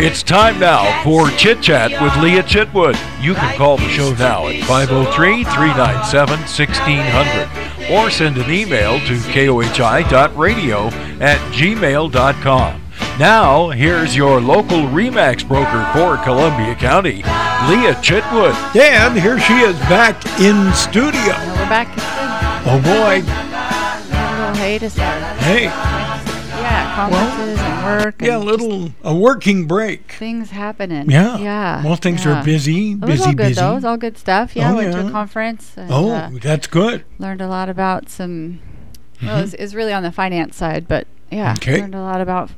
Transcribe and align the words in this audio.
It's 0.00 0.22
time 0.22 0.60
now 0.60 1.02
for 1.02 1.28
Chit 1.30 1.60
Chat 1.60 1.90
with 2.00 2.14
Lea 2.22 2.38
Chitwood. 2.42 2.94
You 3.20 3.34
can 3.34 3.58
call 3.58 3.78
the 3.78 3.88
show 3.88 4.14
now 4.14 4.46
at 4.46 4.62
503 4.62 5.42
397 5.42 6.38
1600 6.38 7.90
or 7.90 8.08
send 8.08 8.38
an 8.38 8.48
email 8.48 9.00
to 9.00 9.16
kohi.radio 9.16 10.86
at 11.20 11.38
gmail.com. 11.52 12.82
Now, 13.18 13.70
here's 13.70 14.14
your 14.14 14.40
local 14.40 14.82
REMAX 14.82 15.48
broker 15.48 15.90
for 15.92 16.16
Columbia 16.22 16.76
County, 16.76 17.16
Lea 17.66 17.90
Chitwood. 17.98 18.54
And 18.76 19.18
here 19.18 19.40
she 19.40 19.54
is 19.54 19.76
back 19.90 20.24
in 20.38 20.72
studio. 20.74 21.34
We're 21.58 21.68
back. 21.68 21.88
Oh 22.64 22.80
boy. 22.84 23.22
We 23.24 24.14
had 24.14 24.36
a 24.36 24.40
little 24.42 24.54
hiatus 24.54 24.94
there. 24.94 25.34
Hey, 25.38 25.66
Yeah, 26.98 27.10
conferences 27.10 27.58
and 27.60 27.84
work. 28.04 28.14
And 28.20 28.26
yeah, 28.28 28.36
a 28.36 28.38
little 28.38 28.90
a 29.02 29.14
working 29.14 29.66
break. 29.66 30.12
things 30.12 30.50
happening. 30.50 31.10
Yeah. 31.10 31.38
Yeah. 31.38 31.84
Well, 31.84 31.96
things 31.96 32.24
yeah. 32.24 32.40
are 32.40 32.44
busy, 32.44 32.92
It 32.92 33.00
was 33.00 33.10
busy, 33.10 33.22
all 33.24 33.26
good 33.32 33.36
busy. 33.36 33.54
though. 33.60 33.72
It 33.72 33.74
was 33.76 33.84
all 33.84 33.96
good 33.96 34.18
stuff. 34.18 34.56
Yeah, 34.56 34.72
Oh, 34.72 34.76
went 34.76 34.92
to 34.92 35.06
a 35.06 35.10
conference. 35.10 35.72
And, 35.76 35.90
Oh, 35.92 36.10
uh, 36.10 36.30
that's 36.42 36.66
good. 36.66 37.04
learned 37.18 37.40
a 37.40 37.48
lot 37.48 37.68
about 37.68 38.08
some. 38.10 38.60
Well, 39.22 39.42
it's, 39.42 39.54
it's 39.54 39.74
really 39.74 39.92
on 39.92 40.02
the 40.02 40.12
finance 40.12 40.56
side, 40.56 40.86
but 40.88 41.06
yeah, 41.30 41.54
Mm-hmm. 41.54 41.70
Okay. 41.70 41.80
learned 41.80 41.94
a 41.94 42.00
lot 42.02 42.20
about 42.20 42.50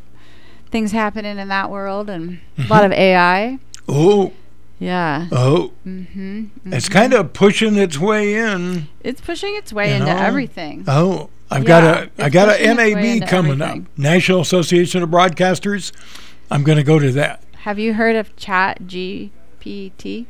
things 0.70 0.92
happening 0.92 1.38
in 1.38 1.48
that 1.48 1.70
world 1.70 2.08
and 2.10 2.40
Mm-hmm. 2.58 2.62
a 2.70 2.74
lot 2.74 2.84
of 2.84 2.92
AI. 2.92 3.58
Oh, 3.88 4.32
Yeah. 4.78 5.26
oh, 5.32 5.72
Mm-hmm. 5.86 6.72
it's 6.72 6.88
kind 6.88 7.12
of 7.12 7.32
pushing 7.32 7.76
its 7.76 7.98
way 7.98 8.34
in. 8.34 8.88
It's 9.02 9.20
pushing 9.20 9.54
its 9.56 9.72
way 9.72 9.92
into 9.94 10.06
know? 10.06 10.16
everything. 10.16 10.84
Oh, 10.86 11.28
I've 11.50 11.62
Yeah, 11.64 11.68
got 11.68 11.84
a 12.18 12.24
I 12.24 12.28
got 12.28 12.48
a 12.48 12.62
NAB 12.74 13.28
coming 13.28 13.60
everything. 13.60 13.82
up. 13.82 13.98
National 13.98 14.40
Association 14.40 15.02
of 15.02 15.08
Broadcasters. 15.10 15.92
I'm 16.50 16.62
going 16.62 16.78
to 16.78 16.84
go 16.84 16.98
to 16.98 17.10
that. 17.12 17.42
Have 17.64 17.78
you 17.78 17.94
heard 17.94 18.16
of 18.16 18.34
Chat 18.36 18.82
GPT? 18.84 20.26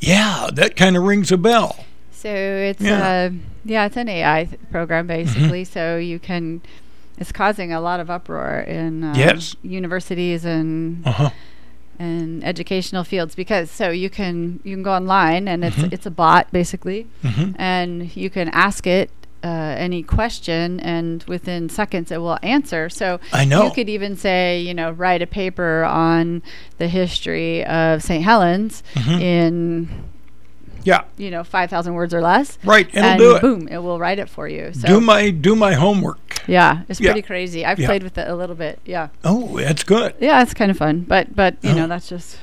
Yeah, 0.00 0.48
that 0.52 0.76
kind 0.76 0.96
of 0.96 1.02
rings 1.02 1.32
a 1.32 1.36
bell. 1.36 1.84
So 2.12 2.28
it's 2.30 2.82
Yeah. 2.82 3.28
uh, 3.28 3.30
yeah, 3.64 3.86
it's 3.86 3.96
an 3.96 4.08
AI 4.08 4.48
program 4.70 5.06
basically. 5.06 5.64
So 5.64 5.96
you 5.96 6.18
can, 6.18 6.62
it's 7.18 7.32
causing 7.32 7.72
a 7.72 7.80
lot 7.80 8.00
of 8.00 8.10
uproar 8.10 8.60
in 8.60 9.04
uh, 9.04 9.14
Yes. 9.16 9.56
universities 9.62 10.44
and 10.44 11.06
Uh 11.06 11.12
huh. 11.12 11.30
and 11.98 12.44
educational 12.44 13.04
fields 13.04 13.34
because 13.34 13.70
so 13.70 13.88
you 13.90 14.10
can 14.10 14.60
you 14.64 14.76
can 14.76 14.82
go 14.82 14.92
online 14.92 15.48
and 15.48 15.62
Mm-hmm. 15.64 15.84
it's 15.86 15.92
it's 15.94 16.06
a 16.06 16.10
bot 16.10 16.50
basically, 16.52 17.06
hmm 17.22 17.52
and 17.56 18.14
you 18.16 18.30
can 18.30 18.48
ask 18.50 18.86
it. 18.86 19.10
Uh, 19.44 19.74
any 19.78 20.02
question 20.02 20.80
and 20.80 21.22
within 21.24 21.68
seconds 21.68 22.10
it 22.10 22.18
will 22.20 22.38
answer. 22.42 22.88
So 22.88 23.20
I 23.32 23.44
know. 23.44 23.64
you 23.64 23.70
could 23.70 23.88
even 23.88 24.16
say, 24.16 24.60
you 24.60 24.74
know, 24.74 24.90
write 24.90 25.22
a 25.22 25.26
paper 25.26 25.84
on 25.84 26.42
the 26.78 26.88
history 26.88 27.64
of 27.64 28.02
St. 28.02 28.24
Helens 28.24 28.82
Mhm. 28.94 29.20
in 29.20 29.88
Yeah, 30.82 31.02
you 31.16 31.30
know, 31.30 31.44
5,000 31.44 31.94
words 31.94 32.12
or 32.14 32.20
less. 32.20 32.58
right. 32.64 32.88
It'll 32.92 33.04
and 33.04 33.18
do 33.20 33.36
it. 33.36 33.40
boom, 33.42 33.68
it 33.68 33.78
will 33.78 33.98
write 34.00 34.18
it 34.18 34.28
for 34.28 34.48
you. 34.48 34.72
So, 34.72 34.88
do 34.88 35.00
my 35.00 35.30
do 35.30 35.54
my 35.54 35.74
homework. 35.74 36.42
yeah, 36.48 36.80
it's 36.88 37.00
Yeah. 37.00 37.12
pretty 37.12 37.26
crazy. 37.26 37.64
I've 37.64 37.78
Yeah. 37.78 37.86
played 37.86 38.02
with 38.02 38.18
it 38.18 38.26
a 38.28 38.34
little 38.34 38.56
bit. 38.56 38.80
Yeah. 38.84 39.08
Oh, 39.24 39.58
that's 39.58 39.84
good. 39.84 40.14
Yeah, 40.18 40.42
it's 40.42 40.54
kind 40.54 40.70
of 40.70 40.76
fun. 40.76 41.04
But, 41.06 41.36
but 41.36 41.56
you 41.62 41.70
Oh. 41.70 41.74
know, 41.74 41.86
that's 41.86 42.08
just, 42.08 42.38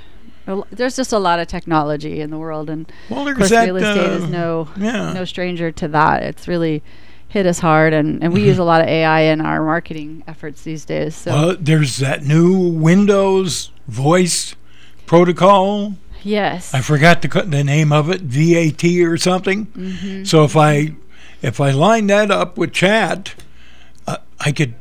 there's 0.72 0.96
just 0.96 1.12
a 1.14 1.20
lot 1.20 1.40
of 1.40 1.48
technology 1.48 2.20
in 2.22 2.30
the 2.30 2.38
world. 2.38 2.70
And 2.70 2.92
Well, 3.10 3.28
of 3.28 3.38
course, 3.38 3.50
that. 3.50 3.66
real 3.66 3.78
estate 3.78 4.12
is 4.12 4.24
uh, 4.24 4.28
no, 4.28 4.68
yeah. 4.78 5.14
no 5.14 5.26
stranger 5.26 5.72
to 5.72 5.88
that. 5.90 6.24
It's 6.24 6.48
really 6.48 6.82
hit 7.30 7.46
us 7.46 7.60
hard. 7.60 7.94
And, 7.94 8.24
and 8.24 8.34
we 8.34 8.44
use 8.44 8.58
a 8.58 8.64
lot 8.64 8.82
of 8.82 8.88
AI 8.88 9.22
in 9.22 9.42
our 9.42 9.64
marketing 9.64 10.24
efforts 10.28 10.64
these 10.64 10.86
days. 10.86 11.16
So, 11.16 11.32
Well, 11.32 11.56
there's 11.60 11.98
that 11.98 12.24
new 12.24 12.58
Windows 12.58 13.72
voice 13.88 14.56
protocol. 15.06 15.96
yes. 16.24 16.74
I 16.74 16.82
forgot 16.82 17.22
the 17.22 17.28
the 17.46 17.64
name 17.64 17.92
of 17.92 18.10
it, 18.10 18.22
VAT 18.22 18.84
or 19.04 19.18
something. 19.18 19.66
Mhm. 19.68 20.26
So 20.28 20.44
if 20.44 20.56
I 20.56 20.94
if 21.42 21.60
I 21.60 21.72
line 21.72 22.08
that 22.08 22.32
up 22.32 22.58
with 22.58 22.72
chat, 22.72 23.36
uh, 24.08 24.18
I 24.40 24.52
could 24.54 24.74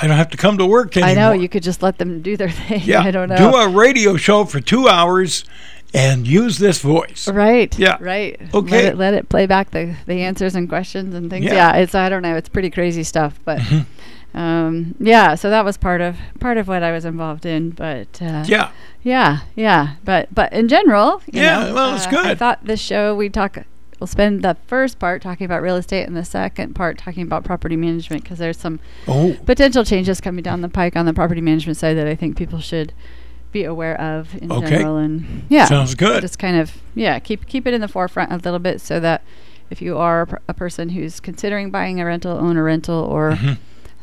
I 0.00 0.06
don't 0.06 0.16
have 0.16 0.30
to 0.30 0.36
come 0.36 0.58
to 0.58 0.66
work 0.66 0.96
anymore. 0.96 1.10
I 1.10 1.14
know. 1.14 1.32
You 1.32 1.48
could 1.48 1.62
just 1.62 1.82
let 1.82 1.98
them 1.98 2.22
do 2.22 2.36
their 2.36 2.50
thing. 2.68 2.82
yeah, 2.84 3.00
I 3.02 3.10
don't 3.10 3.28
know. 3.28 3.36
do 3.36 3.54
a 3.56 3.68
radio 3.68 4.16
show 4.16 4.44
for 4.44 4.60
two 4.60 4.88
hours 4.88 5.44
and 5.92 6.26
use 6.26 6.58
this 6.58 6.80
voice. 6.80 7.28
Right. 7.28 7.76
Yeah. 7.78 7.96
Right. 8.00 8.40
Okay. 8.54 8.70
Let 8.70 8.84
it, 8.84 8.96
let 8.96 9.14
it 9.14 9.28
play 9.28 9.46
back 9.46 9.70
the, 9.70 9.96
the 10.06 10.22
answers 10.22 10.54
and 10.54 10.68
questions 10.68 11.14
and 11.14 11.28
things. 11.30 11.46
Yeah. 11.46 11.54
Yeah. 11.54 11.76
It's 11.76 11.94
I 11.94 12.08
don't 12.08 12.22
know. 12.22 12.36
It's 12.36 12.48
pretty 12.48 12.70
crazy 12.70 13.02
stuff, 13.02 13.40
but 13.44 13.60
um, 14.34 14.94
yeah. 15.00 15.34
So 15.34 15.50
that 15.50 15.64
was 15.64 15.76
part 15.76 16.00
of 16.00 16.16
part 16.38 16.58
of 16.58 16.68
what 16.68 16.82
I 16.82 16.92
was 16.92 17.04
involved 17.04 17.44
in. 17.46 17.70
But 17.70 18.20
uh, 18.22 18.44
Yeah, 18.46 18.70
yeah, 19.02 19.40
yeah. 19.56 19.94
But 20.04 20.32
but 20.34 20.52
in 20.52 20.68
general, 20.68 21.22
you 21.26 21.40
Yeah, 21.42 21.64
know, 21.68 21.74
well, 21.74 21.96
it's 21.96 22.06
uh, 22.06 22.22
I 22.24 22.34
thought 22.34 22.64
this 22.64 22.80
show 22.80 23.14
we 23.16 23.28
talk. 23.28 23.58
We'll 24.00 24.06
spend 24.06 24.42
the 24.42 24.56
first 24.66 24.98
part 24.98 25.20
talking 25.20 25.44
about 25.44 25.60
real 25.60 25.76
estate 25.76 26.04
and 26.06 26.16
the 26.16 26.24
second 26.24 26.74
part 26.74 26.96
talking 26.96 27.22
about 27.22 27.44
property 27.44 27.76
management 27.76 28.22
because 28.22 28.38
there's 28.38 28.56
some 28.56 28.80
Oh, 29.06 29.36
potential 29.44 29.84
changes 29.84 30.22
coming 30.22 30.42
down 30.42 30.62
the 30.62 30.70
pike 30.70 30.96
on 30.96 31.04
the 31.04 31.12
property 31.12 31.42
management 31.42 31.76
side 31.76 31.98
that 31.98 32.06
I 32.06 32.14
think 32.14 32.36
people 32.38 32.60
should 32.60 32.94
be 33.52 33.62
aware 33.64 34.00
of 34.00 34.34
in 34.40 34.50
Okay. 34.50 34.70
general. 34.70 34.96
And 34.96 35.42
yeah, 35.50 35.66
sounds 35.66 35.94
good. 35.94 36.22
just 36.22 36.38
kind 36.38 36.56
of 36.56 36.80
yeah 36.94 37.18
keep 37.18 37.46
keep 37.46 37.66
it 37.66 37.74
in 37.74 37.82
the 37.82 37.88
forefront 37.88 38.32
a 38.32 38.36
little 38.36 38.58
bit 38.58 38.80
so 38.80 39.00
that 39.00 39.22
if 39.68 39.82
you 39.82 39.98
are 39.98 40.22
a, 40.22 40.26
per- 40.26 40.38
a 40.48 40.54
person 40.54 40.88
who's 40.90 41.20
considering 41.20 41.70
buying 41.70 42.00
a 42.00 42.04
rental 42.06 42.38
own 42.38 42.56
a 42.56 42.62
rental 42.62 42.94
or 43.04 43.32
Mhm. 43.32 43.58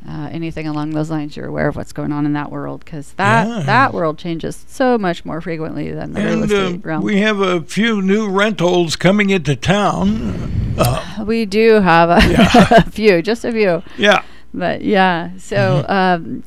Uh, 0.07 0.29
anything 0.31 0.67
along 0.67 0.89
those 0.91 1.09
lines 1.09 1.35
you're 1.37 1.47
aware 1.47 1.67
of 1.67 1.75
what's 1.75 1.93
going 1.93 2.11
on 2.11 2.25
in 2.25 2.33
that 2.33 2.51
world 2.51 2.83
because 2.83 3.13
that 3.13 3.47
Yeah. 3.47 3.63
that 3.63 3.93
world 3.93 4.17
changes 4.17 4.65
so 4.67 4.97
much 4.97 5.23
more 5.25 5.39
frequently 5.41 5.91
than 5.91 6.13
the 6.13 6.21
real 6.21 6.43
estate 6.43 6.75
uh, 6.75 6.87
realm 6.87 7.03
we 7.03 7.19
have 7.21 7.39
a 7.39 7.61
few 7.61 8.01
new 8.01 8.29
rentals 8.29 8.95
coming 8.95 9.29
into 9.29 9.55
town. 9.55 10.75
Uh, 10.77 11.23
we 11.25 11.45
do 11.45 11.75
have 11.81 12.09
a, 12.09 12.19
Yeah. 12.31 12.67
a 12.85 12.89
few 12.89 13.21
just 13.21 13.43
a 13.45 13.51
few 13.51 13.81
yeah, 13.97 14.21
but 14.53 14.81
yeah 14.81 15.31
so 15.37 15.83
Mm-hmm. 15.87 15.91
um, 15.91 16.43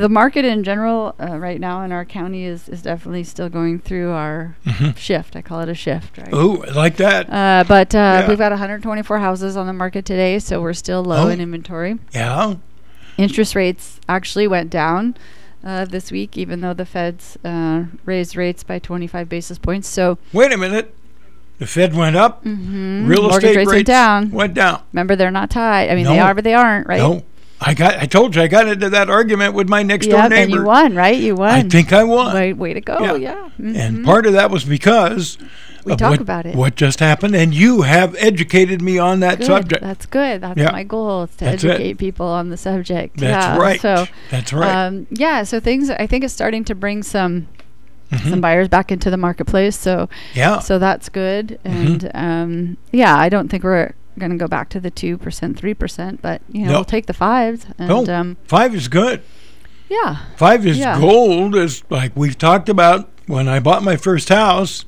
the 0.00 0.08
market 0.08 0.46
in 0.46 0.64
general 0.64 1.14
uh, 1.20 1.36
right 1.36 1.60
now 1.60 1.82
in 1.82 1.92
our 1.92 2.06
county 2.06 2.44
is, 2.44 2.70
is 2.70 2.80
definitely 2.80 3.22
still 3.24 3.50
going 3.50 3.78
through 3.80 4.12
our 4.12 4.56
Mhm. 4.64 4.96
shift 4.96 5.36
i 5.36 5.42
call 5.42 5.60
it 5.60 5.68
a 5.68 5.74
shift 5.74 6.16
right 6.16 6.30
oh, 6.32 6.64
like 6.74 6.96
that. 6.96 7.28
Uh, 7.28 7.64
but 7.68 7.94
uh, 7.94 7.98
Yeah. 7.98 8.28
we've 8.28 8.38
got 8.38 8.50
124 8.52 9.18
houses 9.18 9.56
on 9.58 9.66
the 9.66 9.72
market 9.74 10.04
today, 10.06 10.38
so 10.38 10.62
we're 10.62 10.72
still 10.72 11.04
low 11.04 11.26
Oh. 11.26 11.28
in 11.28 11.40
inventory. 11.40 11.98
yeah, 12.14 12.54
Interest 13.16 13.54
rates 13.54 14.00
actually 14.08 14.46
went 14.48 14.70
down 14.70 15.16
uh, 15.64 15.84
this 15.84 16.10
week, 16.10 16.36
even 16.36 16.60
though 16.60 16.74
the 16.74 16.84
Feds 16.86 17.36
uh, 17.44 17.84
raised 18.04 18.36
rates 18.36 18.62
by 18.62 18.78
25 18.78 19.28
basis 19.28 19.58
points. 19.58 19.88
So 19.88 20.18
wait 20.32 20.52
a 20.52 20.56
minute. 20.56 20.94
The 21.58 21.66
Fed 21.68 21.94
went 21.94 22.16
up. 22.16 22.44
mhm, 22.44 23.06
Real 23.08 23.22
mortgage 23.22 23.50
estate 23.50 23.56
rates 23.58 23.68
went 23.72 23.86
down. 23.86 24.30
Went 24.32 24.54
down. 24.54 24.82
Remember, 24.92 25.14
they're 25.14 25.30
not 25.30 25.50
tied. 25.50 25.88
I 25.88 25.94
mean, 25.94 26.04
they 26.06 26.18
are, 26.18 26.34
but 26.34 26.42
they 26.42 26.54
aren't, 26.54 26.88
right? 26.88 26.98
No, 26.98 27.22
I 27.60 27.74
got. 27.74 27.94
I 27.98 28.06
told 28.06 28.34
you 28.34 28.42
I 28.42 28.48
got 28.48 28.66
into 28.66 28.90
that 28.90 29.08
argument 29.08 29.54
with 29.54 29.68
my 29.68 29.84
next 29.84 30.06
Yep, 30.08 30.16
door 30.18 30.28
neighbor. 30.28 30.42
and 30.42 30.50
you 30.50 30.64
won, 30.64 30.94
right? 30.96 31.16
You 31.16 31.36
won. 31.36 31.50
I 31.50 31.62
think 31.62 31.92
I 31.92 32.02
won. 32.02 32.34
Way, 32.34 32.52
way 32.52 32.74
to 32.74 32.80
go! 32.80 32.98
Yeah. 33.00 33.14
Yeah. 33.14 33.48
And 33.58 33.98
mhm. 33.98 34.04
part 34.04 34.26
of 34.26 34.32
that 34.32 34.50
was 34.50 34.64
because 34.64 35.38
We 35.84 35.96
talk 35.96 36.12
what, 36.12 36.20
about 36.20 36.46
it. 36.46 36.54
What 36.54 36.76
just 36.76 37.00
happened, 37.00 37.36
and 37.36 37.54
you 37.54 37.82
have 37.82 38.14
educated 38.18 38.80
me 38.80 38.98
on 38.98 39.20
that 39.20 39.38
Good. 39.38 39.46
subject. 39.46 39.82
That's 39.82 40.06
good. 40.06 40.40
That's 40.40 40.58
Yeah. 40.58 40.70
my 40.72 40.82
goal 40.84 41.24
is 41.24 41.30
to 41.36 41.44
That's 41.44 41.64
it. 41.64 41.70
educate 41.72 41.98
people 41.98 42.26
on 42.26 42.48
the 42.50 42.56
subject. 42.56 43.18
That's 43.18 43.46
yeah. 43.46 43.56
right. 43.58 43.80
So. 43.80 44.06
That's 44.30 44.52
right. 44.52 44.86
Um, 44.86 45.06
yeah, 45.10 45.42
so 45.42 45.60
things 45.60 45.90
I 45.90 46.06
think 46.06 46.24
is 46.24 46.32
starting 46.32 46.64
to 46.64 46.74
bring 46.74 47.02
some 47.02 47.48
Mhm. 48.12 48.30
some 48.30 48.40
buyers 48.40 48.68
back 48.68 48.92
into 48.92 49.10
the 49.10 49.16
marketplace. 49.16 49.76
So 49.76 50.08
yeah. 50.34 50.58
so 50.60 50.78
that's 50.78 51.08
good. 51.08 51.58
Mm-hmm. 51.64 51.86
And 51.86 52.10
um, 52.14 52.76
yeah, 52.92 53.16
I 53.16 53.28
don't 53.28 53.48
think 53.50 53.64
we're 53.64 53.92
going 54.18 54.30
to 54.30 54.36
go 54.38 54.46
back 54.46 54.68
to 54.70 54.80
the 54.80 54.90
two 54.90 55.18
percent, 55.18 55.58
three 55.58 55.74
percent, 55.74 56.20
but 56.22 56.40
you 56.52 56.64
know 56.66 56.72
No. 56.72 56.78
we'll 56.78 56.84
take 56.84 57.06
the 57.06 57.14
fives. 57.14 57.66
And 57.78 57.88
No. 57.88 58.06
um, 58.06 58.36
Five 58.46 58.74
is 58.74 58.88
good. 58.88 59.22
yeah, 59.90 60.16
Five 60.36 60.66
is 60.66 60.78
Yeah. 60.78 61.00
gold, 61.00 61.56
Is 61.56 61.82
like 61.90 62.12
we've 62.14 62.38
talked 62.38 62.68
about 62.68 63.08
when 63.26 63.48
I 63.48 63.58
bought 63.58 63.82
my 63.82 63.96
first 63.96 64.28
house. 64.28 64.84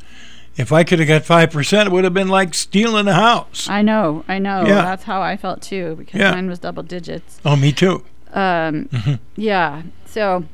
If 0.57 0.73
I 0.73 0.85
could 0.85 0.99
have 1.01 1.09
got 1.09 1.25
five 1.25 1.51
percent, 1.51 1.89
it 1.89 1.93
would 1.93 2.05
have 2.05 2.15
been 2.15 2.29
like 2.29 2.55
stealing 2.55 3.07
a 3.09 3.15
house. 3.15 3.69
I 3.69 3.83
know, 3.83 4.25
I 4.29 4.39
know. 4.39 4.65
Yeah. 4.67 4.83
That's 4.83 5.05
how 5.05 5.21
I 5.21 5.37
felt 5.37 5.61
too 5.63 5.97
because 5.97 6.19
Yeah. 6.21 6.31
mine 6.33 6.49
was 6.49 6.59
double 6.59 6.83
digits. 6.83 7.41
Oh, 7.45 7.57
me 7.57 7.73
too. 7.73 8.05
Um, 8.33 8.87
Mhm. 8.93 9.19
yeah. 9.37 9.83
So 10.07 10.45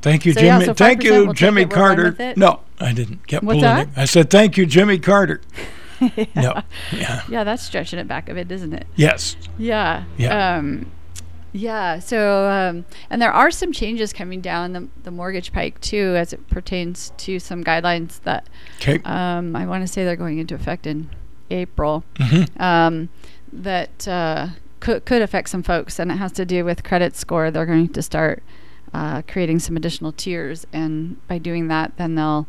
Thank 0.00 0.24
you, 0.24 0.32
So, 0.32 0.40
yeah, 0.40 0.54
Jimmy. 0.58 0.64
so 0.66 0.74
thank 0.74 1.02
you, 1.02 1.24
we'll 1.24 1.32
Jimmy 1.32 1.64
Carter. 1.64 2.14
No, 2.36 2.60
I 2.78 2.92
didn't. 2.92 3.26
Kept 3.26 3.42
What's 3.42 3.56
pulling 3.60 3.62
that? 3.76 3.88
it. 3.88 3.92
I 3.96 4.04
said 4.04 4.30
thank 4.30 4.56
you, 4.56 4.64
Jimmy 4.66 4.98
Carter. 4.98 5.40
No. 6.36 6.62
Yeah. 6.92 7.22
yeah, 7.28 7.42
that's 7.42 7.60
stretching 7.64 7.98
it 7.98 8.06
back 8.06 8.28
a 8.28 8.34
bit, 8.34 8.52
isn't 8.52 8.72
it? 8.72 8.86
Yes. 8.94 9.34
Yeah. 9.58 10.04
Yeah. 10.16 10.58
Um, 10.58 10.86
yeah. 11.52 11.98
So, 11.98 12.48
um, 12.48 12.84
and 13.10 13.20
there 13.20 13.32
are 13.32 13.50
some 13.50 13.72
changes 13.72 14.12
coming 14.12 14.40
down 14.40 14.72
the, 14.72 14.88
the 15.02 15.10
mortgage 15.10 15.52
pike 15.52 15.80
too, 15.80 16.14
as 16.16 16.32
it 16.32 16.48
pertains 16.48 17.12
to 17.18 17.38
some 17.38 17.64
guidelines 17.64 18.20
that 18.22 18.48
um, 19.04 19.56
I 19.56 19.66
want 19.66 19.82
to 19.82 19.88
say 19.88 20.04
they're 20.04 20.16
going 20.16 20.38
into 20.38 20.54
effect 20.54 20.86
in 20.86 21.10
April. 21.50 22.04
Mhm. 22.16 22.60
Um, 22.60 23.08
that 23.52 24.06
uh, 24.06 24.48
could 24.80 25.04
could 25.06 25.22
affect 25.22 25.48
some 25.48 25.62
folks, 25.62 25.98
and 25.98 26.10
it 26.12 26.16
has 26.16 26.32
to 26.32 26.44
do 26.44 26.64
with 26.64 26.84
credit 26.84 27.16
score. 27.16 27.50
They're 27.50 27.66
going 27.66 27.88
to 27.88 28.02
start 28.02 28.42
uh, 28.92 29.22
creating 29.22 29.58
some 29.60 29.76
additional 29.76 30.12
tiers, 30.12 30.66
and 30.72 31.16
by 31.28 31.38
doing 31.38 31.68
that, 31.68 31.96
then 31.96 32.14
they'll 32.14 32.46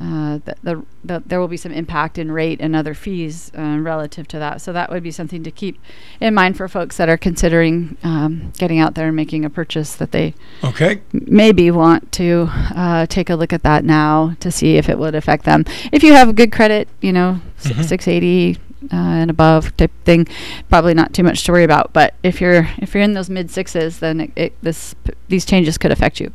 uh, 0.00 0.38
the, 0.46 0.54
the, 0.62 0.82
the, 1.04 1.22
there 1.26 1.38
will 1.38 1.48
be 1.48 1.56
some 1.58 1.72
impact 1.72 2.16
in 2.16 2.32
rate 2.32 2.58
and 2.60 2.74
other 2.74 2.94
fees 2.94 3.50
uh, 3.58 3.76
relative 3.80 4.26
to 4.28 4.38
that. 4.38 4.60
So 4.62 4.72
that 4.72 4.90
would 4.90 5.02
be 5.02 5.10
something 5.10 5.42
to 5.42 5.50
keep 5.50 5.78
in 6.20 6.32
mind 6.34 6.56
for 6.56 6.68
folks 6.68 6.96
that 6.96 7.08
are 7.10 7.18
considering 7.18 7.98
um, 8.02 8.50
getting 8.56 8.78
out 8.78 8.94
there 8.94 9.08
and 9.08 9.16
making 9.16 9.44
a 9.44 9.50
purchase 9.50 9.94
that 9.96 10.12
they 10.12 10.32
Okay. 10.64 11.02
maybe 11.12 11.70
want 11.70 12.12
to 12.12 12.48
uh, 12.74 13.04
take 13.06 13.28
a 13.28 13.34
look 13.34 13.52
at 13.52 13.62
that 13.62 13.84
now 13.84 14.34
to 14.40 14.50
see 14.50 14.76
if 14.76 14.88
it 14.88 14.98
would 14.98 15.14
affect 15.14 15.44
them. 15.44 15.64
If 15.92 16.02
you 16.02 16.14
have 16.14 16.34
good 16.34 16.50
credit, 16.52 16.88
you 17.02 17.12
know, 17.12 17.40
Mhm. 17.62 17.84
680 17.84 18.56
uh, 18.90 18.96
and 18.96 19.30
above 19.30 19.76
type 19.76 19.92
thing, 20.06 20.26
probably 20.70 20.94
not 20.94 21.12
too 21.12 21.22
much 21.22 21.44
to 21.44 21.52
worry 21.52 21.64
about. 21.64 21.92
But 21.92 22.14
if 22.22 22.40
you're 22.40 22.66
if 22.78 22.94
you're 22.94 23.02
in 23.04 23.12
those 23.12 23.28
mid 23.28 23.50
sixes, 23.50 23.98
then 23.98 24.20
it, 24.20 24.32
it, 24.34 24.52
this 24.62 24.94
p- 24.94 25.12
these 25.28 25.44
changes 25.44 25.76
could 25.76 25.92
affect 25.92 26.20
you. 26.20 26.32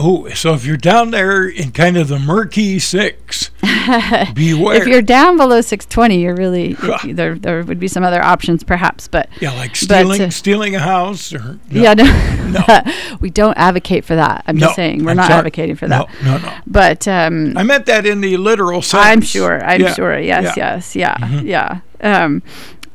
Oh, 0.00 0.28
so 0.30 0.54
if 0.54 0.64
you're 0.64 0.76
down 0.76 1.10
there 1.10 1.48
in 1.48 1.72
kind 1.72 1.96
of 1.96 2.06
the 2.06 2.20
murky 2.20 2.78
six, 2.78 3.50
beware. 4.34 4.76
If 4.80 4.86
you're 4.86 5.02
down 5.02 5.36
below 5.36 5.60
620, 5.60 6.20
you're 6.20 6.36
really 6.36 6.74
there. 7.04 7.34
There 7.34 7.64
would 7.64 7.80
be 7.80 7.88
some 7.88 8.04
other 8.04 8.22
options, 8.22 8.62
perhaps, 8.62 9.08
but 9.08 9.28
yeah, 9.40 9.50
like 9.54 9.70
but, 9.72 9.76
stealing 9.76 10.22
uh, 10.22 10.30
stealing 10.30 10.74
a 10.76 10.78
house 10.78 11.32
or 11.32 11.58
no. 11.70 11.82
yeah, 11.82 11.94
no, 11.94 12.04
No. 12.48 12.92
we 13.20 13.28
don't 13.30 13.56
advocate 13.58 14.04
for 14.04 14.14
that. 14.14 14.44
I'm 14.46 14.56
No, 14.56 14.66
just 14.66 14.76
saying 14.76 15.04
we're 15.04 15.10
I'm 15.10 15.16
not 15.16 15.26
sorry. 15.28 15.38
advocating 15.38 15.74
for 15.74 15.88
that. 15.88 16.08
No, 16.22 16.30
no, 16.32 16.38
no. 16.38 16.54
But 16.66 17.08
um, 17.08 17.56
I 17.56 17.64
meant 17.64 17.86
that 17.86 18.06
in 18.06 18.20
the 18.20 18.36
literal 18.36 18.82
sense. 18.82 19.04
I'm 19.04 19.20
sure. 19.20 19.64
I'm 19.64 19.80
Yeah, 19.80 19.94
sure. 19.94 20.18
Yes. 20.18 20.56
yeah. 20.56 20.74
Yes. 20.74 20.94
Yeah. 20.96 21.16
Mhm. 21.18 21.44
Yeah. 21.44 21.80
Um, 22.00 22.42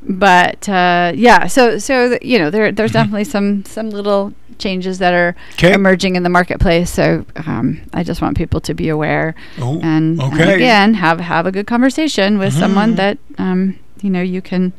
but 0.02 0.68
uh, 0.70 1.12
yeah. 1.16 1.48
So 1.48 1.78
so 1.80 2.10
th- 2.10 2.22
you 2.24 2.40
know 2.40 2.50
there 2.50 2.72
there's 2.72 2.92
Mm-hmm. 2.92 3.00
definitely 3.00 3.24
some 3.26 3.66
some 3.66 3.90
little 3.90 4.34
changes 4.60 5.00
that 5.00 5.14
are 5.14 5.36
'Kay. 5.58 5.74
emerging 5.74 6.16
in 6.16 6.24
the 6.24 6.30
marketplace. 6.30 6.90
So 6.92 7.26
um, 7.46 7.82
I 7.94 8.04
just 8.04 8.22
want 8.22 8.38
people 8.38 8.60
to 8.62 8.74
be 8.74 8.90
aware 8.90 9.36
Oh, 9.60 9.80
and, 9.82 10.20
and 10.22 10.40
again 10.50 10.94
have 10.96 11.20
have 11.20 11.46
a 11.46 11.52
good 11.52 11.68
conversation 11.68 12.38
with 12.38 12.54
someone 12.54 12.94
Mhm. 12.94 12.98
that 12.98 13.18
um, 13.38 13.80
you 14.02 14.10
know 14.10 14.22
you 14.22 14.42
can 14.42 14.74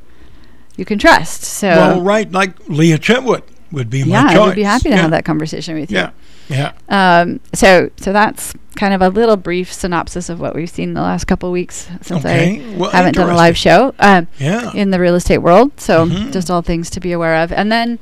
you 0.76 0.84
can 0.84 0.98
trust. 0.98 1.42
So 1.42 1.68
well, 1.68 2.00
right, 2.00 2.30
like 2.30 2.68
Lea 2.68 2.98
Chitwood 2.98 3.42
would 3.72 3.90
be 3.90 4.00
yeah, 4.00 4.22
my 4.24 4.32
choice. 4.32 4.38
I 4.42 4.46
would 4.46 4.54
be 4.56 4.62
happy 4.62 4.82
to 4.84 4.88
yeah. 4.90 5.02
have 5.02 5.10
that 5.12 5.24
conversation 5.24 5.74
with 5.78 5.90
you. 5.90 5.98
Yeah, 5.98 6.10
yeah. 6.48 6.72
Um, 6.88 7.40
so 7.52 7.90
so 7.96 8.12
that's 8.12 8.52
kind 8.76 8.92
of 8.92 9.00
a 9.00 9.08
little 9.08 9.36
brief 9.36 9.72
synopsis 9.72 10.28
of 10.28 10.40
what 10.40 10.52
we've 10.54 10.68
seen 10.68 10.94
the 10.94 11.00
last 11.00 11.26
couple 11.26 11.48
of 11.48 11.52
weeks 11.52 11.88
since 12.02 12.24
Okay. 12.24 12.60
I 12.60 12.76
Well, 12.76 12.90
haven't 12.90 13.14
done 13.14 13.30
a 13.30 13.34
live 13.36 13.56
show 13.56 13.94
um, 14.00 14.26
Yeah. 14.40 14.72
in 14.74 14.90
the 14.90 14.98
real 14.98 15.14
estate 15.14 15.38
world. 15.38 15.70
So 15.76 16.04
Mhm. 16.06 16.32
just 16.32 16.50
all 16.50 16.60
things 16.60 16.90
to 16.90 16.98
be 17.00 17.12
aware 17.12 17.36
of. 17.36 17.52
And 17.52 17.70
then 17.70 18.00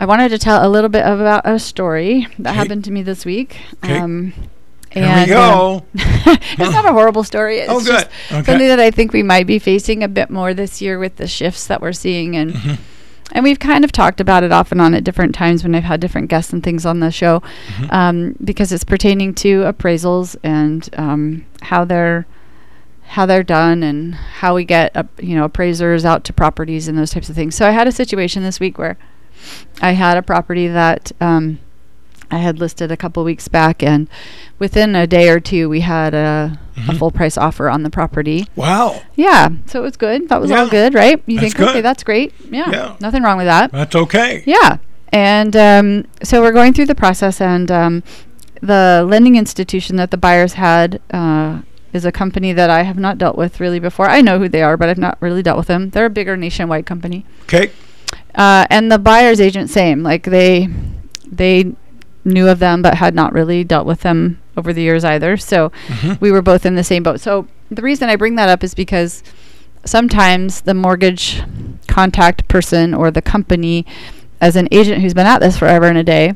I 0.00 0.06
wanted 0.06 0.30
to 0.30 0.38
tell 0.38 0.66
a 0.66 0.68
little 0.68 0.88
bit 0.88 1.04
about 1.06 1.42
a 1.44 1.58
story 1.58 2.26
that 2.38 2.50
Okay. 2.50 2.56
happened 2.58 2.84
to 2.84 2.90
me 2.90 3.02
this 3.02 3.24
week. 3.24 3.58
'Kay. 3.82 3.98
Um, 3.98 4.32
Here 4.90 5.04
and, 5.04 5.20
we 5.30 5.34
go. 5.34 5.74
um, 5.76 5.82
it's 5.94 6.72
not 6.72 6.84
a 6.86 6.92
horrible 6.92 7.22
story. 7.22 7.58
It's 7.58 7.70
oh, 7.70 7.78
good. 7.80 7.86
just 7.86 8.06
Okay. 8.32 8.42
something 8.44 8.66
that 8.68 8.80
I 8.80 8.90
think 8.90 9.12
we 9.12 9.22
might 9.22 9.46
be 9.46 9.58
facing 9.58 10.02
a 10.02 10.08
bit 10.08 10.30
more 10.30 10.54
this 10.54 10.80
year 10.80 10.98
with 10.98 11.16
the 11.16 11.26
shifts 11.28 11.66
that 11.66 11.80
we're 11.82 11.92
seeing 11.92 12.34
and 12.34 12.52
Mhm. 12.54 12.78
and 13.32 13.44
we've 13.44 13.60
kind 13.60 13.84
of 13.84 13.92
talked 13.92 14.20
about 14.20 14.42
it 14.42 14.50
off 14.50 14.72
and 14.72 14.80
on 14.80 14.92
at 14.94 15.04
different 15.04 15.34
times 15.34 15.62
when 15.62 15.74
I've 15.76 15.84
had 15.84 16.00
different 16.00 16.28
guests 16.28 16.52
and 16.52 16.62
things 16.64 16.84
on 16.86 16.98
the 17.00 17.12
show 17.12 17.40
Mhm. 17.78 17.92
um, 17.92 18.34
because 18.42 18.72
it's 18.72 18.82
pertaining 18.82 19.34
to 19.34 19.60
appraisals 19.62 20.34
and 20.42 20.88
um, 20.96 21.44
how 21.62 21.84
they're 21.84 22.26
how 23.14 23.26
they're 23.26 23.42
done 23.42 23.82
and 23.82 24.14
how 24.14 24.54
we 24.54 24.64
get 24.64 24.96
up, 24.96 25.08
you 25.20 25.34
know 25.36 25.44
appraisers 25.44 26.04
out 26.04 26.24
to 26.24 26.32
properties 26.32 26.88
and 26.88 26.96
those 26.96 27.10
types 27.10 27.28
of 27.28 27.34
things. 27.36 27.54
So 27.54 27.66
I 27.68 27.72
had 27.72 27.86
a 27.86 27.92
situation 27.92 28.42
this 28.42 28.58
week 28.60 28.78
where 28.78 28.96
I 29.82 29.92
had 29.92 30.16
a 30.16 30.22
property 30.22 30.66
that 30.68 31.12
um, 31.20 31.58
I 32.30 32.38
had 32.38 32.58
listed 32.58 32.92
a 32.92 32.96
couple 32.96 33.24
weeks 33.24 33.48
back, 33.48 33.82
and 33.82 34.08
within 34.58 34.94
a 34.94 35.06
day 35.06 35.28
or 35.30 35.40
two, 35.40 35.68
we 35.68 35.80
had 35.80 36.14
a, 36.14 36.58
a 36.76 36.80
Mhm. 36.80 36.98
full 36.98 37.10
price 37.10 37.36
offer 37.36 37.68
on 37.68 37.82
the 37.82 37.90
property. 37.90 38.46
Wow, 38.56 39.02
Yeah, 39.16 39.48
so 39.66 39.80
it 39.80 39.82
was 39.82 39.96
good. 39.96 40.28
That 40.28 40.40
was 40.40 40.50
all 40.50 40.68
good, 40.68 40.94
right? 40.94 41.22
You 41.26 41.40
That's 41.40 41.54
think, 41.54 41.68
okay, 41.70 41.80
that's 41.80 42.02
great. 42.04 42.32
Yeah, 42.50 42.70
Yeah. 42.70 42.96
nothing 43.00 43.22
wrong 43.22 43.36
with 43.38 43.46
that. 43.46 43.72
that's 43.72 43.94
okay. 43.96 44.42
Yeah. 44.46 44.78
And 45.12 45.56
um, 45.56 46.04
so 46.22 46.40
we're 46.40 46.52
going 46.52 46.72
through 46.72 46.86
the 46.86 46.94
process, 46.94 47.40
and 47.40 47.68
um, 47.70 48.02
the 48.62 49.04
lending 49.08 49.34
institution 49.36 49.96
that 49.96 50.10
the 50.12 50.16
buyers 50.16 50.52
had 50.54 51.00
uh, 51.12 51.60
is 51.92 52.04
a 52.04 52.12
company 52.12 52.52
that 52.52 52.70
I 52.70 52.82
have 52.84 52.96
not 52.98 53.18
dealt 53.18 53.36
with 53.36 53.58
really 53.58 53.80
before. 53.80 54.08
I 54.08 54.20
know 54.20 54.38
who 54.38 54.48
they 54.48 54.62
are, 54.62 54.76
but 54.76 54.88
I've 54.88 54.98
not 54.98 55.18
really 55.20 55.42
dealt 55.42 55.58
with 55.58 55.66
them. 55.66 55.90
They're 55.90 56.06
a 56.06 56.10
bigger 56.10 56.36
nationwide 56.36 56.86
company. 56.86 57.24
Okay. 57.42 57.72
Uh, 58.34 58.66
and 58.70 58.90
the 58.90 58.98
buyer's 58.98 59.40
agent, 59.40 59.70
same. 59.70 60.02
Like 60.02 60.24
they, 60.24 60.68
they 61.30 61.74
knew 62.24 62.48
of 62.48 62.58
them, 62.58 62.82
but 62.82 62.94
had 62.94 63.14
not 63.14 63.32
really 63.32 63.64
dealt 63.64 63.86
with 63.86 64.00
them 64.02 64.40
over 64.56 64.72
the 64.72 64.82
years 64.82 65.04
either. 65.04 65.36
So 65.36 65.70
Mhm. 65.88 66.20
we 66.20 66.30
were 66.30 66.42
both 66.42 66.66
in 66.66 66.74
the 66.74 66.84
same 66.84 67.02
boat. 67.02 67.20
So 67.20 67.46
the 67.70 67.82
reason 67.82 68.08
I 68.08 68.16
bring 68.16 68.34
that 68.36 68.48
up 68.48 68.62
is 68.62 68.74
because 68.74 69.22
sometimes 69.84 70.60
the 70.62 70.74
mortgage 70.74 71.42
contact 71.88 72.46
person 72.48 72.92
or 72.94 73.10
the 73.10 73.22
company, 73.22 73.86
as 74.40 74.56
an 74.56 74.68
agent 74.70 75.02
who's 75.02 75.14
been 75.14 75.26
at 75.26 75.40
this 75.40 75.56
forever 75.58 75.86
and 75.86 75.98
a 75.98 76.04
day, 76.04 76.34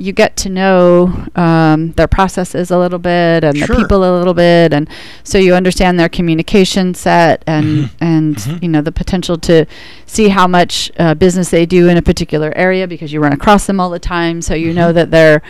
you 0.00 0.12
get 0.12 0.34
to 0.34 0.48
know 0.48 1.12
um, 1.36 1.92
their 1.92 2.08
processes 2.08 2.70
a 2.70 2.78
little 2.78 2.98
bit 2.98 3.44
and 3.44 3.54
Sure. 3.56 3.66
the 3.66 3.74
people 3.76 3.98
a 3.98 4.12
little 4.18 4.32
bit, 4.34 4.72
and 4.72 4.88
so 5.22 5.36
you 5.36 5.54
understand 5.54 6.00
their 6.00 6.08
communication 6.08 6.94
set 6.94 7.44
and 7.46 7.66
Mhm. 7.66 7.90
and 8.00 8.36
Mhm. 8.36 8.62
you 8.62 8.68
know 8.68 8.80
the 8.80 8.92
potential 8.92 9.36
to 9.38 9.66
see 10.06 10.28
how 10.28 10.46
much 10.46 10.90
uh, 10.98 11.12
business 11.14 11.50
they 11.50 11.66
do 11.66 11.88
in 11.88 11.96
a 11.98 12.02
particular 12.02 12.50
area 12.56 12.88
because 12.88 13.12
you 13.12 13.20
run 13.20 13.32
across 13.34 13.66
them 13.66 13.78
all 13.78 13.90
the 13.90 13.98
time. 13.98 14.40
So 14.40 14.54
you 14.54 14.72
know 14.72 14.90
Mhm. 14.90 14.94
that 14.94 15.10
their 15.10 15.42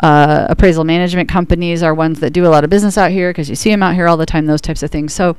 uh, 0.00 0.46
appraisal 0.50 0.84
management 0.84 1.28
companies 1.30 1.82
are 1.82 1.94
ones 1.94 2.20
that 2.20 2.32
do 2.34 2.44
a 2.46 2.50
lot 2.50 2.62
of 2.62 2.68
business 2.68 2.98
out 2.98 3.10
here 3.10 3.30
because 3.30 3.48
you 3.48 3.56
see 3.56 3.70
them 3.70 3.82
out 3.82 3.94
here 3.94 4.06
all 4.06 4.18
the 4.18 4.26
time. 4.26 4.44
Those 4.44 4.60
types 4.60 4.82
of 4.82 4.90
things. 4.90 5.14
So 5.14 5.36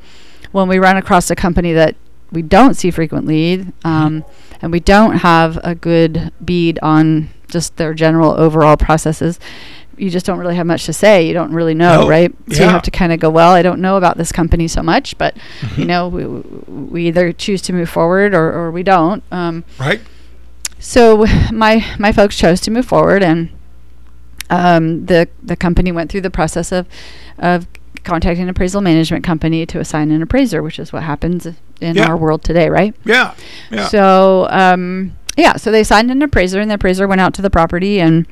when 0.52 0.68
we 0.68 0.80
run 0.80 0.98
across 0.98 1.30
a 1.30 1.36
company 1.36 1.72
that 1.74 1.96
we 2.32 2.42
don't 2.42 2.74
see 2.76 2.90
frequently, 2.90 3.68
um, 3.84 4.24
and 4.62 4.72
we 4.72 4.80
don't 4.80 5.18
have 5.18 5.60
a 5.64 5.76
good 5.76 6.32
bead 6.44 6.80
on 6.82 7.30
just 7.56 7.78
their 7.78 7.94
general 7.94 8.32
overall 8.32 8.76
processes, 8.76 9.40
you 9.98 10.10
just 10.10 10.26
don't 10.26 10.40
really 10.40 10.56
have 10.58 10.68
much 10.68 10.86
to 10.88 10.92
say. 10.94 11.26
You 11.26 11.34
don't 11.34 11.54
really 11.54 11.74
know, 11.74 12.02
No. 12.02 12.08
right? 12.10 12.30
So 12.52 12.64
you 12.64 12.70
have 12.70 12.82
to 12.82 12.92
kind 12.92 13.14
of 13.14 13.20
go, 13.22 13.30
well, 13.30 13.52
I 13.54 13.62
don't 13.62 13.80
know 13.80 13.96
about 13.96 14.18
this 14.18 14.30
company 14.34 14.68
so 14.68 14.84
much, 14.84 15.18
but 15.18 15.38
you 15.78 15.86
Mhm. 15.86 15.88
know, 15.88 16.08
we, 16.10 16.26
we 16.96 17.08
either 17.08 17.32
choose 17.32 17.62
to 17.64 17.72
move 17.74 17.90
forward 17.90 18.34
or, 18.34 18.52
or 18.52 18.72
we 18.72 18.84
don't. 18.84 19.24
Um, 19.32 19.64
Right. 19.80 20.02
so 20.80 21.26
my 21.54 21.74
my 21.98 22.12
folks 22.12 22.36
chose 22.36 22.60
to 22.62 22.72
move 22.72 22.86
forward, 22.86 23.24
and 23.24 23.50
um, 24.50 25.06
the 25.06 25.28
the 25.42 25.56
company 25.56 25.92
went 25.94 26.12
through 26.12 26.22
the 26.22 26.30
process 26.40 26.72
of 26.74 26.88
of 27.40 27.66
contacting 28.04 28.44
an 28.44 28.50
appraisal 28.50 28.82
management 28.82 29.24
company 29.24 29.66
to 29.66 29.80
assign 29.80 30.12
an 30.12 30.22
appraiser, 30.22 30.62
which 30.62 30.78
is 30.78 30.92
what 30.94 31.04
happens 31.04 31.48
in 31.82 31.96
Yeah. 31.96 32.08
our 32.10 32.18
world 32.18 32.44
today, 32.44 32.70
right? 32.70 32.94
Yeah. 33.06 33.32
Yeah. 33.72 33.88
So 33.88 34.48
um, 34.52 35.14
yeah, 35.38 35.56
so 35.58 35.72
they 35.72 35.84
signed 35.84 36.12
an 36.12 36.22
appraiser, 36.22 36.60
and 36.60 36.70
the 36.70 36.76
appraiser 36.76 37.08
went 37.08 37.22
out 37.22 37.34
to 37.36 37.42
the 37.42 37.50
property 37.50 38.00
and 38.00 38.26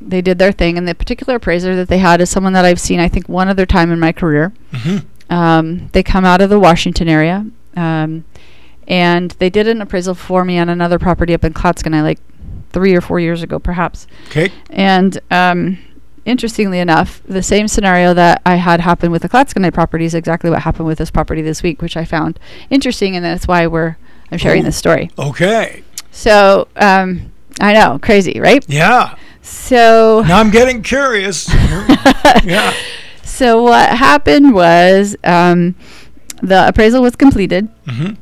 they 0.00 0.20
did 0.20 0.38
their 0.38 0.52
thing. 0.52 0.76
And 0.76 0.86
the 0.88 0.94
particular 0.94 1.36
appraiser 1.36 1.76
that 1.76 1.88
they 1.88 1.98
had 1.98 2.20
is 2.20 2.28
someone 2.28 2.52
that 2.54 2.64
I've 2.64 2.80
seen, 2.80 2.98
I 3.00 3.08
think, 3.08 3.28
one 3.28 3.48
other 3.48 3.64
time 3.66 3.92
in 3.92 4.00
my 4.00 4.10
career. 4.12 4.52
Mhm. 4.72 5.04
Um, 5.30 5.88
they 5.92 6.02
come 6.02 6.24
out 6.24 6.40
of 6.42 6.50
the 6.50 6.58
Washington 6.58 7.08
area, 7.08 7.46
um, 7.76 8.24
and 8.88 9.30
they 9.38 9.48
did 9.48 9.68
an 9.68 9.80
appraisal 9.80 10.14
for 10.14 10.44
me 10.44 10.58
on 10.58 10.68
another 10.68 10.98
property 10.98 11.32
up 11.34 11.44
in 11.44 11.52
Clatskanie, 11.54 12.02
like 12.02 12.18
three 12.72 12.94
or 12.96 13.00
four 13.00 13.20
years 13.20 13.42
ago, 13.42 13.58
perhaps. 13.58 14.06
Okay. 14.28 14.50
And 14.70 15.18
um, 15.30 15.78
interestingly 16.24 16.80
enough, 16.80 17.22
the 17.28 17.42
same 17.42 17.68
scenario 17.68 18.12
that 18.14 18.42
I 18.44 18.56
had 18.56 18.80
happen 18.80 19.10
with 19.12 19.22
the 19.22 19.28
Clatskanie 19.28 19.72
property 19.72 20.04
is 20.04 20.14
exactly 20.14 20.50
what 20.50 20.62
happened 20.62 20.86
with 20.86 20.98
this 20.98 21.10
property 21.10 21.42
this 21.42 21.62
week, 21.62 21.80
which 21.80 21.96
I 21.96 22.04
found 22.04 22.38
interesting, 22.70 23.14
and 23.14 23.24
that's 23.24 23.46
why 23.46 23.66
we're 23.66 23.96
I'm 24.32 24.38
sharing 24.38 24.62
Oh. 24.62 24.66
this 24.66 24.76
story. 24.76 25.10
Okay. 25.18 25.82
So 26.12 26.68
um, 26.76 27.32
I 27.60 27.72
know, 27.72 27.98
crazy, 28.00 28.38
right? 28.38 28.64
Yeah. 28.68 29.16
So 29.42 30.22
Now 30.26 30.38
I'm 30.38 30.50
getting 30.50 30.82
curious. 30.82 31.52
yeah. 32.44 32.72
so 33.24 33.62
what 33.62 33.88
happened 33.88 34.54
was 34.54 35.16
um, 35.24 35.74
the 36.42 36.68
appraisal 36.68 37.02
was 37.02 37.16
completed. 37.16 37.68
hmm 37.88 38.12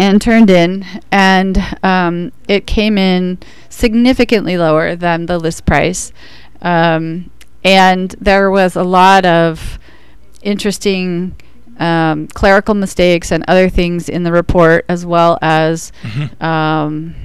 and 0.00 0.22
turned 0.22 0.48
in, 0.48 0.86
and 1.10 1.58
um, 1.82 2.30
it 2.46 2.68
came 2.68 2.96
in 2.96 3.36
significantly 3.68 4.56
lower 4.56 4.94
than 4.94 5.26
the 5.26 5.36
list 5.40 5.66
price. 5.66 6.12
Um, 6.62 7.32
and 7.64 8.14
there 8.20 8.48
was 8.48 8.76
a 8.76 8.84
lot 8.84 9.26
of 9.26 9.76
interesting 10.40 11.34
um, 11.80 12.28
clerical 12.28 12.74
mistakes 12.76 13.32
and 13.32 13.44
other 13.48 13.68
things 13.68 14.08
in 14.08 14.22
the 14.22 14.30
report, 14.30 14.84
as 14.88 15.04
well 15.04 15.36
as 15.42 15.90
hmm 16.02 16.44
um, 16.44 17.16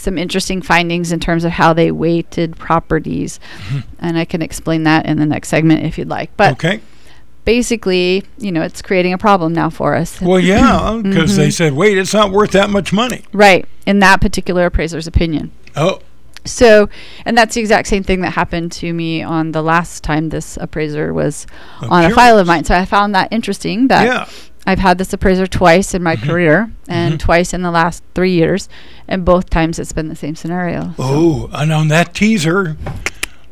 some 0.00 0.16
interesting 0.18 0.62
findings 0.62 1.12
in 1.12 1.20
terms 1.20 1.44
of 1.44 1.52
how 1.52 1.72
they 1.72 1.90
weighted 1.90 2.56
properties. 2.56 3.38
Mhm. 3.70 3.82
And 4.00 4.18
I 4.18 4.24
can 4.24 4.42
explain 4.42 4.84
that 4.84 5.06
in 5.06 5.18
the 5.18 5.26
next 5.26 5.48
segment 5.48 5.84
if 5.84 5.98
you'd 5.98 6.08
like. 6.08 6.30
But 6.36 6.52
Okay. 6.52 6.80
basically, 7.44 8.24
you 8.38 8.52
know, 8.52 8.62
it's 8.62 8.82
creating 8.82 9.12
a 9.12 9.18
problem 9.18 9.52
now 9.52 9.70
for 9.70 9.94
us. 9.94 10.20
Well, 10.20 10.40
yeah, 10.40 11.00
because 11.02 11.36
they 11.36 11.48
Mhm. 11.48 11.52
said, 11.52 11.72
wait, 11.74 11.96
it's 11.98 12.12
not 12.14 12.30
worth 12.30 12.50
that 12.52 12.70
much 12.70 12.92
money. 12.92 13.22
Right, 13.32 13.66
in 13.86 13.98
that 14.00 14.20
particular 14.20 14.66
appraiser's 14.66 15.06
opinion. 15.06 15.50
Oh. 15.76 16.00
So, 16.44 16.88
and 17.26 17.36
that's 17.36 17.54
the 17.54 17.60
exact 17.60 17.88
same 17.88 18.02
thing 18.02 18.22
that 18.22 18.30
happened 18.30 18.72
to 18.72 18.92
me 18.92 19.22
on 19.22 19.52
the 19.52 19.62
last 19.62 20.02
time 20.02 20.30
this 20.30 20.56
appraiser 20.60 21.12
was 21.12 21.46
on 21.82 22.04
a 22.04 22.10
file 22.10 22.38
of 22.38 22.46
mine. 22.46 22.64
So 22.64 22.74
I 22.74 22.84
found 22.86 23.14
that 23.14 23.28
interesting 23.30 23.88
that 23.88 24.04
Yeah. 24.06 24.24
I've 24.68 24.80
had 24.80 24.98
this 24.98 25.14
appraiser 25.14 25.46
twice 25.46 25.94
in 25.94 26.02
my 26.02 26.14
career 26.16 26.70
and 26.88 27.14
Mhm. 27.14 27.18
twice 27.18 27.54
in 27.54 27.62
the 27.62 27.70
last 27.70 28.02
three 28.14 28.32
years, 28.32 28.68
and 29.08 29.24
both 29.24 29.48
times 29.48 29.78
it's 29.78 29.92
been 29.92 30.10
the 30.10 30.16
same 30.16 30.34
scenario. 30.36 30.92
So 30.98 30.98
Oh, 30.98 31.48
and 31.54 31.72
on 31.72 31.88
that 31.88 32.12
teaser, 32.12 32.76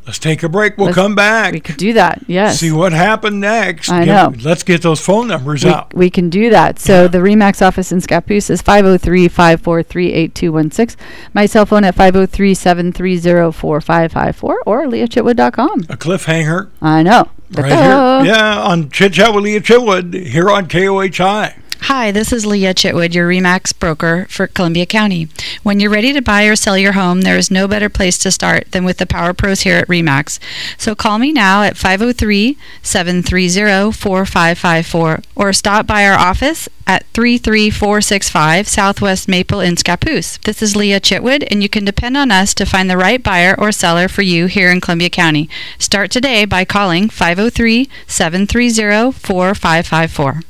let's 0.05 0.19
take 0.19 0.43
a 0.43 0.49
break. 0.49 0.77
We'll 0.77 0.85
Let's- 0.87 0.95
come 0.95 1.15
back. 1.15 1.53
we 1.53 1.59
could 1.59 1.77
do 1.77 1.93
that. 1.93 2.21
Yes. 2.27 2.59
See 2.59 2.71
what 2.71 2.93
happened 2.93 3.39
next. 3.41 3.89
I 3.89 4.05
Get- 4.05 4.13
know. 4.13 4.31
Let's 4.43 4.61
get 4.61 4.83
those 4.83 4.99
phone 4.99 5.27
numbers 5.27 5.65
we, 5.65 5.71
out. 5.71 5.91
we 5.95 6.11
can 6.11 6.29
do 6.29 6.51
that. 6.51 6.77
So 6.79 7.07
the 7.07 7.17
Remax 7.17 7.65
office 7.65 7.91
in 7.91 7.99
Scappoose 7.99 8.51
is 8.51 8.61
503-543-8216. 8.61 10.95
My 11.33 11.47
cell 11.47 11.65
phone 11.65 11.83
at 11.83 11.95
503-730-4554 11.95 14.55
or 14.65 14.85
leachitwood.com. 14.85 15.85
A 15.89 15.97
cliffhanger 15.97 16.67
I 16.81 17.03
know. 17.03 17.27
Right 17.51 17.71
here. 17.71 18.33
Yeah, 18.33 18.61
on 18.61 18.89
Chit 18.89 19.13
Chat 19.13 19.33
with 19.33 19.43
Lea 19.43 19.59
Chitwood 19.59 20.13
here 20.13 20.49
on 20.49 20.67
KOHI. 20.67 21.53
Hi, 21.81 22.11
this 22.11 22.33
is 22.33 22.45
Lea 22.45 22.73
Chitwood, 22.73 23.13
your 23.13 23.29
REMAX 23.29 23.77
broker 23.77 24.25
for 24.29 24.47
Columbia 24.47 24.85
County. 24.85 25.29
When 25.63 25.79
you're 25.79 25.91
ready 25.91 26.11
to 26.11 26.21
buy 26.21 26.43
or 26.43 26.55
sell 26.55 26.77
your 26.77 26.93
home, 26.93 27.21
there 27.21 27.37
is 27.37 27.49
no 27.49 27.67
better 27.67 27.87
place 27.87 28.17
to 28.19 28.31
start 28.31 28.71
than 28.71 28.83
with 28.83 28.97
the 28.97 29.05
Power 29.05 29.33
Pros 29.33 29.61
here 29.61 29.77
at 29.77 29.87
REMAX. 29.87 30.39
So 30.77 30.95
call 30.95 31.17
me 31.17 31.31
now 31.31 31.63
at 31.63 31.77
503 31.77 32.57
730 32.81 33.91
4554 33.93 35.21
or 35.35 35.53
stop 35.53 35.87
by 35.87 36.05
our 36.05 36.17
office 36.17 36.67
at 36.85 37.05
33465 37.13 38.67
Southwest 38.67 39.27
Maple 39.29 39.61
in 39.61 39.75
Scappoose. 39.75 40.41
This 40.41 40.61
is 40.61 40.75
Lea 40.75 40.99
Chitwood, 40.99 41.47
and 41.49 41.61
you 41.61 41.69
can 41.69 41.85
depend 41.85 42.17
on 42.17 42.31
us 42.31 42.53
to 42.55 42.65
find 42.65 42.89
the 42.89 42.97
right 42.97 43.21
buyer 43.23 43.55
or 43.57 43.71
seller 43.71 44.07
for 44.07 44.23
you 44.23 44.47
here 44.47 44.71
in 44.71 44.81
Columbia 44.81 45.09
County. 45.09 45.49
Start 45.79 46.11
today 46.11 46.43
by 46.43 46.65
calling 46.65 47.07
503 47.09 47.89
730 48.07 49.11
4554. 49.11 50.41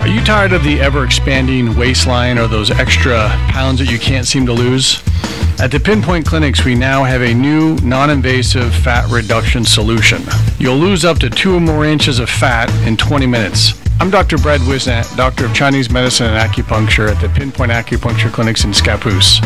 Are 0.00 0.08
you 0.08 0.20
tired 0.24 0.52
of 0.52 0.64
the 0.64 0.80
ever 0.80 1.04
expanding 1.04 1.76
waistline 1.76 2.38
or 2.38 2.48
those 2.48 2.70
extra 2.70 3.28
pounds 3.48 3.78
that 3.78 3.90
you 3.90 3.98
can't 3.98 4.26
seem 4.26 4.46
to 4.46 4.52
lose? 4.52 5.02
At 5.60 5.70
the 5.70 5.78
Pinpoint 5.78 6.26
Clinics, 6.26 6.64
we 6.64 6.74
now 6.74 7.04
have 7.04 7.22
a 7.22 7.32
new 7.32 7.76
non 7.76 8.10
invasive 8.10 8.74
fat 8.74 9.08
reduction 9.10 9.64
solution. 9.64 10.22
You'll 10.58 10.78
lose 10.78 11.04
up 11.04 11.18
to 11.20 11.30
two 11.30 11.54
or 11.54 11.60
more 11.60 11.84
inches 11.84 12.18
of 12.18 12.28
fat 12.28 12.70
in 12.86 12.96
20 12.96 13.26
minutes. 13.26 13.81
I'm 14.00 14.10
Dr. 14.10 14.36
Brad 14.38 14.60
Wisnat, 14.62 15.16
Doctor 15.16 15.46
of 15.46 15.54
Chinese 15.54 15.90
Medicine 15.90 16.26
and 16.26 16.36
Acupuncture 16.36 17.08
at 17.08 17.20
the 17.20 17.28
Pinpoint 17.28 17.70
Acupuncture 17.70 18.32
Clinics 18.32 18.64
in 18.64 18.72
Scappoose. 18.72 19.40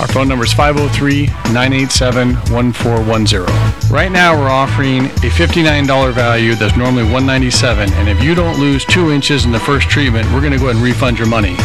Our 0.00 0.08
phone 0.08 0.28
number 0.28 0.44
is 0.44 0.52
503 0.54 1.26
987 1.52 2.34
1410. 2.50 3.92
Right 3.92 4.10
now, 4.10 4.38
we're 4.38 4.48
offering 4.48 5.06
a 5.06 5.28
$59 5.28 6.12
value 6.14 6.54
that's 6.54 6.76
normally 6.76 7.02
197, 7.04 7.92
and 7.92 8.08
if 8.08 8.22
you 8.22 8.34
don't 8.34 8.58
lose 8.58 8.86
two 8.86 9.10
inches 9.10 9.44
in 9.44 9.52
the 9.52 9.60
first 9.60 9.90
treatment, 9.90 10.26
we're 10.32 10.40
going 10.40 10.52
to 10.52 10.58
go 10.58 10.66
ahead 10.66 10.76
and 10.76 10.84
refund 10.84 11.18
your 11.18 11.28
money. 11.28 11.56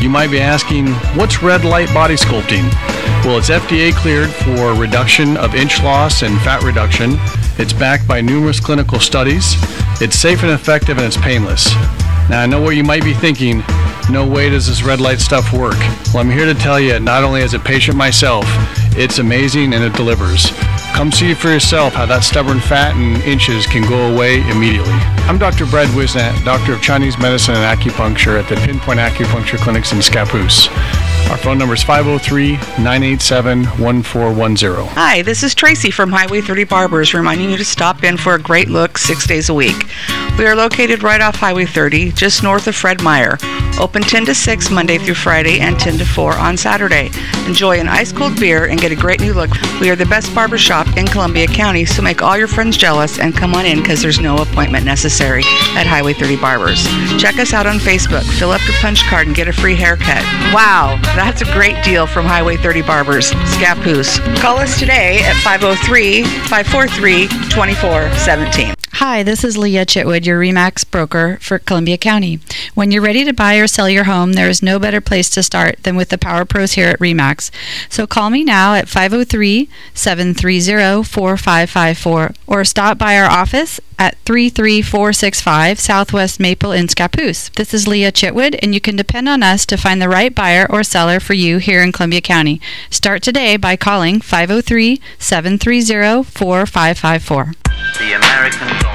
You 0.00 0.08
might 0.08 0.30
be 0.30 0.40
asking, 0.40 0.88
what's 1.18 1.42
red 1.42 1.64
light 1.64 1.92
body 1.92 2.14
sculpting? 2.14 2.64
Well, 3.24 3.38
it's 3.38 3.50
FDA 3.50 3.94
cleared 3.94 4.30
for 4.30 4.74
reduction 4.74 5.36
of 5.36 5.54
inch 5.54 5.80
loss 5.80 6.22
and 6.22 6.40
fat 6.40 6.64
reduction. 6.64 7.12
It's 7.56 7.72
backed 7.72 8.08
by 8.08 8.20
numerous 8.20 8.58
clinical 8.58 8.98
studies. 8.98 9.54
It's 10.02 10.16
safe 10.16 10.42
and 10.42 10.50
effective 10.50 10.98
and 10.98 11.06
it's 11.06 11.16
painless. 11.16 11.72
Now, 12.28 12.40
I 12.40 12.46
know 12.46 12.60
what 12.60 12.74
you 12.74 12.82
might 12.82 13.04
be 13.04 13.14
thinking. 13.14 13.62
No 14.10 14.26
way 14.26 14.50
does 14.50 14.66
this 14.66 14.82
red 14.82 15.00
light 15.00 15.20
stuff 15.20 15.52
work. 15.52 15.78
Well, 16.12 16.18
I'm 16.18 16.30
here 16.30 16.46
to 16.46 16.54
tell 16.54 16.80
you, 16.80 16.98
not 16.98 17.22
only 17.22 17.42
as 17.42 17.54
a 17.54 17.60
patient 17.60 17.96
myself, 17.96 18.44
it's 18.98 19.20
amazing 19.20 19.72
and 19.72 19.84
it 19.84 19.92
delivers. 19.94 20.50
Come 20.92 21.12
see 21.12 21.32
for 21.32 21.48
yourself 21.48 21.94
how 21.94 22.06
that 22.06 22.24
stubborn 22.24 22.58
fat 22.58 22.96
and 22.96 23.22
inches 23.22 23.66
can 23.66 23.88
go 23.88 24.12
away 24.12 24.40
immediately. 24.50 24.92
I'm 25.30 25.38
Dr. 25.38 25.64
Brad 25.66 25.88
Wisnat, 25.90 26.44
Doctor 26.44 26.72
of 26.72 26.82
Chinese 26.82 27.16
Medicine 27.18 27.54
and 27.54 27.80
Acupuncture 27.80 28.42
at 28.42 28.48
the 28.48 28.56
Pinpoint 28.56 28.98
Acupuncture 28.98 29.58
Clinics 29.58 29.92
in 29.92 29.98
Scappoose. 29.98 30.66
Our 31.32 31.38
phone 31.38 31.56
number 31.56 31.72
is 31.72 31.82
503 31.82 32.52
987 32.84 33.64
1410. 33.64 34.86
Hi, 34.94 35.22
this 35.22 35.42
is 35.42 35.54
Tracy 35.54 35.90
from 35.90 36.12
Highway 36.12 36.42
30 36.42 36.64
Barbers 36.64 37.14
reminding 37.14 37.48
you 37.48 37.56
to 37.56 37.64
stop 37.64 38.04
in 38.04 38.18
for 38.18 38.34
a 38.34 38.38
great 38.38 38.68
look 38.68 38.98
six 38.98 39.26
days 39.26 39.48
a 39.48 39.54
week. 39.54 39.86
We 40.38 40.46
are 40.46 40.56
located 40.56 41.02
right 41.02 41.20
off 41.20 41.36
Highway 41.36 41.66
30, 41.66 42.12
just 42.12 42.42
north 42.42 42.66
of 42.66 42.74
Fred 42.74 43.02
Meyer. 43.02 43.38
Open 43.78 44.02
10 44.02 44.26
to 44.26 44.34
6 44.34 44.70
Monday 44.70 44.98
through 44.98 45.14
Friday 45.14 45.60
and 45.60 45.78
10 45.78 45.98
to 45.98 46.04
4 46.04 46.34
on 46.34 46.56
Saturday. 46.56 47.10
Enjoy 47.46 47.78
an 47.78 47.86
ice 47.86 48.12
cold 48.12 48.40
beer 48.40 48.66
and 48.66 48.80
get 48.80 48.92
a 48.92 48.96
great 48.96 49.20
new 49.20 49.34
look. 49.34 49.50
We 49.80 49.90
are 49.90 49.96
the 49.96 50.06
best 50.06 50.34
barber 50.34 50.58
shop 50.58 50.86
in 50.96 51.06
Columbia 51.06 51.46
County, 51.46 51.84
so 51.84 52.02
make 52.02 52.22
all 52.22 52.36
your 52.36 52.48
friends 52.48 52.76
jealous 52.76 53.18
and 53.18 53.36
come 53.36 53.54
on 53.54 53.66
in 53.66 53.80
because 53.80 54.00
there's 54.00 54.20
no 54.20 54.38
appointment 54.38 54.84
necessary 54.84 55.42
at 55.76 55.86
Highway 55.86 56.14
30 56.14 56.36
Barbers. 56.36 56.82
Check 57.20 57.38
us 57.38 57.52
out 57.52 57.66
on 57.66 57.78
Facebook, 57.78 58.24
fill 58.38 58.52
up 58.52 58.66
your 58.66 58.76
punch 58.80 59.04
card, 59.04 59.26
and 59.26 59.36
get 59.36 59.48
a 59.48 59.52
free 59.52 59.76
haircut. 59.76 60.22
Wow, 60.54 60.98
that's 61.14 61.42
a 61.42 61.52
great 61.52 61.82
deal 61.84 62.06
from 62.06 62.24
Highway 62.24 62.56
30 62.56 62.82
Barbers, 62.82 63.30
Scappoose. 63.32 64.18
Call 64.40 64.58
us 64.58 64.78
today 64.78 65.20
at 65.24 65.36
503 65.42 66.24
543 66.24 67.28
2417. 67.50 68.81
Hi, 68.96 69.22
this 69.22 69.42
is 69.42 69.56
Lea 69.56 69.86
Chitwood, 69.86 70.26
your 70.26 70.38
REMAX 70.38 70.88
broker 70.88 71.38
for 71.40 71.58
Columbia 71.58 71.96
County. 71.96 72.40
When 72.74 72.90
you're 72.90 73.02
ready 73.02 73.24
to 73.24 73.32
buy 73.32 73.56
or 73.56 73.66
sell 73.66 73.88
your 73.88 74.04
home, 74.04 74.34
there 74.34 74.50
is 74.50 74.62
no 74.62 74.78
better 74.78 75.00
place 75.00 75.30
to 75.30 75.42
start 75.42 75.82
than 75.82 75.96
with 75.96 76.10
the 76.10 76.18
Power 76.18 76.44
Pros 76.44 76.72
here 76.72 76.88
at 76.88 77.00
REMAX. 77.00 77.50
So 77.88 78.06
call 78.06 78.28
me 78.28 78.44
now 78.44 78.74
at 78.74 78.90
503 78.90 79.68
730 79.94 81.04
4554 81.04 82.34
or 82.46 82.64
stop 82.64 82.98
by 82.98 83.16
our 83.16 83.30
office 83.30 83.80
at 84.02 84.18
33465 84.24 85.78
Southwest 85.78 86.40
Maple 86.40 86.72
in 86.72 86.88
Scappoose. 86.88 87.52
This 87.54 87.72
is 87.72 87.86
Lea 87.86 88.10
Chitwood, 88.10 88.58
and 88.60 88.74
you 88.74 88.80
can 88.80 88.96
depend 88.96 89.28
on 89.28 89.44
us 89.44 89.64
to 89.66 89.76
find 89.76 90.02
the 90.02 90.08
right 90.08 90.34
buyer 90.34 90.66
or 90.68 90.82
seller 90.82 91.20
for 91.20 91.34
you 91.34 91.58
here 91.58 91.80
in 91.80 91.92
Columbia 91.92 92.20
County. 92.20 92.60
Start 92.90 93.22
today 93.22 93.56
by 93.56 93.76
calling 93.76 94.20
503 94.20 95.00
730 95.18 96.24
4554. 96.24 97.52
The 98.00 98.12
American 98.14 98.91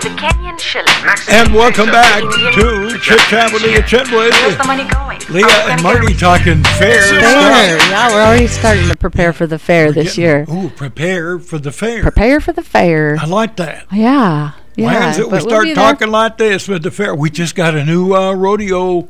dollar, 0.00 0.08
the 0.08 0.08
euro, 0.08 0.16
The 0.16 0.20
Kenyan 0.20 0.58
shilling. 0.58 0.86
And 1.28 1.54
welcome 1.54 1.86
back 1.86 2.20
to 2.20 2.86
rupee. 2.86 2.98
Chit 3.00 3.18
Chat 3.20 3.52
with 3.52 3.62
Lea 3.62 3.76
Chitwood. 3.82 4.30
Where's 4.32 4.56
the 4.56 4.64
money 4.64 4.84
going? 4.88 5.20
Lea 5.28 5.44
and 5.70 5.82
Marty 5.82 6.14
talking 6.14 6.62
fair 6.78 7.02
Fair. 7.02 7.76
Yeah, 7.88 8.08
we're 8.12 8.22
already 8.22 8.46
starting 8.46 8.88
to 8.88 8.96
prepare 8.96 9.32
for 9.32 9.46
the 9.46 9.58
fair 9.58 9.92
this 9.92 10.16
year. 10.18 10.46
Ooh, 10.48 10.70
prepare 10.70 11.38
for 11.38 11.58
the 11.58 11.72
fair. 11.72 12.02
Prepare 12.02 12.40
for 12.40 12.52
the 12.52 12.62
fair. 12.62 13.16
I 13.20 13.26
like 13.26 13.56
that. 13.56 13.86
Yeah. 13.92 14.52
Yeah. 14.76 14.84
Why 14.86 15.10
is 15.10 15.18
it 15.18 15.24
we 15.24 15.30
but 15.30 15.42
we'll 15.42 15.50
start 15.50 15.64
there. 15.64 15.74
talking 15.74 16.08
like 16.10 16.36
this 16.38 16.68
with 16.68 16.82
the 16.82 16.90
fair? 16.90 17.14
We 17.14 17.30
just 17.30 17.54
got 17.54 17.74
a 17.74 17.84
new 17.84 18.14
uh, 18.14 18.34
rodeo 18.34 19.08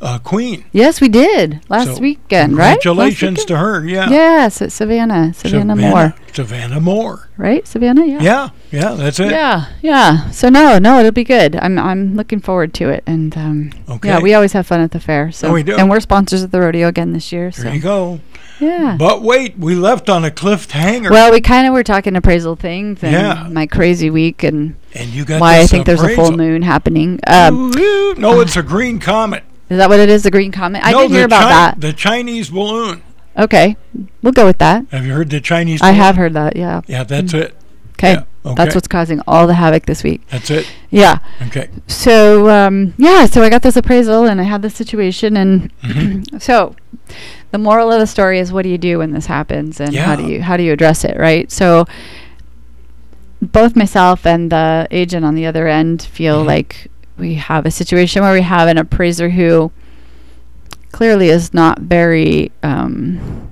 uh, 0.00 0.18
queen. 0.20 0.64
Yes, 0.72 1.00
we 1.00 1.08
did 1.10 1.60
last 1.68 1.96
So, 1.96 2.00
weekend, 2.00 2.56
right? 2.56 2.80
Congratulations 2.80 3.38
weekend? 3.40 3.48
to 3.48 3.56
her. 3.58 3.86
Yeah. 3.86 4.08
Yes, 4.10 4.62
at 4.62 4.72
Savannah, 4.72 5.32
Savannah, 5.34 5.76
Moore, 5.76 6.14
Savannah 6.32 6.80
Moore. 6.80 7.28
right? 7.36 7.66
Savannah, 7.68 8.06
yeah. 8.06 8.20
Yeah, 8.22 8.48
yeah, 8.72 8.94
that's 8.94 9.20
it. 9.20 9.30
Yeah, 9.30 9.66
yeah. 9.82 10.30
So 10.30 10.48
no, 10.48 10.78
no, 10.78 10.98
it'll 10.98 11.12
be 11.12 11.24
good. 11.24 11.56
I'm 11.56 11.78
I'm 11.78 12.16
looking 12.16 12.40
forward 12.40 12.72
to 12.74 12.88
it, 12.88 13.02
and 13.06 13.36
um, 13.36 13.72
Okay. 13.88 14.08
yeah, 14.08 14.18
we 14.20 14.34
always 14.34 14.52
have 14.54 14.66
fun 14.66 14.80
at 14.80 14.90
the 14.92 15.00
fair. 15.00 15.30
So 15.30 15.48
Oh, 15.48 15.52
we 15.52 15.62
do. 15.62 15.76
and 15.76 15.88
we're 15.90 16.00
sponsors 16.00 16.42
of 16.42 16.50
the 16.50 16.60
rodeo 16.60 16.88
again 16.88 17.12
this 17.12 17.30
year. 17.32 17.52
So 17.52 17.62
There 17.64 17.74
you 17.74 17.80
go. 17.80 18.20
yeah. 18.60 18.96
But 18.98 19.22
wait, 19.22 19.58
we 19.58 19.74
left 19.74 20.08
on 20.08 20.24
a 20.24 20.30
cliffhanger. 20.30 21.10
Well, 21.10 21.30
we 21.30 21.40
kind 21.40 21.66
of 21.66 21.72
were 21.74 21.84
talking 21.84 22.16
appraisal 22.16 22.56
things 22.56 23.02
and 23.02 23.12
Yeah. 23.12 23.48
my 23.50 23.66
crazy 23.66 24.10
week 24.10 24.42
and 24.42 24.76
and 24.94 25.10
you 25.10 25.24
got 25.24 25.40
why 25.40 25.58
I 25.60 25.66
think 25.66 25.86
there's 25.86 26.02
a 26.02 26.14
full 26.14 26.32
moon 26.32 26.62
happening. 26.62 27.20
Um, 27.26 27.70
no, 28.18 28.40
it's 28.40 28.56
a 28.56 28.62
green 28.62 28.98
comet. 28.98 29.42
is 29.70 29.78
that 29.78 29.88
what 29.88 30.00
it 30.00 30.08
is? 30.10 30.22
The 30.22 30.30
green 30.30 30.52
comet? 30.52 30.82
I 30.84 30.92
no, 30.92 31.02
did 31.02 31.10
hear 31.12 31.24
about 31.24 31.42
Chi- 31.42 31.48
that. 31.50 31.80
The 31.80 31.92
Chinese 31.92 32.50
balloon. 32.50 33.02
Okay, 33.38 33.76
we'll 34.22 34.34
go 34.34 34.44
with 34.44 34.58
that. 34.58 34.84
Have 34.90 35.06
you 35.06 35.14
heard 35.14 35.30
the 35.30 35.40
Chinese? 35.40 35.80
I 35.80 35.92
have 35.92 36.16
heard 36.16 36.34
that. 36.34 36.54
Yeah. 36.56 36.82
Yeah, 36.86 37.04
that's 37.04 37.32
it. 37.32 37.56
Okay. 37.94 38.12
Yeah, 38.12 38.22
okay. 38.44 38.54
That's 38.54 38.74
what's 38.74 38.88
causing 38.88 39.20
all 39.26 39.46
the 39.46 39.54
havoc 39.54 39.86
this 39.86 40.02
week. 40.02 40.26
That's 40.30 40.50
it. 40.50 40.66
Yeah. 40.90 41.18
Okay. 41.48 41.68
So 41.86 42.48
um, 42.50 42.94
yeah, 42.98 43.26
so 43.26 43.42
I 43.42 43.48
got 43.50 43.62
this 43.62 43.76
appraisal 43.76 44.26
and 44.26 44.40
I 44.40 44.44
had 44.44 44.62
this 44.62 44.74
situation, 44.74 45.36
and 45.36 45.72
Mm-hmm. 45.82 46.38
so 46.38 46.74
the 47.50 47.58
moral 47.58 47.92
of 47.92 48.00
the 48.00 48.06
story 48.06 48.38
is, 48.38 48.52
what 48.52 48.62
do 48.62 48.68
you 48.68 48.78
do 48.78 48.98
when 48.98 49.12
this 49.12 49.26
happens, 49.26 49.80
and 49.80 49.94
how 49.94 50.16
do 50.16 50.26
you 50.26 50.42
how 50.42 50.56
do 50.56 50.62
you 50.62 50.72
address 50.72 51.04
it, 51.04 51.16
right? 51.18 51.50
So 51.50 51.84
both 53.40 53.74
myself 53.76 54.24
and 54.26 54.50
the 54.52 54.86
agent 54.90 55.24
on 55.24 55.34
the 55.34 55.46
other 55.46 55.66
end 55.66 56.02
feel 56.02 56.42
Mhm. 56.42 56.46
like 56.46 56.88
we 57.18 57.34
have 57.34 57.66
a 57.66 57.70
situation 57.70 58.22
where 58.22 58.32
we 58.32 58.42
have 58.42 58.68
an 58.68 58.78
appraiser 58.78 59.30
who 59.30 59.70
clearly 60.92 61.28
is 61.28 61.52
not 61.52 61.80
very 61.80 62.52
um, 62.62 63.50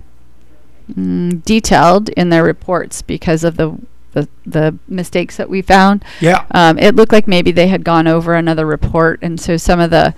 mm, 0.94 1.42
detailed 1.44 2.08
in 2.10 2.28
their 2.30 2.44
reports 2.44 3.02
because 3.02 3.42
of 3.44 3.56
the 3.56 3.76
the, 4.12 4.28
the 4.44 4.76
mistakes 4.88 5.36
that 5.36 5.48
we 5.48 5.62
found 5.62 6.04
Yeah. 6.20 6.44
um, 6.50 6.78
it 6.78 6.96
looked 6.96 7.12
like 7.12 7.26
maybe 7.28 7.52
they 7.52 7.68
had 7.68 7.84
gone 7.84 8.06
over 8.06 8.34
another 8.34 8.66
report, 8.66 9.18
and 9.22 9.40
so 9.40 9.56
some 9.56 9.78
of 9.80 9.90
the 9.90 10.14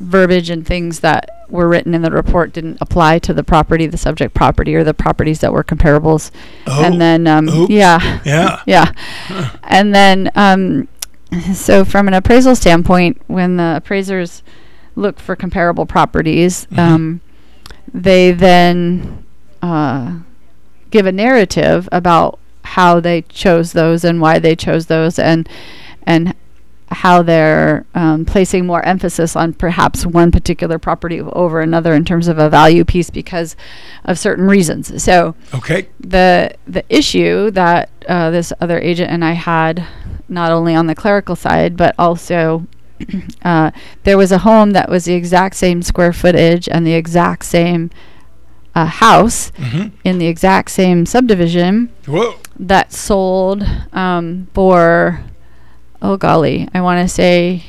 verbiage 0.00 0.48
and 0.50 0.66
things 0.66 1.00
that 1.00 1.28
were 1.48 1.68
written 1.68 1.94
in 1.94 2.02
the 2.02 2.10
report 2.10 2.52
didn't 2.52 2.78
apply 2.80 3.18
to 3.18 3.34
the 3.34 3.44
property, 3.44 3.86
the 3.86 3.98
subject 3.98 4.32
property, 4.34 4.74
or 4.74 4.82
the 4.82 4.94
properties 4.94 5.40
that 5.40 5.52
were 5.52 5.62
comparables. 5.64 6.30
Oh, 6.66 6.82
and 6.82 7.00
then, 7.00 7.26
um, 7.26 7.48
oops. 7.48 7.70
yeah, 7.70 8.20
yeah. 8.24 8.62
yeah. 8.66 8.92
And 9.64 9.94
then, 9.94 10.30
um, 10.34 10.88
so 11.54 11.84
from 11.84 12.08
an 12.08 12.14
appraisal 12.14 12.56
standpoint, 12.56 13.20
when 13.28 13.56
the 13.58 13.74
appraisers 13.76 14.42
look 14.96 15.20
for 15.20 15.36
comparable 15.36 15.86
properties, 15.86 16.66
Mhm. 16.72 16.78
um, 16.78 17.20
they 17.92 18.32
then 18.32 19.24
uh, 19.62 20.14
give 20.90 21.04
a 21.06 21.12
narrative 21.12 21.88
about 21.92 22.38
how 22.62 23.00
they 23.00 23.22
chose 23.22 23.72
those 23.72 24.04
and 24.04 24.20
why 24.20 24.38
they 24.38 24.54
chose 24.56 24.86
those, 24.86 25.18
and 25.18 25.48
and 26.04 26.34
how 26.92 27.22
they're 27.22 27.86
um, 27.94 28.24
placing 28.24 28.66
more 28.66 28.84
emphasis 28.84 29.36
on 29.36 29.52
perhaps 29.52 30.04
one 30.04 30.32
particular 30.32 30.76
property 30.76 31.20
over 31.20 31.60
another 31.60 31.94
in 31.94 32.04
terms 32.04 32.26
of 32.26 32.36
a 32.36 32.50
value 32.50 32.84
piece 32.84 33.10
because 33.10 33.54
of 34.04 34.18
certain 34.18 34.48
reasons. 34.48 35.00
So 35.02 35.36
Okay. 35.54 35.86
the 36.00 36.52
the 36.66 36.84
issue 36.88 37.50
that 37.52 37.90
uh, 38.08 38.30
this 38.30 38.52
other 38.60 38.80
agent 38.80 39.10
and 39.12 39.24
I 39.24 39.32
had, 39.32 39.86
not 40.28 40.50
only 40.50 40.74
on 40.74 40.88
the 40.88 40.96
clerical 40.96 41.36
side, 41.36 41.76
but 41.76 41.94
also 41.96 42.66
uh, 43.44 43.70
there 44.02 44.18
was 44.18 44.32
a 44.32 44.38
home 44.38 44.72
that 44.72 44.88
was 44.90 45.04
the 45.04 45.14
exact 45.14 45.54
same 45.56 45.82
square 45.82 46.12
footage 46.12 46.68
and 46.68 46.84
the 46.84 46.94
exact 46.94 47.44
same 47.44 47.90
uh, 48.74 48.86
house 48.86 49.50
hmm 49.56 49.88
in 50.04 50.18
the 50.18 50.26
exact 50.26 50.70
same 50.70 51.04
subdivision 51.06 51.90
Whoa. 52.06 52.36
that 52.58 52.92
sold 52.92 53.62
um, 53.92 54.48
for, 54.54 55.24
oh 56.00 56.16
golly, 56.16 56.68
I 56.72 56.80
want 56.80 57.06
to 57.06 57.12
say 57.12 57.64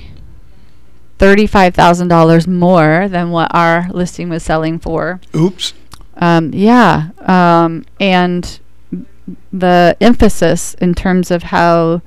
thirty-five 1.17 1.73
thousand 1.75 2.07
dollars 2.07 2.47
more 2.47 3.07
than 3.07 3.31
what 3.31 3.53
our 3.53 3.89
listing 3.91 4.29
was 4.29 4.43
selling 4.43 4.79
for. 4.79 5.19
Oops. 5.35 5.73
Um, 6.17 6.51
yeah, 6.53 7.09
um, 7.19 7.85
and 7.99 8.59
the 9.51 9.95
emphasis 9.99 10.75
in 10.75 10.93
terms 10.93 11.31
of 11.31 11.43
how 11.43 12.01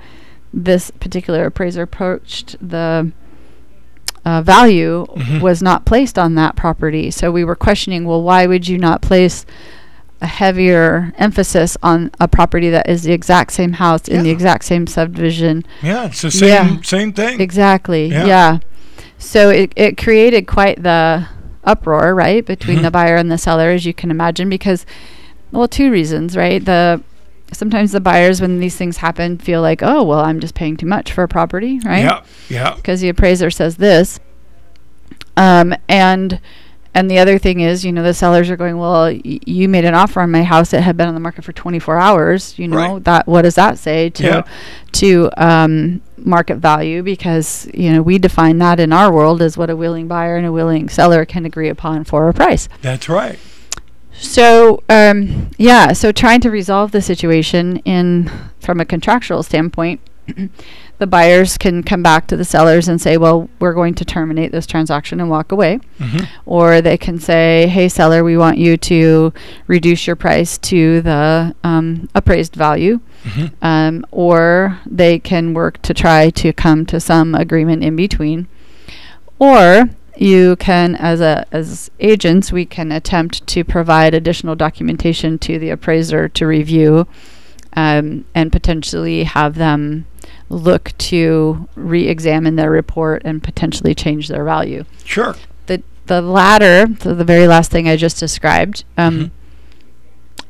this 0.53 0.91
particular 0.93 1.47
appraiser 1.47 1.83
approached 1.83 2.57
the 2.61 3.11
uh, 4.25 4.41
value 4.43 5.07
Mhm. 5.17 5.41
was 5.41 5.63
not 5.63 5.85
placed 5.85 6.19
on 6.19 6.35
that 6.37 6.57
property. 6.57 7.11
So 7.11 7.31
we 7.31 7.45
were 7.45 7.57
questioning, 7.57 8.05
well, 8.07 8.23
why 8.23 8.47
would 8.47 8.67
you 8.69 8.79
not 8.79 9.03
place 9.03 9.45
a 10.23 10.27
heavier 10.27 11.13
emphasis 11.19 11.77
on 11.83 12.11
a 12.19 12.27
property 12.27 12.71
that 12.71 12.89
is 12.89 13.03
the 13.03 13.13
exact 13.13 13.53
same 13.53 13.75
house 13.75 14.09
in 14.09 14.23
the 14.23 14.31
exact 14.31 14.65
same 14.65 14.87
subdivision? 14.87 15.65
Yeah, 15.83 16.07
it's 16.07 16.23
the 16.23 16.31
same 16.31 16.49
Yeah. 16.49 16.77
same 16.83 17.13
thing. 17.13 17.41
Exactly. 17.41 18.07
Yeah. 18.07 18.25
Yeah. 18.27 18.59
So 19.19 19.51
it, 19.51 19.73
it 19.77 19.97
created 19.99 20.47
quite 20.47 20.83
the 20.83 21.27
uproar, 21.65 22.15
right, 22.15 22.45
between 22.45 22.79
Mhm. 22.79 22.83
the 22.83 22.91
buyer 22.91 23.17
and 23.17 23.31
the 23.31 23.39
seller, 23.39 23.71
as 23.71 23.85
you 23.87 23.95
can 23.95 24.11
imagine, 24.11 24.49
because, 24.49 24.85
well, 25.53 25.69
two 25.69 25.91
reasons, 25.91 26.37
right? 26.37 26.65
The 26.65 27.01
sometimes 27.53 27.93
the 27.93 28.01
buyers, 28.01 28.41
when 28.41 28.59
these 28.61 28.77
things 28.77 28.97
happen, 28.99 29.39
feel 29.39 29.61
like, 29.63 29.83
oh, 29.83 30.03
well, 30.03 30.21
I'm 30.21 30.41
just 30.41 30.55
paying 30.55 30.77
too 30.77 30.87
much 30.87 31.13
for 31.13 31.23
a 31.25 31.29
property, 31.29 31.79
right? 31.85 32.05
Yeah. 32.05 32.23
Yeah. 32.49 32.75
Because 32.75 33.01
the 33.01 33.09
appraiser 33.09 33.51
says 33.51 33.77
this. 33.77 34.21
Um, 35.37 35.75
and 35.89 36.41
and 36.97 37.11
the 37.11 37.19
other 37.19 37.39
thing 37.39 37.59
is, 37.59 37.85
you 37.85 37.91
know, 37.91 38.05
the 38.05 38.15
sellers 38.15 38.49
are 38.51 38.57
going, 38.57 38.79
well, 38.79 39.07
y- 39.07 39.21
you 39.45 39.69
made 39.69 39.85
an 39.85 39.95
offer 39.97 40.21
on 40.21 40.31
my 40.31 40.45
house 40.45 40.71
that 40.71 40.83
had 40.83 40.97
been 40.97 41.09
on 41.09 41.15
the 41.15 41.19
market 41.21 41.43
for 41.45 41.53
24 41.53 41.99
hours. 41.99 42.57
You 42.57 42.69
know 42.69 42.77
Right. 42.77 43.05
that. 43.05 43.27
What 43.27 43.43
does 43.43 43.57
that 43.57 43.79
say 43.79 44.11
to 44.11 44.23
Yeah. 44.23 44.43
to 44.93 45.31
um, 45.37 46.03
market 46.19 46.59
value? 46.59 47.03
Because 47.03 47.69
you 47.75 47.91
know 47.93 48.01
we 48.01 48.19
define 48.19 48.59
that 48.59 48.79
in 48.79 48.93
our 48.93 49.13
world 49.13 49.43
as 49.43 49.59
what 49.59 49.71
a 49.71 49.77
willing 49.77 50.07
buyer 50.07 50.37
and 50.37 50.47
a 50.47 50.53
willing 50.53 50.89
seller 50.89 51.25
can 51.25 51.45
agree 51.45 51.69
upon 51.69 52.05
for 52.05 52.29
a 52.29 52.33
price. 52.33 52.69
That's 52.81 53.09
right. 53.09 53.41
So 54.19 54.83
um, 54.89 55.51
yeah, 55.59 55.93
so 55.93 56.13
trying 56.13 56.41
to 56.43 56.51
resolve 56.51 56.93
the 56.93 57.03
situation 57.03 57.79
in 57.79 58.31
from 58.61 58.81
a 58.81 58.85
contractual 58.85 59.43
standpoint, 59.43 60.01
the 60.99 61.07
buyers 61.07 61.59
can 61.59 61.83
come 61.83 62.03
back 62.03 62.27
to 62.29 62.37
the 62.37 62.45
sellers 62.45 62.89
and 62.89 63.01
say, 63.01 63.17
"Well, 63.17 63.51
we're 63.59 63.75
going 63.75 63.95
to 63.95 64.05
terminate 64.05 64.53
this 64.53 64.67
transaction 64.67 65.21
and 65.21 65.29
walk 65.29 65.53
away," 65.53 65.81
hmm 65.99 66.21
or 66.47 66.81
they 66.81 66.97
can 66.97 67.19
say, 67.19 67.67
"Hey, 67.67 67.89
seller, 67.89 68.23
we 68.25 68.37
want 68.37 68.59
you 68.59 68.77
to 68.77 69.33
reduce 69.67 70.07
your 70.07 70.17
price 70.17 70.57
to 70.59 71.01
the 71.03 71.55
um, 71.65 72.09
appraised 72.15 72.55
value," 72.55 73.01
hmm 73.25 73.47
um, 73.63 74.07
or 74.11 74.79
they 74.87 75.19
can 75.19 75.55
work 75.55 75.83
to 75.83 75.93
try 75.93 76.31
to 76.31 76.53
come 76.53 76.87
to 76.87 77.01
some 77.01 77.35
agreement 77.35 77.83
in 77.83 77.97
between, 77.97 78.47
or 79.39 79.91
you 80.17 80.57
can 80.57 80.95
as 80.97 81.21
a 81.21 81.45
as 81.53 81.91
agents 82.01 82.53
we 82.53 82.65
can 82.65 82.93
attempt 82.93 83.47
to 83.49 83.65
provide 83.65 84.15
additional 84.15 84.55
documentation 84.55 85.39
to 85.39 85.59
the 85.59 85.71
appraiser 85.71 86.29
to 86.29 86.47
review 86.47 87.07
um, 87.77 88.25
and 88.35 88.53
potentially 88.53 89.25
have 89.25 89.57
them 89.57 90.07
look 90.49 90.93
to 90.99 91.69
re-examine 91.75 92.55
their 92.57 92.71
report 92.71 93.23
and 93.25 93.43
potentially 93.43 93.95
change 93.95 94.29
their 94.29 94.45
value 94.45 94.85
Sure. 95.05 95.35
the 95.67 95.83
the 96.07 96.21
latter 96.23 96.87
so 97.01 97.13
the 97.15 97.25
very 97.25 97.49
last 97.49 97.71
thing 97.73 97.89
i 97.89 97.97
just 97.97 98.21
described 98.21 98.85
um, 98.97 99.19
Mhm. 99.19 99.31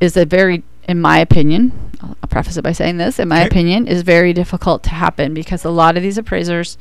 is 0.01 0.17
a 0.17 0.27
very 0.27 0.63
in 0.87 1.01
my 1.01 1.19
opinion 1.19 1.73
I'll, 2.03 2.17
I'll 2.23 2.29
preface 2.29 2.57
it 2.59 2.63
by 2.63 2.73
saying 2.73 2.99
this 2.99 3.19
in 3.19 3.29
my 3.29 3.39
Okay. 3.41 3.47
opinion 3.47 3.87
is 3.87 4.03
very 4.03 4.33
difficult 4.35 4.83
to 4.85 4.91
happen 4.91 5.33
because 5.33 5.65
a 5.65 5.71
lot 5.71 5.97
of 5.97 6.03
these 6.03 6.19
appraisers 6.19 6.77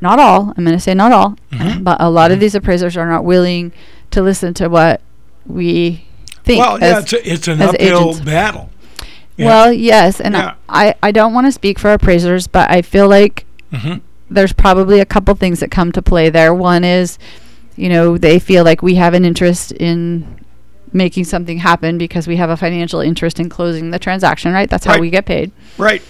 not 0.00 0.18
all 0.18 0.52
i'm 0.56 0.64
going 0.64 0.76
to 0.76 0.80
say 0.80 0.94
not 0.94 1.12
all 1.12 1.36
Mhm. 1.52 1.84
but 1.84 2.00
a 2.00 2.08
lot 2.10 2.30
of 2.30 2.40
these 2.40 2.54
appraisers 2.54 2.96
are 2.96 3.08
not 3.08 3.24
willing 3.24 3.72
to 4.10 4.22
listen 4.22 4.54
to 4.54 4.68
what 4.68 5.00
we 5.46 6.04
think 6.44 6.60
Well, 6.64 6.78
yeah, 6.80 6.98
it's, 7.00 7.12
a, 7.12 7.32
it's 7.32 7.48
an 7.48 7.60
as 7.62 7.70
uphill 7.74 8.08
agents. 8.10 8.20
battle. 8.20 8.70
Yeah. 9.36 9.46
well 9.46 9.72
yes 9.72 10.20
and 10.20 10.34
Yeah. 10.34 10.54
I, 10.68 10.94
I 11.02 11.12
don't 11.12 11.32
want 11.32 11.46
to 11.46 11.52
speak 11.52 11.78
for 11.78 11.92
appraisers 11.92 12.46
but 12.46 12.70
i 12.70 12.82
feel 12.82 13.08
like 13.08 13.44
hmm 13.72 13.94
there's 14.32 14.52
probably 14.52 15.00
a 15.00 15.04
couple 15.04 15.34
things 15.34 15.58
that 15.58 15.72
come 15.72 15.90
to 15.90 16.00
play 16.00 16.30
there. 16.30 16.54
One 16.54 16.84
is, 16.84 17.18
you 17.74 17.88
know, 17.88 18.16
they 18.16 18.38
feel 18.38 18.62
like 18.62 18.80
we 18.80 18.94
have 18.94 19.12
an 19.12 19.24
interest 19.24 19.72
in 19.72 20.38
making 20.92 21.24
something 21.24 21.58
happen 21.58 21.98
because 21.98 22.28
we 22.28 22.36
have 22.36 22.48
a 22.48 22.56
financial 22.56 23.00
interest 23.00 23.40
in 23.40 23.48
closing 23.48 23.90
the 23.90 23.98
transaction, 23.98 24.52
right? 24.52 24.70
That's 24.70 24.84
how 24.84 25.00
we 25.00 25.10
get 25.10 25.26
paid. 25.26 25.50
Right. 25.78 26.00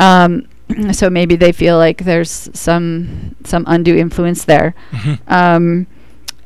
Um, 0.00 0.48
so 0.92 1.10
maybe 1.10 1.36
they 1.36 1.52
feel 1.52 1.76
like 1.78 2.04
there's 2.04 2.48
some 2.54 3.34
some 3.44 3.64
undue 3.66 3.96
influence 3.96 4.44
there. 4.44 4.74
hmm 4.90 5.14
Um, 5.28 5.86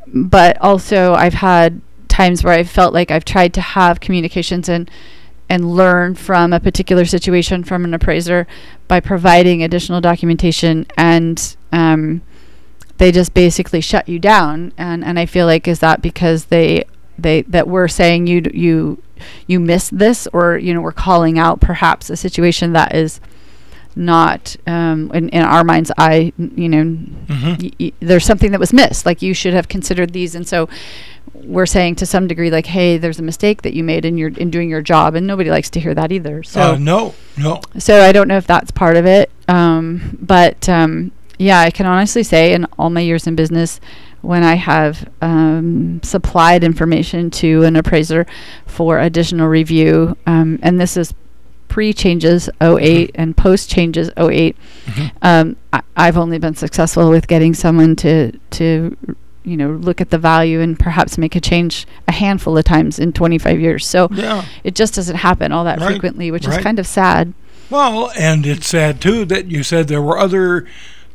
but 0.06 0.56
also, 0.60 1.14
I've 1.14 1.34
had 1.34 1.80
times 2.08 2.44
where 2.44 2.52
I've 2.54 2.70
felt 2.70 2.94
like 2.94 3.10
I've 3.10 3.24
tried 3.24 3.52
to 3.54 3.60
have 3.60 4.00
communications 4.00 4.68
and 4.68 4.90
and 5.48 5.76
learn 5.76 6.14
from 6.14 6.52
a 6.52 6.58
particular 6.60 7.04
situation 7.04 7.62
from 7.62 7.84
an 7.84 7.94
appraiser 7.94 8.46
by 8.88 9.00
providing 9.00 9.62
additional 9.62 10.00
documentation, 10.00 10.86
and 10.96 11.56
um, 11.72 12.22
they 12.98 13.12
just 13.12 13.34
basically 13.34 13.80
shut 13.80 14.08
you 14.08 14.18
down. 14.18 14.72
And 14.78 15.04
and 15.04 15.18
I 15.18 15.26
feel 15.26 15.46
like 15.46 15.68
is 15.68 15.80
that 15.80 16.02
because 16.02 16.46
they 16.46 16.84
they 17.18 17.42
that 17.42 17.68
we're 17.68 17.88
saying 17.88 18.26
you 18.28 18.40
d- 18.42 18.58
you 18.58 19.02
you 19.46 19.60
missed 19.60 19.98
this, 19.98 20.26
or 20.32 20.56
you 20.56 20.72
know 20.72 20.80
we're 20.80 20.92
calling 20.92 21.38
out 21.38 21.60
perhaps 21.60 22.10
a 22.10 22.16
situation 22.16 22.72
that 22.72 22.94
is 22.94 23.20
not 23.96 24.54
um, 24.66 25.10
in, 25.14 25.28
in 25.30 25.42
our 25.42 25.64
mind's 25.64 25.90
eye, 25.98 26.32
you 26.38 26.68
know, 26.68 26.84
hmm 26.84 27.54
y- 27.60 27.70
y- 27.80 27.92
there's 28.00 28.24
something 28.24 28.50
that 28.52 28.60
was 28.60 28.72
missed. 28.72 29.06
Like 29.06 29.22
you 29.22 29.32
should 29.34 29.54
have 29.54 29.68
considered 29.68 30.12
these, 30.12 30.34
and 30.34 30.46
so 30.46 30.68
we're 31.34 31.66
saying 31.66 31.96
to 31.96 32.06
some 32.06 32.26
degree, 32.26 32.50
like, 32.50 32.66
hey, 32.66 32.98
there's 32.98 33.18
a 33.18 33.22
mistake 33.22 33.62
that 33.62 33.74
you 33.74 33.82
made 33.82 34.04
in 34.04 34.16
your 34.18 34.28
in 34.30 34.50
doing 34.50 34.68
your 34.70 34.82
job, 34.82 35.14
and 35.14 35.26
nobody 35.26 35.50
likes 35.50 35.70
to 35.70 35.80
hear 35.80 35.94
that 35.94 36.12
either. 36.12 36.42
So, 36.42 36.74
uh, 36.74 36.78
no, 36.78 37.14
no. 37.36 37.60
so 37.78 38.02
I 38.02 38.12
don't 38.12 38.28
know 38.28 38.36
if 38.36 38.46
that's 38.46 38.70
part 38.70 38.96
of 38.96 39.06
it, 39.06 39.30
um, 39.48 40.18
but 40.20 40.68
um, 40.68 41.12
yeah, 41.38 41.60
I 41.60 41.70
can 41.70 41.86
honestly 41.86 42.22
say, 42.22 42.52
in 42.52 42.66
all 42.78 42.90
my 42.90 43.00
years 43.00 43.26
in 43.26 43.34
business, 43.36 43.80
when 44.22 44.42
I 44.42 44.54
have 44.54 45.08
um, 45.22 46.00
supplied 46.02 46.64
information 46.64 47.30
to 47.32 47.62
an 47.64 47.76
appraiser 47.76 48.26
for 48.66 48.98
additional 48.98 49.48
review, 49.48 50.16
um, 50.26 50.58
and 50.62 50.80
this 50.80 50.96
is 50.96 51.14
pre 51.76 51.92
changes 51.92 52.48
08 52.62 53.10
and 53.16 53.36
post 53.36 53.68
changes 53.68 54.08
8 54.16 54.56
Mhm. 54.86 55.10
um, 55.20 55.56
I, 55.74 55.82
I've 55.94 56.16
only 56.16 56.38
been 56.38 56.54
successful 56.54 57.10
with 57.10 57.28
getting 57.28 57.52
someone 57.52 57.94
to 57.96 58.32
to 58.52 58.96
you 59.44 59.56
know 59.58 59.72
look 59.72 60.00
at 60.00 60.08
the 60.08 60.16
value 60.16 60.62
and 60.62 60.78
perhaps 60.78 61.18
make 61.18 61.36
a 61.36 61.40
change 61.40 61.86
a 62.08 62.12
handful 62.12 62.56
of 62.56 62.64
times 62.64 62.98
in 62.98 63.12
25 63.12 63.60
years. 63.60 63.86
So 63.86 64.08
Yeah. 64.10 64.46
it 64.64 64.74
just 64.74 64.94
doesn't 64.94 65.16
happen 65.16 65.52
all 65.52 65.64
that 65.64 65.78
Right, 65.78 65.88
frequently, 65.90 66.30
which 66.30 66.46
right. 66.46 66.56
is 66.56 66.64
kind 66.64 66.78
of 66.78 66.86
sad. 66.86 67.34
Well, 67.68 68.10
and 68.16 68.46
it's 68.46 68.68
sad 68.68 68.98
too 69.02 69.26
that 69.26 69.50
you 69.50 69.62
said 69.62 69.88
there 69.88 70.00
were 70.00 70.18
other 70.18 70.64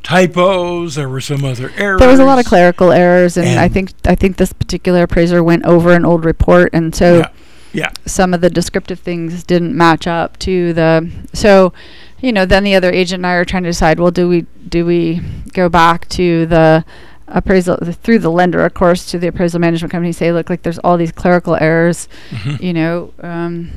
typos. 0.04 0.94
There 0.94 1.08
were 1.08 1.20
some 1.20 1.44
other 1.44 1.72
errors. 1.76 1.98
There 1.98 2.08
was 2.08 2.20
a 2.20 2.24
lot 2.24 2.38
of 2.38 2.44
clerical 2.46 2.92
errors, 2.92 3.36
and, 3.36 3.58
I 3.58 3.66
think 3.66 3.90
I 4.06 4.14
think 4.14 4.36
this 4.36 4.52
particular 4.52 5.02
appraiser 5.02 5.42
went 5.42 5.64
over 5.64 5.92
an 5.92 6.04
old 6.04 6.24
report, 6.24 6.70
and 6.72 6.94
so 6.94 7.18
Yeah. 7.18 7.28
Yeah. 7.72 7.90
some 8.06 8.34
of 8.34 8.40
the 8.40 8.50
descriptive 8.50 9.00
things 9.00 9.44
didn't 9.44 9.76
match 9.76 10.06
up 10.06 10.38
to 10.40 10.72
the. 10.72 11.10
So, 11.32 11.72
you 12.20 12.32
know, 12.32 12.44
then 12.44 12.64
the 12.64 12.74
other 12.74 12.90
agent 12.90 13.20
and 13.20 13.26
I 13.26 13.34
are 13.34 13.44
trying 13.44 13.62
to 13.64 13.70
decide. 13.70 13.98
Well, 13.98 14.10
do 14.10 14.28
we 14.28 14.46
do 14.68 14.84
we 14.86 15.20
go 15.52 15.68
back 15.68 16.08
to 16.10 16.46
the 16.46 16.84
appraisal 17.28 17.76
through 17.76 18.18
the 18.18 18.30
lender, 18.30 18.64
of 18.64 18.74
course, 18.74 19.10
to 19.10 19.18
the 19.18 19.26
appraisal 19.28 19.58
management 19.60 19.90
company. 19.90 20.12
Say, 20.12 20.32
look, 20.32 20.50
like 20.50 20.62
there's 20.62 20.78
all 20.78 20.96
these 20.96 21.12
clerical 21.12 21.56
errors. 21.56 22.08
Mm-hmm. 22.30 22.62
You 22.62 22.72
know, 22.74 23.14
um, 23.20 23.70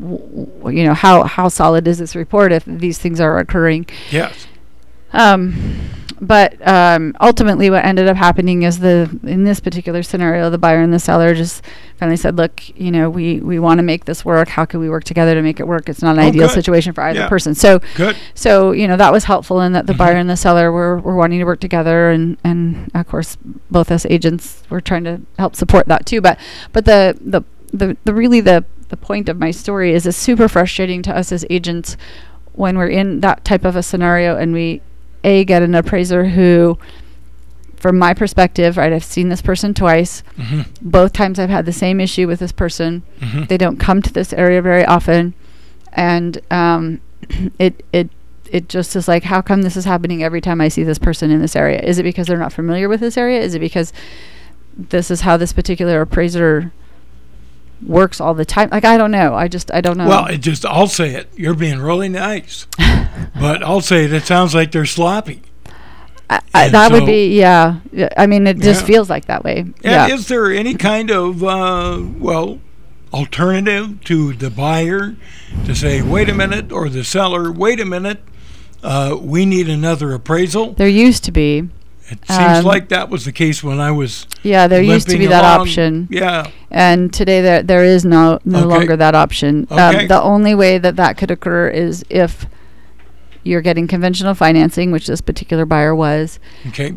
w- 0.00 0.46
w- 0.58 0.78
you 0.78 0.84
know 0.86 0.94
how 0.94 1.24
how 1.24 1.48
solid 1.48 1.86
is 1.88 1.98
this 1.98 2.14
report 2.14 2.52
if 2.52 2.64
these 2.64 2.98
things 2.98 3.20
are 3.20 3.38
occurring? 3.38 3.86
Yes. 4.10 4.46
Um, 5.12 5.90
but 6.20 6.66
um, 6.66 7.14
ultimately, 7.20 7.70
what 7.70 7.84
ended 7.84 8.08
up 8.08 8.16
happening 8.16 8.62
is 8.62 8.78
the 8.80 9.08
in 9.24 9.44
this 9.44 9.60
particular 9.60 10.02
scenario, 10.02 10.50
the 10.50 10.58
buyer 10.58 10.80
and 10.80 10.92
the 10.92 10.98
seller 10.98 11.34
just 11.34 11.62
finally 11.98 12.16
said, 12.16 12.36
"Look, 12.36 12.62
you 12.78 12.90
know, 12.90 13.08
we 13.10 13.40
we 13.40 13.58
want 13.58 13.78
to 13.78 13.82
make 13.82 14.04
this 14.04 14.24
work. 14.24 14.48
How 14.48 14.64
can 14.64 14.80
we 14.80 14.88
work 14.88 15.04
together 15.04 15.34
to 15.34 15.42
make 15.42 15.60
it 15.60 15.66
work? 15.66 15.88
It's 15.88 16.02
not 16.02 16.16
an 16.16 16.24
Oh, 16.24 16.28
ideal 16.28 16.46
good. 16.48 16.54
situation 16.54 16.92
for 16.92 17.02
either 17.04 17.20
Yeah. 17.20 17.28
person." 17.28 17.54
So, 17.54 17.80
Good. 17.94 18.16
so 18.34 18.72
you 18.72 18.86
know 18.88 18.96
that 18.96 19.12
was 19.12 19.24
helpful 19.24 19.60
in 19.60 19.72
that 19.72 19.86
the 19.86 19.92
Mhm. 19.94 19.98
buyer 19.98 20.16
and 20.16 20.28
the 20.30 20.36
seller 20.36 20.70
were, 20.72 20.98
were 20.98 21.14
wanting 21.16 21.38
to 21.38 21.44
work 21.44 21.60
together, 21.60 22.10
and 22.10 22.36
and 22.44 22.90
of 22.94 23.06
course 23.06 23.36
both 23.70 23.90
us 23.90 24.06
agents 24.10 24.62
were 24.70 24.80
trying 24.80 25.04
to 25.04 25.20
help 25.38 25.54
support 25.56 25.86
that 25.88 26.06
too. 26.06 26.20
But 26.20 26.38
but 26.72 26.84
the 26.84 27.16
the 27.20 27.42
the, 27.72 27.96
the 28.04 28.14
really 28.14 28.40
the 28.40 28.64
the 28.88 28.96
point 28.96 29.28
of 29.28 29.38
my 29.38 29.50
story 29.50 29.92
is 29.92 30.06
it's 30.06 30.16
super 30.16 30.48
frustrating 30.48 31.02
to 31.02 31.14
us 31.16 31.30
as 31.30 31.44
agents 31.50 31.96
when 32.54 32.76
we're 32.78 32.88
in 32.88 33.20
that 33.20 33.44
type 33.44 33.64
of 33.64 33.76
a 33.76 33.82
scenario 33.82 34.36
and 34.36 34.52
we 34.52 34.80
a 35.28 35.44
get 35.44 35.62
an 35.62 35.74
appraiser 35.74 36.24
who 36.26 36.78
from 37.76 37.96
my 37.96 38.12
perspective 38.12 38.76
right 38.76 38.92
i've 38.92 39.04
seen 39.04 39.28
this 39.28 39.42
person 39.42 39.74
twice. 39.74 40.22
Hmm 40.36 40.62
both 40.80 41.12
times 41.12 41.38
i've 41.38 41.50
had 41.50 41.66
the 41.66 41.72
same 41.72 42.00
issue 42.00 42.26
with 42.26 42.40
this 42.40 42.52
person. 42.52 43.02
Hmm 43.20 43.44
they 43.44 43.58
don't 43.58 43.78
come 43.78 44.02
to 44.02 44.12
this 44.12 44.32
area 44.32 44.62
very 44.62 44.84
often. 44.84 45.34
And 45.92 46.40
um, 46.50 47.00
it 47.58 47.84
it 47.92 48.10
it 48.50 48.68
just 48.68 48.96
is 48.96 49.08
like 49.08 49.24
how 49.24 49.42
come 49.42 49.62
this 49.62 49.76
is 49.76 49.84
happening 49.84 50.22
every 50.22 50.40
time 50.40 50.60
i 50.60 50.68
see 50.68 50.82
this 50.82 50.98
person 50.98 51.30
in 51.30 51.40
this 51.40 51.56
area? 51.56 51.80
Is 51.80 51.98
it 51.98 52.04
because 52.04 52.26
they're 52.26 52.38
not 52.38 52.52
familiar 52.52 52.88
with 52.88 53.00
this 53.00 53.16
area? 53.16 53.40
Is 53.40 53.54
it 53.54 53.60
because 53.60 53.92
this 54.76 55.10
is 55.10 55.22
how 55.22 55.36
this 55.36 55.52
particular 55.52 56.00
appraiser 56.00 56.72
works 57.86 58.20
all 58.20 58.34
the 58.34 58.44
time 58.44 58.68
like 58.70 58.84
i 58.84 58.96
don't 58.96 59.10
know 59.12 59.34
i 59.34 59.46
just 59.48 59.72
i 59.72 59.80
don't 59.80 59.96
know 59.96 60.08
Well, 60.08 60.26
it 60.26 60.38
just 60.38 60.66
I'll 60.66 60.86
say 60.88 61.14
it. 61.14 61.28
You're 61.36 61.54
being 61.54 61.78
really 61.80 62.08
nice, 62.08 62.66
but 63.40 63.62
I'll 63.62 63.80
say 63.80 64.04
it. 64.04 64.12
It 64.12 64.24
sounds 64.24 64.54
like 64.54 64.72
they're 64.72 64.84
sloppy. 64.84 65.42
I, 66.30 66.40
I, 66.52 66.68
that 66.68 66.92
would 66.92 67.06
be 67.06 67.38
yeah 67.38 67.78
i 68.16 68.26
mean 68.26 68.46
it 68.46 68.58
just 68.58 68.82
Yeah. 68.82 68.86
feels 68.86 69.08
like 69.08 69.26
that 69.26 69.44
way 69.44 69.60
And 69.60 69.74
yeah 69.82 70.08
is 70.08 70.28
there 70.28 70.50
any 70.52 70.74
kind 70.74 71.10
of 71.10 71.42
uh, 71.42 72.02
well 72.18 72.58
alternative 73.14 74.02
to 74.04 74.34
the 74.34 74.50
buyer 74.50 75.16
to 75.64 75.74
say, 75.74 76.02
wait 76.02 76.28
a 76.28 76.34
minute, 76.34 76.70
or 76.70 76.90
the 76.90 77.02
seller, 77.02 77.50
wait 77.50 77.80
a 77.80 77.84
minute, 77.86 78.20
uh, 78.82 79.16
we 79.18 79.46
need 79.46 79.68
another 79.68 80.12
appraisal? 80.12 80.72
there 80.74 80.86
used 80.88 81.24
to 81.24 81.32
be 81.32 81.68
It 82.10 82.18
seems 82.26 82.58
Um, 82.58 82.64
like 82.64 82.88
that 82.88 83.10
was 83.10 83.24
the 83.26 83.32
case 83.32 83.62
when 83.62 83.80
I 83.80 83.90
was. 83.90 84.26
yeah 84.42 84.66
there 84.66 84.80
used 84.82 85.08
to 85.10 85.18
be 85.18 85.26
that 85.26 85.42
along. 85.44 85.60
option 85.60 86.08
Yeah. 86.10 86.46
and 86.70 87.12
today 87.12 87.40
there 87.42 87.62
there 87.62 87.84
is 87.84 88.04
no 88.04 88.38
no 88.44 88.60
Okay. 88.60 88.66
longer 88.66 88.96
that 88.96 89.14
option. 89.14 89.66
Okay. 89.70 90.02
Um, 90.02 90.08
the 90.08 90.20
only 90.22 90.54
way 90.54 90.78
that 90.78 90.96
that 90.96 91.16
could 91.18 91.30
occur 91.30 91.68
is 91.68 92.04
if 92.08 92.46
you're 93.44 93.60
getting 93.62 93.86
conventional 93.86 94.34
financing, 94.34 94.90
which 94.90 95.06
this 95.06 95.20
particular 95.20 95.64
buyer 95.66 95.94
was, 95.94 96.38
Okay. 96.68 96.94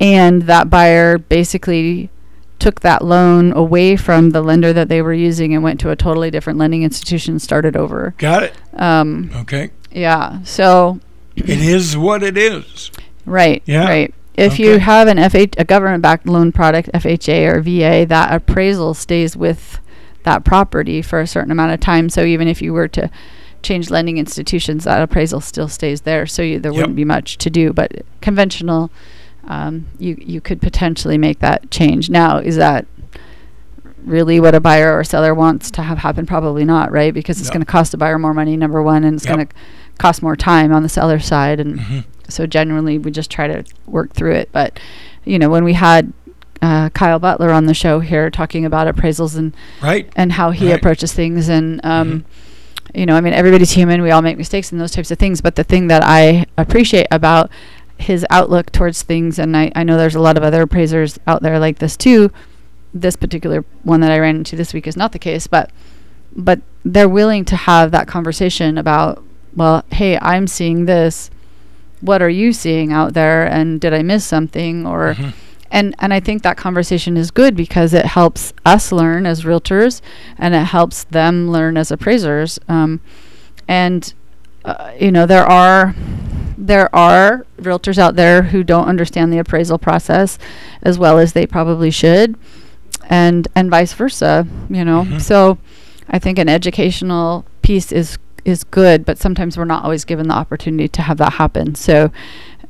and 0.00 0.42
that 0.42 0.70
buyer 0.70 1.18
basically 1.18 2.10
took 2.58 2.80
that 2.80 3.02
loan 3.04 3.52
away 3.52 3.96
from 3.96 4.30
the 4.30 4.42
lender 4.42 4.72
that 4.72 4.88
they 4.88 5.00
were 5.00 5.14
using 5.14 5.54
and 5.54 5.62
went 5.62 5.80
to 5.80 5.90
a 5.90 5.96
totally 5.96 6.30
different 6.30 6.58
lending 6.58 6.82
institution 6.82 7.34
and 7.34 7.42
started 7.42 7.76
over. 7.76 8.14
Got 8.18 8.42
it. 8.42 8.54
Um, 8.76 9.30
Okay. 9.42 9.70
yeah. 9.92 10.40
So 10.44 11.00
It 11.36 11.48
is 11.60 11.96
what 11.96 12.22
it 12.22 12.36
is. 12.36 12.90
Right. 13.30 13.62
Yeah. 13.66 13.84
Right. 13.84 14.14
If 14.34 14.58
you 14.58 14.78
have 14.78 15.06
an 15.08 15.18
FH, 15.18 15.54
a 15.58 15.64
government-backed 15.64 16.26
loan 16.26 16.50
product, 16.52 16.88
FHA 16.94 17.46
or 17.54 17.60
VA, 17.60 18.06
that 18.06 18.32
appraisal 18.32 18.94
stays 18.94 19.36
with 19.36 19.78
that 20.22 20.44
property 20.44 21.02
for 21.02 21.20
a 21.20 21.26
certain 21.26 21.50
amount 21.50 21.72
of 21.72 21.80
time. 21.80 22.08
So 22.08 22.24
even 22.24 22.48
if 22.48 22.62
you 22.62 22.72
were 22.72 22.88
to 22.88 23.10
change 23.62 23.90
lending 23.90 24.16
institutions, 24.18 24.84
that 24.84 25.02
appraisal 25.02 25.40
still 25.40 25.68
stays 25.68 26.02
there. 26.02 26.26
So 26.26 26.42
you, 26.42 26.58
there 26.58 26.72
Yep. 26.72 26.78
wouldn't 26.78 26.96
be 26.96 27.04
much 27.04 27.36
to 27.38 27.50
do. 27.50 27.72
But 27.74 27.92
conventional, 28.22 28.90
um, 29.46 29.86
you 29.98 30.16
you 30.20 30.40
could 30.40 30.60
potentially 30.62 31.18
make 31.18 31.40
that 31.40 31.70
change. 31.70 32.08
Now, 32.08 32.38
is 32.38 32.56
that 32.56 32.86
really 34.04 34.40
what 34.40 34.54
a 34.54 34.60
buyer 34.60 34.96
or 34.98 35.04
seller 35.04 35.34
wants 35.34 35.70
to 35.72 35.82
have 35.82 35.98
happen? 35.98 36.24
Probably 36.24 36.64
not, 36.64 36.90
right? 36.90 37.12
Because 37.12 37.40
it's 37.40 37.50
No. 37.50 37.54
going 37.54 37.62
to 37.66 37.70
cost 37.70 37.92
the 37.92 37.98
buyer 37.98 38.18
more 38.18 38.32
money, 38.32 38.56
number 38.56 38.82
one, 38.82 39.04
and 39.04 39.16
it's 39.16 39.26
Yep. 39.26 39.34
going 39.36 39.46
to 39.46 39.52
cost 39.98 40.22
more 40.22 40.36
time 40.36 40.72
on 40.72 40.82
the 40.82 40.88
seller 40.88 41.18
side. 41.18 41.60
And 41.60 41.78
Mhm. 41.78 42.04
So 42.30 42.46
generally, 42.46 42.98
we 42.98 43.10
just 43.10 43.30
try 43.30 43.46
to 43.46 43.64
work 43.86 44.12
through 44.12 44.32
it. 44.34 44.48
But 44.52 44.78
you 45.24 45.38
know, 45.38 45.50
when 45.50 45.64
we 45.64 45.74
had 45.74 46.12
uh, 46.62 46.90
Kyle 46.90 47.18
Butler 47.18 47.50
on 47.50 47.66
the 47.66 47.74
show 47.74 48.00
here 48.00 48.30
talking 48.30 48.64
about 48.64 48.92
appraisals 48.94 49.36
and 49.36 49.54
Right. 49.82 50.10
and 50.16 50.32
how 50.32 50.50
he 50.50 50.66
Right. 50.70 50.76
approaches 50.78 51.12
things, 51.12 51.48
and 51.48 51.80
um, 51.84 52.08
Mm-hmm. 52.90 52.98
you 52.98 53.06
know, 53.06 53.16
I 53.16 53.20
mean, 53.20 53.32
everybody's 53.34 53.72
human. 53.72 54.02
We 54.02 54.10
all 54.10 54.22
make 54.22 54.36
mistakes 54.38 54.70
and 54.72 54.80
those 54.80 54.92
types 54.92 55.10
of 55.10 55.18
things. 55.18 55.40
But 55.40 55.56
the 55.56 55.64
thing 55.64 55.86
that 55.88 56.02
I 56.04 56.46
appreciate 56.58 57.06
about 57.10 57.50
his 57.98 58.24
outlook 58.30 58.72
towards 58.72 59.02
things, 59.02 59.38
and 59.38 59.56
I, 59.56 59.70
I 59.74 59.84
know 59.84 59.96
there's 59.98 60.14
a 60.14 60.20
lot 60.20 60.36
of 60.36 60.42
other 60.42 60.62
appraisers 60.62 61.18
out 61.26 61.42
there 61.42 61.58
like 61.58 61.78
this 61.78 61.96
too. 61.96 62.30
This 62.92 63.14
particular 63.16 63.64
one 63.84 64.00
that 64.00 64.10
I 64.10 64.18
ran 64.18 64.36
into 64.36 64.56
this 64.56 64.74
week 64.74 64.86
is 64.86 64.96
not 64.96 65.12
the 65.12 65.18
case, 65.18 65.46
but 65.46 65.70
but 66.34 66.60
they're 66.84 67.08
willing 67.08 67.44
to 67.46 67.56
have 67.56 67.90
that 67.90 68.06
conversation 68.08 68.78
about, 68.78 69.22
well, 69.54 69.84
hey, 69.92 70.16
I'm 70.18 70.46
seeing 70.46 70.86
this. 70.86 71.30
What 72.00 72.22
are 72.22 72.28
you 72.30 72.52
seeing 72.52 72.92
out 72.92 73.14
there? 73.14 73.44
And 73.46 73.80
did 73.80 73.92
I 73.94 74.02
miss 74.02 74.24
something? 74.24 74.86
Or 74.86 75.14
Mhm. 75.14 75.32
and 75.70 75.94
and 75.98 76.12
I 76.12 76.20
think 76.20 76.42
that 76.42 76.56
conversation 76.56 77.16
is 77.16 77.30
good 77.30 77.54
because 77.56 77.92
it 77.94 78.06
helps 78.06 78.52
us 78.66 78.90
learn 78.92 79.26
as 79.26 79.44
realtors, 79.44 80.00
and 80.38 80.54
it 80.54 80.64
helps 80.66 81.04
them 81.04 81.50
learn 81.50 81.76
as 81.76 81.90
appraisers. 81.90 82.58
Um, 82.68 83.00
and 83.68 84.12
uh, 84.64 84.90
you 84.98 85.10
know 85.12 85.26
there 85.26 85.44
are 85.46 85.94
there 86.58 86.94
are 86.94 87.46
realtors 87.60 87.96
out 87.98 88.16
there 88.16 88.42
who 88.42 88.62
don't 88.62 88.86
understand 88.86 89.32
the 89.32 89.38
appraisal 89.38 89.78
process 89.78 90.38
as 90.82 90.98
well 90.98 91.18
as 91.18 91.32
they 91.32 91.46
probably 91.46 91.90
should, 91.90 92.36
and 93.08 93.48
and 93.54 93.70
vice 93.70 93.92
versa. 93.92 94.46
You 94.68 94.84
know, 94.84 95.04
Mhm. 95.04 95.20
so 95.20 95.58
I 96.08 96.18
think 96.18 96.38
an 96.38 96.48
educational 96.48 97.44
piece 97.62 97.92
is 97.92 98.18
is 98.44 98.64
good, 98.64 99.04
but 99.04 99.18
sometimes 99.18 99.56
we're 99.56 99.64
not 99.64 99.84
always 99.84 100.04
given 100.04 100.28
the 100.28 100.34
opportunity 100.34 100.88
to 100.88 101.02
have 101.02 101.18
that 101.18 101.34
happen. 101.34 101.74
So 101.74 102.10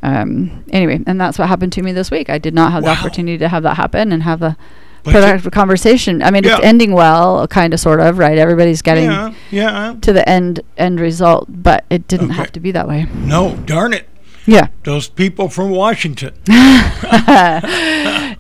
um, 0.03 0.65
anyway, 0.71 1.01
and 1.07 1.21
that's 1.21 1.39
what 1.39 1.49
happened 1.49 1.73
to 1.75 1.83
me 1.83 1.93
this 1.93 2.11
week. 2.11 2.31
I 2.31 2.39
did 2.39 2.55
not 2.55 2.73
have 2.73 2.85
Wow. 2.85 2.95
the 2.95 3.01
opportunity 3.01 3.39
to 3.39 3.49
have 3.49 3.63
that 3.65 3.77
happen 3.77 4.13
and 4.13 4.23
have 4.23 4.41
a 4.43 4.57
But 5.05 5.13
productive 5.13 5.53
conversation. 5.53 6.23
I 6.23 6.31
mean, 6.31 6.45
it's 6.45 6.61
ending 6.63 6.93
well, 6.93 7.47
kind 7.49 7.75
of, 7.75 7.81
sort 7.81 8.01
of, 8.01 8.17
right? 8.19 8.39
Everybody's 8.39 8.83
getting 8.83 9.05
yeah. 9.11 9.33
Yeah. 9.51 9.95
to 10.01 10.13
the 10.13 10.27
end 10.29 10.61
end 10.79 11.01
result, 11.01 11.47
but 11.49 11.85
it 11.91 12.09
didn't 12.09 12.31
Okay. 12.31 12.37
have 12.37 12.53
to 12.53 12.61
be 12.61 12.71
that 12.73 12.89
way. 12.89 13.07
No, 13.15 13.57
darn 13.67 13.93
it. 13.93 14.09
Yeah, 14.51 14.67
Those 14.83 15.07
people 15.09 15.49
from 15.49 15.71
Washington. 15.71 16.33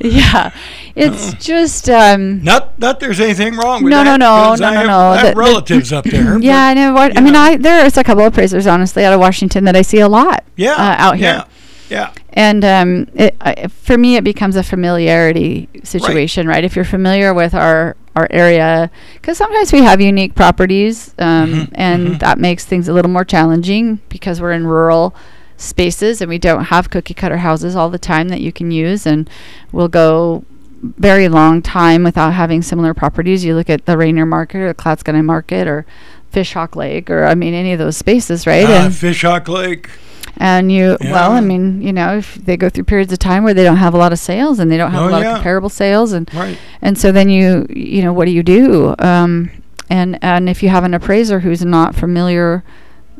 yeah. 0.00 0.50
It's 0.96 1.34
just 1.44 1.88
um, 1.88 2.42
Not 2.42 2.78
that 2.80 2.98
there's 3.00 3.20
anything 3.20 3.56
wrong 3.56 3.84
with 3.84 3.92
No, 3.92 4.02
that. 4.02 4.16
no, 4.18 4.54
no, 4.54 4.54
no, 4.56 4.66
I 4.66 4.70
no, 4.72 4.76
have, 4.78 4.86
no. 4.86 4.98
I 4.98 5.16
have 5.16 5.26
The- 5.26 5.30
the- 5.32 5.36
relatives 5.38 5.92
up 5.92 6.04
there. 6.04 6.34
but- 6.38 6.42
yeah. 6.42 6.64
I 6.66 6.74
know. 6.74 6.92
What, 6.94 7.16
I 7.16 7.20
mean, 7.20 7.34
yeah. 7.34 7.40
I 7.42 7.56
there's 7.56 7.96
a 7.96 8.02
couple 8.04 8.24
of 8.24 8.32
appraisers, 8.32 8.66
honestly, 8.66 9.04
out 9.04 9.12
of 9.12 9.20
Washington 9.20 9.64
that 9.64 9.76
I 9.76 9.82
see 9.82 10.00
a 10.00 10.08
lot. 10.08 10.44
yeah, 10.56 10.72
uh, 10.72 10.96
out 10.98 11.16
here. 11.16 11.44
Yeah. 11.88 12.12
And 12.32 12.64
um, 12.64 13.08
it, 13.14 13.36
I, 13.40 13.66
for 13.68 13.98
me, 13.98 14.16
it 14.16 14.22
becomes 14.24 14.54
a 14.56 14.62
familiarity 14.62 15.68
situation, 15.82 16.46
right? 16.46 16.62
If 16.64 16.76
you're 16.76 16.84
familiar 16.84 17.34
with 17.34 17.54
our 17.54 17.96
our 18.16 18.26
area, 18.30 18.90
because 19.14 19.38
sometimes 19.38 19.72
we 19.72 19.82
have 19.82 20.00
unique 20.00 20.34
properties, 20.34 21.14
um, 21.20 21.52
Mhm, 21.52 21.68
and 21.74 22.08
mhm. 22.08 22.18
that 22.18 22.38
makes 22.40 22.64
things 22.64 22.88
a 22.88 22.92
little 22.92 23.10
more 23.10 23.24
challenging 23.24 24.00
because 24.08 24.40
we're 24.40 24.50
in 24.52 24.66
rural 24.66 25.14
spaces 25.60 26.20
and 26.20 26.28
we 26.28 26.38
don't 26.38 26.64
have 26.64 26.90
cookie 26.90 27.14
cutter 27.14 27.38
houses 27.38 27.76
all 27.76 27.90
the 27.90 27.98
time 27.98 28.28
that 28.28 28.40
you 28.40 28.52
can 28.52 28.70
use, 28.70 29.06
and 29.06 29.28
we'll 29.72 29.88
go 29.88 30.44
very 30.82 31.28
long 31.28 31.60
time 31.60 32.02
without 32.04 32.32
having 32.32 32.62
similar 32.62 32.94
properties. 32.94 33.44
You 33.44 33.54
look 33.54 33.68
at 33.68 33.84
the 33.86 33.96
Rainier 33.98 34.24
Market 34.26 34.58
or 34.58 34.68
the 34.68 34.74
Clatskanie 34.74 35.24
Market 35.24 35.68
or 35.68 35.84
Fishhawk 36.32 36.74
Lake 36.76 37.10
or 37.10 37.24
I 37.24 37.34
mean 37.34 37.54
any 37.54 37.72
of 37.72 37.78
those 37.78 37.96
spaces, 37.96 38.46
right? 38.46 38.64
Uh, 38.64 38.84
and 38.86 38.92
Fishhawk 38.94 39.46
Lake. 39.48 39.90
and 40.38 40.72
you, 40.72 40.96
well, 41.02 41.32
I 41.32 41.40
mean, 41.40 41.82
you 41.82 41.92
know, 41.92 42.16
if 42.16 42.36
they 42.36 42.56
go 42.56 42.70
through 42.70 42.84
periods 42.84 43.12
of 43.12 43.18
time 43.18 43.42
where 43.44 43.52
they 43.52 43.64
don't 43.64 43.76
have 43.76 43.92
a 43.94 43.98
lot 43.98 44.12
of 44.12 44.18
sales 44.18 44.58
and 44.58 44.70
they 44.70 44.78
don't 44.78 44.90
have 44.92 45.02
Oh, 45.02 45.08
a 45.08 45.10
lot 45.10 45.22
yeah. 45.22 45.28
of 45.30 45.34
comparable 45.36 45.68
sales, 45.68 46.12
and 46.12 46.32
Right. 46.32 46.56
and 46.80 46.96
so 46.96 47.12
then 47.12 47.28
you, 47.28 47.66
you 47.68 48.02
know, 48.02 48.12
what 48.14 48.24
do 48.24 48.30
you 48.30 48.42
do? 48.42 48.94
Um, 49.00 49.50
and 49.90 50.18
and 50.22 50.48
if 50.48 50.62
you 50.62 50.68
have 50.70 50.84
an 50.84 50.94
appraiser 50.94 51.40
who's 51.40 51.64
not 51.64 51.94
familiar 51.94 52.62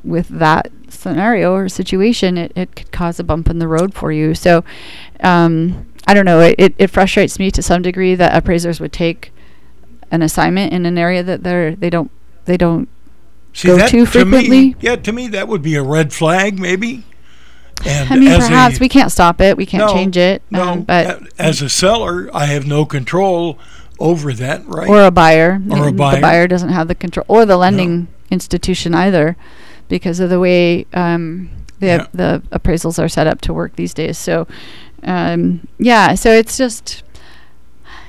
with 0.04 0.28
that 0.28 0.70
scenario 1.00 1.52
or 1.54 1.68
situation, 1.68 2.36
it, 2.38 2.52
it 2.54 2.76
could 2.76 2.92
cause 2.92 3.18
a 3.18 3.24
bump 3.24 3.48
in 3.48 3.58
the 3.58 3.66
road 3.68 3.94
for 3.94 4.12
you. 4.12 4.34
So, 4.34 4.64
um, 5.20 5.86
I 6.06 6.14
don't 6.14 6.24
know. 6.24 6.40
It, 6.40 6.54
it, 6.58 6.74
it 6.78 6.86
frustrates 6.88 7.38
me 7.38 7.50
to 7.50 7.62
some 7.62 7.82
degree 7.82 8.14
that 8.14 8.34
appraisers 8.36 8.80
would 8.80 8.92
take 8.92 9.32
an 10.10 10.22
assignment 10.22 10.72
in 10.72 10.86
an 10.86 10.98
area 10.98 11.22
that 11.22 11.42
they're 11.44 11.74
they 11.76 11.88
don't 11.90 12.10
they 12.44 12.56
don't 12.56 12.88
See, 13.52 13.68
Go 13.68 13.76
that, 13.76 13.90
too 13.90 14.06
to 14.06 14.24
me- 14.24 14.30
frequently? 14.46 14.76
yeah, 14.80 14.96
to 14.96 15.12
me 15.12 15.28
that 15.28 15.48
would 15.48 15.62
be 15.62 15.74
a 15.74 15.82
red 15.82 16.12
flag, 16.12 16.58
maybe. 16.60 17.04
And 17.84 18.12
I 18.12 18.16
mean, 18.16 18.28
as 18.28 18.46
perhaps 18.46 18.76
a, 18.76 18.80
we 18.80 18.88
can't 18.88 19.10
stop 19.10 19.40
it. 19.40 19.56
We 19.56 19.66
can't 19.66 19.86
No, 19.86 19.92
change 19.92 20.16
it. 20.16 20.42
no, 20.50 20.62
um, 20.68 20.82
but 20.82 21.22
as 21.38 21.62
a 21.62 21.68
seller, 21.68 22.28
I 22.34 22.46
have 22.46 22.66
no 22.66 22.84
control 22.84 23.58
over 23.98 24.32
that, 24.34 24.66
right? 24.66 24.88
or 24.88 25.04
a 25.04 25.10
buyer. 25.10 25.60
Or 25.70 25.88
a 25.88 25.92
buyer. 25.92 26.16
The 26.16 26.20
buyer 26.22 26.46
doesn't 26.48 26.68
have 26.68 26.88
the 26.88 26.94
control, 26.94 27.24
or 27.28 27.44
the 27.46 27.56
lending 27.56 28.08
institution 28.30 28.94
either, 28.94 29.36
because 29.90 30.18
of 30.20 30.30
the 30.30 30.40
way 30.40 30.86
um, 30.94 31.50
the 31.80 31.86
Yeah. 31.86 32.06
the 32.14 32.42
appraisals 32.50 32.98
are 33.02 33.08
set 33.08 33.26
up 33.26 33.42
to 33.42 33.52
work 33.52 33.76
these 33.76 33.92
days. 33.92 34.16
So, 34.16 34.46
um, 35.04 35.66
yeah, 35.78 36.14
so 36.14 36.30
it's 36.32 36.56
just. 36.56 37.02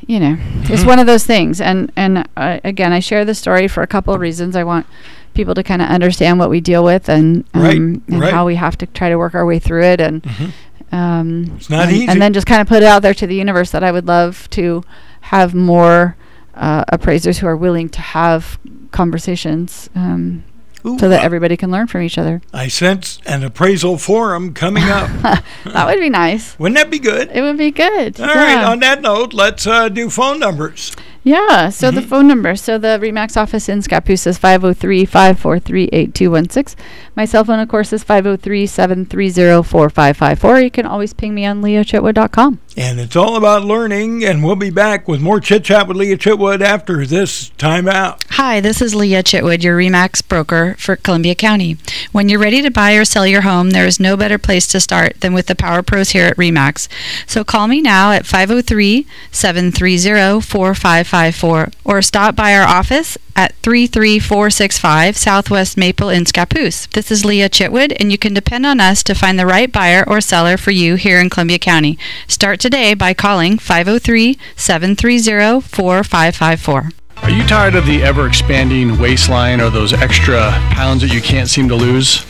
You 0.07 0.19
know, 0.19 0.37
it's 0.63 0.81
Mhm. 0.83 0.87
one 0.87 0.99
of 0.99 1.05
those 1.05 1.25
things, 1.25 1.61
and 1.61 1.91
and 1.95 2.25
uh, 2.35 2.57
again, 2.63 2.91
I 2.91 2.99
share 2.99 3.23
the 3.23 3.35
story 3.35 3.67
for 3.67 3.83
a 3.83 3.87
couple 3.87 4.13
of 4.15 4.19
reasons. 4.19 4.55
I 4.55 4.63
want 4.63 4.87
people 5.35 5.53
to 5.53 5.61
kind 5.63 5.79
of 5.81 5.89
understand 5.89 6.39
what 6.39 6.49
we 6.49 6.59
deal 6.59 6.83
with 6.83 7.07
and 7.07 7.45
um, 7.53 7.61
Right, 7.61 7.77
and 7.77 8.01
right. 8.19 8.33
how 8.33 8.45
we 8.47 8.55
have 8.55 8.75
to 8.79 8.87
try 8.87 9.09
to 9.09 9.17
work 9.17 9.35
our 9.35 9.45
way 9.45 9.59
through 9.59 9.83
it, 9.83 10.01
and 10.01 10.23
Mhm. 10.23 10.51
um, 10.91 11.51
It's 11.55 11.69
not 11.69 11.85
and, 11.87 11.91
easy. 11.95 12.07
and 12.09 12.19
then 12.19 12.33
just 12.33 12.47
kind 12.47 12.59
of 12.61 12.67
put 12.67 12.81
it 12.81 12.87
out 12.87 13.03
there 13.03 13.13
to 13.13 13.27
the 13.27 13.35
universe 13.35 13.69
that 13.71 13.83
I 13.83 13.91
would 13.91 14.07
love 14.07 14.49
to 14.51 14.83
have 15.21 15.53
more 15.53 16.15
uh, 16.55 16.83
appraisers 16.89 17.37
who 17.37 17.47
are 17.47 17.55
willing 17.55 17.87
to 17.89 18.01
have 18.01 18.57
conversations 18.91 19.87
um, 19.95 20.43
Ooh, 20.85 20.97
so 20.99 21.09
that 21.09 21.23
everybody 21.23 21.57
can 21.57 21.71
learn 21.71 21.87
from 21.87 22.01
each 22.01 22.17
other. 22.17 22.41
I 22.53 22.67
sense 22.67 23.19
an 23.25 23.43
appraisal 23.43 23.97
forum 23.97 24.53
coming 24.53 24.83
up. 24.83 25.09
that 25.65 25.85
would 25.87 25.99
be 25.99 26.09
nice. 26.09 26.57
Wouldn't 26.59 26.77
that 26.77 26.89
be 26.89 26.99
good? 26.99 27.29
It 27.31 27.41
would 27.41 27.57
be 27.57 27.71
good. 27.71 28.19
All 28.19 28.27
right. 28.27 28.61
yeah. 28.61 28.69
On 28.69 28.79
that 28.79 29.01
note, 29.01 29.33
let's 29.33 29.67
uh, 29.67 29.89
do 29.89 30.09
phone 30.09 30.39
numbers. 30.39 30.95
Yeah, 31.23 31.69
so 31.69 31.91
the 31.91 32.01
phone 32.01 32.27
number. 32.27 32.55
So 32.55 32.79
the 32.79 32.97
Remax 32.99 33.37
office 33.37 33.69
in 33.69 33.79
Scappoose 33.81 34.25
is 34.25 34.39
503 34.39 35.05
543 35.05 35.89
8216. 35.91 36.83
My 37.15 37.25
cell 37.25 37.43
phone, 37.43 37.59
of 37.59 37.69
course, 37.69 37.93
is 37.93 38.03
503 38.03 38.65
730 38.65 39.61
4554. 39.61 40.59
You 40.61 40.71
can 40.71 40.87
always 40.87 41.13
ping 41.13 41.35
me 41.35 41.45
on 41.45 41.61
leachitwood.com. 41.61 42.59
And 42.77 42.99
it's 42.99 43.17
all 43.17 43.35
about 43.35 43.65
learning, 43.65 44.23
and 44.23 44.43
we'll 44.43 44.55
be 44.55 44.69
back 44.69 45.07
with 45.07 45.19
more 45.19 45.41
chit 45.41 45.65
chat 45.65 45.87
with 45.87 45.97
Lea 45.97 46.15
Chitwood 46.15 46.61
after 46.61 47.05
this 47.05 47.49
time 47.57 47.87
out. 47.87 48.23
Hi, 48.31 48.61
this 48.61 48.81
is 48.81 48.95
Lea 48.95 49.21
Chitwood, 49.23 49.61
your 49.61 49.77
REMAX 49.77 50.25
broker 50.25 50.75
for 50.79 50.95
Columbia 50.95 51.35
County. 51.35 51.77
When 52.13 52.29
you're 52.29 52.39
ready 52.39 52.61
to 52.61 52.71
buy 52.71 52.93
or 52.93 53.03
sell 53.03 53.27
your 53.27 53.41
home, 53.41 53.71
there 53.71 53.85
is 53.85 53.99
no 53.99 54.15
better 54.15 54.37
place 54.37 54.67
to 54.67 54.79
start 54.79 55.19
than 55.19 55.33
with 55.33 55.47
the 55.47 55.55
Power 55.55 55.83
Pros 55.83 56.11
here 56.11 56.27
at 56.27 56.37
REMAX. 56.37 56.87
So 57.27 57.43
call 57.43 57.67
me 57.67 57.81
now 57.81 58.13
at 58.13 58.25
503 58.25 59.05
730 59.31 60.41
4554 60.41 61.69
or 61.83 62.01
stop 62.01 62.35
by 62.35 62.55
our 62.55 62.65
office 62.65 63.17
at 63.35 63.55
33465 63.63 65.17
Southwest 65.17 65.77
Maple 65.77 66.09
in 66.09 66.25
Scappoose. 66.25 66.89
This 66.91 67.11
is 67.11 67.25
Lea 67.25 67.49
Chitwood, 67.49 67.95
and 67.99 68.11
you 68.11 68.17
can 68.17 68.33
depend 68.33 68.65
on 68.65 68.79
us 68.79 69.03
to 69.03 69.15
find 69.15 69.39
the 69.39 69.45
right 69.45 69.71
buyer 69.71 70.03
or 70.07 70.21
seller 70.21 70.57
for 70.57 70.71
you 70.71 70.95
here 70.95 71.19
in 71.19 71.29
Columbia 71.29 71.59
County. 71.59 71.97
Start 72.27 72.59
today 72.61 72.93
by 72.93 73.11
calling 73.11 73.57
503 73.57 74.37
730 74.55 75.61
4554. 75.61 76.91
Are 77.23 77.29
you 77.29 77.43
tired 77.47 77.73
of 77.73 77.87
the 77.87 78.03
ever 78.03 78.27
expanding 78.27 78.99
waistline 78.99 79.59
or 79.59 79.71
those 79.71 79.93
extra 79.93 80.51
pounds 80.69 81.01
that 81.01 81.11
you 81.11 81.21
can't 81.21 81.49
seem 81.49 81.67
to 81.69 81.75
lose? 81.75 82.23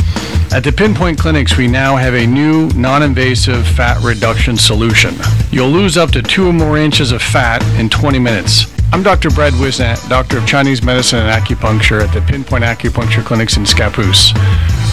At 0.54 0.66
the 0.66 0.72
Pinpoint 0.74 1.18
Clinics, 1.18 1.56
we 1.58 1.70
now 1.70 1.96
have 1.96 2.14
a 2.14 2.28
new 2.28 2.68
non 2.72 3.04
invasive 3.04 3.66
fat 3.66 4.04
reduction 4.04 4.58
solution. 4.58 5.16
You'll 5.50 5.70
lose 5.70 5.96
up 5.96 6.12
to 6.12 6.22
two 6.22 6.46
or 6.46 6.52
more 6.52 6.78
inches 6.78 7.14
of 7.14 7.22
fat 7.22 7.64
in 7.80 7.88
20 7.88 8.20
minutes. 8.20 8.66
I'm 8.92 9.02
Dr. 9.02 9.30
Brad 9.30 9.54
Wisnat, 9.54 10.10
Doctor 10.10 10.40
of 10.40 10.46
Chinese 10.46 10.84
Medicine 10.84 11.20
and 11.20 11.30
Acupuncture 11.30 12.06
at 12.06 12.14
the 12.14 12.20
Pinpoint 12.20 12.66
Acupuncture 12.66 13.24
Clinics 13.24 13.56
in 13.56 13.64
Scappoose. 13.64 14.36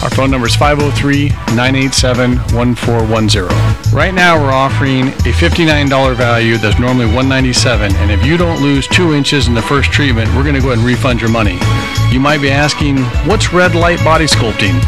Our 0.01 0.09
phone 0.09 0.31
number 0.31 0.47
is 0.47 0.55
503 0.55 1.27
987 1.53 2.37
1410. 2.55 3.93
Right 3.93 4.13
now, 4.13 4.41
we're 4.41 4.53
offering 4.53 5.09
a 5.09 5.33
$59 5.35 6.15
value 6.15 6.55
that's 6.55 6.79
normally 6.79 7.07
197, 7.07 7.93
and 7.97 8.09
if 8.09 8.25
you 8.25 8.37
don't 8.37 8.61
lose 8.61 8.87
two 8.87 9.13
inches 9.13 9.49
in 9.49 9.53
the 9.53 9.61
first 9.61 9.91
treatment, 9.91 10.33
we're 10.33 10.43
going 10.43 10.55
to 10.55 10.61
go 10.61 10.67
ahead 10.67 10.77
and 10.77 10.87
refund 10.87 11.19
your 11.19 11.29
money. 11.29 11.59
You 12.13 12.21
might 12.21 12.41
be 12.41 12.49
asking, 12.49 12.99
what's 13.27 13.51
red 13.51 13.75
light 13.75 14.01
body 14.05 14.25
sculpting? 14.25 14.79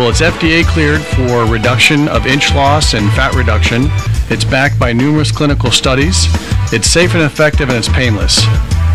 Well, 0.00 0.08
it's 0.08 0.22
FDA 0.22 0.64
cleared 0.64 1.02
for 1.02 1.44
reduction 1.44 2.08
of 2.08 2.26
inch 2.26 2.54
loss 2.54 2.94
and 2.94 3.12
fat 3.12 3.34
reduction. 3.34 3.82
It's 4.30 4.46
backed 4.46 4.78
by 4.78 4.94
numerous 4.94 5.30
clinical 5.30 5.70
studies. 5.70 6.24
It's 6.72 6.88
safe 6.88 7.12
and 7.12 7.22
effective 7.22 7.68
and 7.68 7.76
it's 7.76 7.90
painless. 7.90 8.42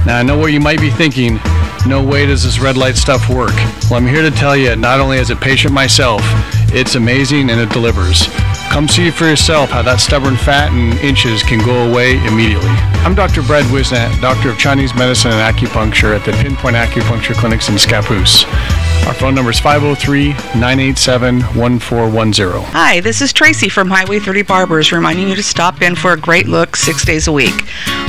Now, 0.07 0.17
I 0.17 0.23
know 0.23 0.35
what 0.35 0.51
you 0.51 0.59
might 0.59 0.81
be 0.81 0.89
thinking. 0.89 1.39
No 1.85 2.03
way 2.03 2.25
does 2.25 2.43
this 2.43 2.57
red 2.57 2.75
light 2.75 2.95
stuff 2.95 3.29
work. 3.29 3.53
Well, 3.83 3.97
I'm 3.97 4.07
here 4.07 4.23
to 4.23 4.31
tell 4.31 4.57
you, 4.57 4.75
not 4.75 4.99
only 4.99 5.19
as 5.19 5.29
a 5.29 5.35
patient 5.35 5.75
myself, 5.75 6.21
it's 6.73 6.95
amazing 6.95 7.51
and 7.51 7.61
it 7.61 7.69
delivers. 7.69 8.25
Come 8.71 8.87
see 8.87 9.11
for 9.11 9.25
yourself 9.25 9.69
how 9.69 9.83
that 9.83 9.99
stubborn 9.99 10.35
fat 10.35 10.71
and 10.71 10.97
inches 11.01 11.43
can 11.43 11.63
go 11.63 11.87
away 11.87 12.17
immediately. 12.25 12.73
I'm 13.05 13.13
Dr. 13.13 13.43
Brad 13.43 13.65
Wisnat, 13.65 14.19
Doctor 14.21 14.49
of 14.49 14.57
Chinese 14.57 14.95
Medicine 14.95 15.29
and 15.33 15.55
Acupuncture 15.55 16.17
at 16.17 16.25
the 16.25 16.31
Pinpoint 16.31 16.75
Acupuncture 16.75 17.35
Clinics 17.35 17.69
in 17.69 17.75
Scappoose. 17.75 18.49
Our 19.05 19.13
phone 19.13 19.35
number 19.35 19.51
is 19.51 19.59
503 19.59 20.29
987 20.59 21.41
1410. 21.41 22.63
Hi, 22.73 22.99
this 23.01 23.21
is 23.21 23.31
Tracy 23.31 23.69
from 23.69 23.87
Highway 23.89 24.19
30 24.19 24.41
Barbers 24.41 24.91
reminding 24.91 25.29
you 25.29 25.35
to 25.35 25.43
stop 25.43 25.81
in 25.81 25.95
for 25.95 26.13
a 26.13 26.17
great 26.17 26.47
look 26.47 26.75
six 26.75 27.05
days 27.05 27.27
a 27.27 27.31
week. 27.31 27.53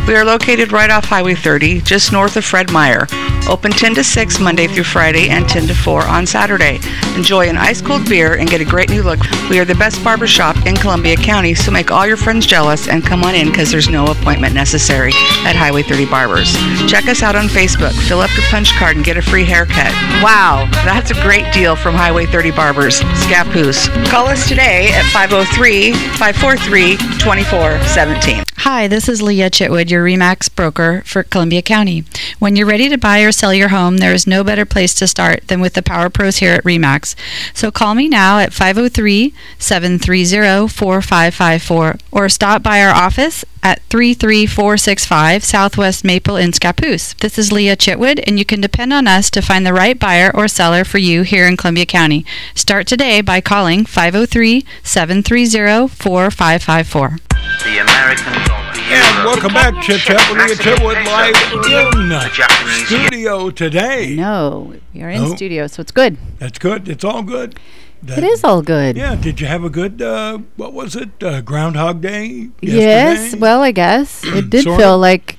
We 0.07 0.15
are 0.17 0.25
located 0.25 0.73
right 0.73 0.91
off 0.91 1.05
Highway 1.05 1.35
30, 1.35 1.83
just 1.83 2.13
north 2.13 2.37
of 2.37 2.45
Fred 2.45 2.73
Meyer. 2.73 3.07
Open 3.49 3.71
10 3.71 3.95
to 3.95 4.05
6 4.05 4.41
Monday 4.41 4.67
through 4.67 4.85
Friday 4.85 5.29
and 5.29 5.49
10 5.49 5.69
to 5.69 5.75
4 5.75 6.07
on 6.07 6.27
Saturday. 6.27 6.81
Enjoy 7.15 7.49
an 7.49 7.57
ice 7.57 7.81
cold 7.81 8.09
beer 8.09 8.35
and 8.35 8.49
get 8.49 8.61
a 8.61 8.65
great 8.65 8.91
new 8.91 9.03
look. 9.03 9.21
We 9.49 9.61
are 9.61 9.65
the 9.65 9.77
best 9.77 10.03
barber 10.03 10.27
shop 10.27 10.57
in 10.67 10.77
Columbia 10.77 11.17
County, 11.17 11.55
so 11.55 11.71
make 11.71 11.91
all 11.91 12.07
your 12.07 12.17
friends 12.17 12.45
jealous 12.47 12.89
and 12.89 13.05
come 13.05 13.23
on 13.23 13.35
in 13.35 13.49
because 13.49 13.71
there's 13.71 13.89
no 13.89 14.07
appointment 14.07 14.55
necessary 14.55 15.13
at 15.45 15.55
Highway 15.55 15.83
30 15.83 16.07
Barbers. 16.07 16.55
Check 16.91 17.07
us 17.07 17.23
out 17.23 17.37
on 17.37 17.47
Facebook, 17.47 17.93
fill 18.09 18.21
up 18.21 18.35
your 18.37 18.45
punch 18.51 18.73
card, 18.73 18.97
and 18.97 19.05
get 19.05 19.17
a 19.17 19.23
free 19.23 19.45
haircut. 19.45 19.93
Wow, 20.23 20.69
that's 20.85 21.11
a 21.13 21.15
great 21.23 21.53
deal 21.53 21.77
from 21.77 21.95
Highway 21.95 22.27
30 22.27 22.51
Barbers, 22.51 23.01
Scappoose. 23.01 23.89
Call 24.11 24.27
us 24.27 24.49
today 24.49 24.89
at 24.93 25.05
503 25.13 25.93
543 25.93 26.97
2417. 26.97 28.45
Hi, 28.59 28.89
this 28.89 29.09
is 29.09 29.23
Lea 29.23 29.43
Chitwood, 29.43 29.91
your 29.91 30.05
REMAX 30.05 30.53
broker 30.53 31.03
for 31.07 31.23
Columbia 31.23 31.63
County. 31.63 32.05
When 32.41 32.57
you're 32.57 32.67
ready 32.67 32.89
to 32.89 32.99
buy 32.99 33.21
or 33.21 33.31
sell 33.37 33.55
your 33.55 33.69
home, 33.69 33.99
there 33.99 34.15
is 34.15 34.27
no 34.27 34.43
better 34.43 34.65
place 34.65 34.95
to 34.95 35.07
start 35.07 35.49
than 35.49 35.61
with 35.61 35.75
the 35.75 35.83
Power 35.83 36.11
Pros 36.11 36.39
here 36.39 36.53
at 36.55 36.65
REMAX. 36.65 37.15
So 37.55 37.71
call 37.71 37.95
me 37.95 38.09
now 38.09 38.39
at 38.39 38.53
503 38.53 39.35
730 39.59 40.69
4554 40.69 41.97
or 42.11 42.29
stop 42.29 42.63
by 42.63 42.83
our 42.83 42.95
office 42.95 43.45
at 43.67 43.83
33465 43.89 45.43
Southwest 45.43 46.05
Maple 46.05 46.37
in 46.37 46.53
Scappoose. 46.53 47.17
This 47.17 47.37
is 47.37 47.51
Lea 47.51 47.75
Chitwood, 47.75 48.23
and 48.25 48.39
you 48.39 48.45
can 48.45 48.61
depend 48.61 48.93
on 48.93 49.09
us 49.09 49.29
to 49.31 49.43
find 49.43 49.67
the 49.67 49.73
right 49.73 49.99
buyer 49.99 50.31
or 50.33 50.47
seller 50.47 50.85
for 50.85 50.99
you 50.99 51.23
here 51.23 51.49
in 51.49 51.57
Columbia 51.57 51.85
County. 51.85 52.25
Start 52.55 52.87
today 52.87 53.21
by 53.21 53.41
calling 53.41 53.85
503 53.85 54.65
730 54.85 55.89
4554. 55.89 57.19
The 57.65 57.79
Americans 57.79 58.37
of 58.37 58.67
the 58.73 58.83
And 58.89 59.25
welcome 59.25 59.53
back, 59.53 59.83
Chit 59.83 59.99
Chat 60.03 60.23
with 60.31 60.49
Lea 60.49 60.55
Chitwood, 60.55 61.05
live 61.05 61.35
in 61.53 61.61
The 61.63 61.91
the 62.07 62.85
studio 62.87 63.51
today. 63.51 64.15
No, 64.15 64.75
we 64.97 65.03
are 65.03 65.11
in 65.11 65.23
Oh. 65.23 65.35
studio, 65.35 65.67
so 65.67 65.81
it's 65.81 65.93
good. 65.93 66.17
That's 66.39 66.59
good. 66.59 66.89
It's 66.89 67.05
all 67.05 67.23
good. 67.23 67.59
That- 68.03 68.19
It 68.19 68.25
is 68.25 68.45
all 68.45 68.63
good. 68.63 68.97
Yeah. 68.97 69.15
Did 69.15 69.41
you 69.41 69.47
have 69.47 69.65
a 69.65 69.71
good, 69.71 70.01
uh, 70.03 70.39
what 70.57 70.73
was 70.73 70.97
it, 70.97 71.11
uh, 71.23 71.41
Groundhog 71.43 72.01
Day? 72.01 72.49
Yes. 72.61 73.35
Well, 73.37 73.63
I 73.63 73.73
guess 73.73 74.23
it 74.25 74.51
did 74.51 74.65
Sorta. 74.65 74.83
feel 74.83 74.99
like, 74.99 75.39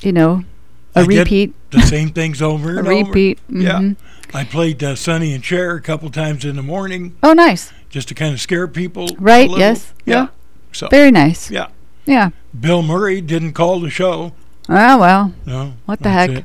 you 0.00 0.12
know, 0.12 0.44
a 0.94 1.00
I 1.00 1.06
get 1.06 1.18
repeat. 1.20 1.54
The 1.70 1.82
same 1.82 2.10
things 2.10 2.42
over 2.42 2.74
A 2.76 2.78
and 2.78 2.88
over. 2.88 3.04
repeat. 3.06 3.38
Yeah. 3.48 3.78
mhm. 3.78 3.96
I 4.34 4.44
played 4.44 4.82
uh, 4.82 4.94
Sonny 4.94 5.32
and 5.34 5.44
Cher 5.44 5.74
a 5.76 5.80
couple 5.80 6.08
times 6.10 6.44
in 6.44 6.54
the 6.56 6.62
morning 6.62 7.14
Oh, 7.22 7.32
nice. 7.32 7.72
just 7.88 8.08
to 8.08 8.14
kind 8.14 8.32
of 8.34 8.40
scare 8.40 8.68
people. 8.68 9.08
Right, 9.18 9.50
yes, 9.50 9.92
Yeah. 10.04 10.14
yeah. 10.14 10.26
So 10.72 10.88
Very 10.88 11.10
nice. 11.10 11.50
yeah, 11.50 11.66
Yeah. 12.06 12.30
Bill 12.58 12.82
Murray 12.82 13.20
didn't 13.20 13.52
call 13.54 13.80
the 13.80 13.90
show. 13.90 14.32
Oh 14.68 14.98
well. 14.98 15.32
No. 15.46 15.74
What 15.86 16.00
the 16.00 16.10
heck? 16.10 16.30
it. 16.30 16.44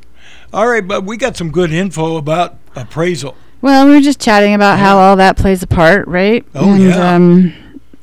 All 0.55 0.67
right, 0.67 0.87
but 0.87 1.03
we 1.03 1.17
got 1.17 1.35
some 1.35 1.51
good 1.51 1.73
info 1.73 2.15
about 2.15 2.55
appraisal. 2.77 3.35
Well, 3.61 3.85
we 3.85 3.91
were 3.93 3.99
just 4.01 4.21
chatting 4.21 4.53
about 4.53 4.79
how 4.79 4.97
all 4.97 5.17
that 5.17 5.35
plays 5.35 5.61
a 5.61 5.67
part, 5.67 6.07
right? 6.07 6.45
Oh, 6.55 6.73
and, 6.73 6.81
yeah. 6.81 7.13
Um, 7.15 7.53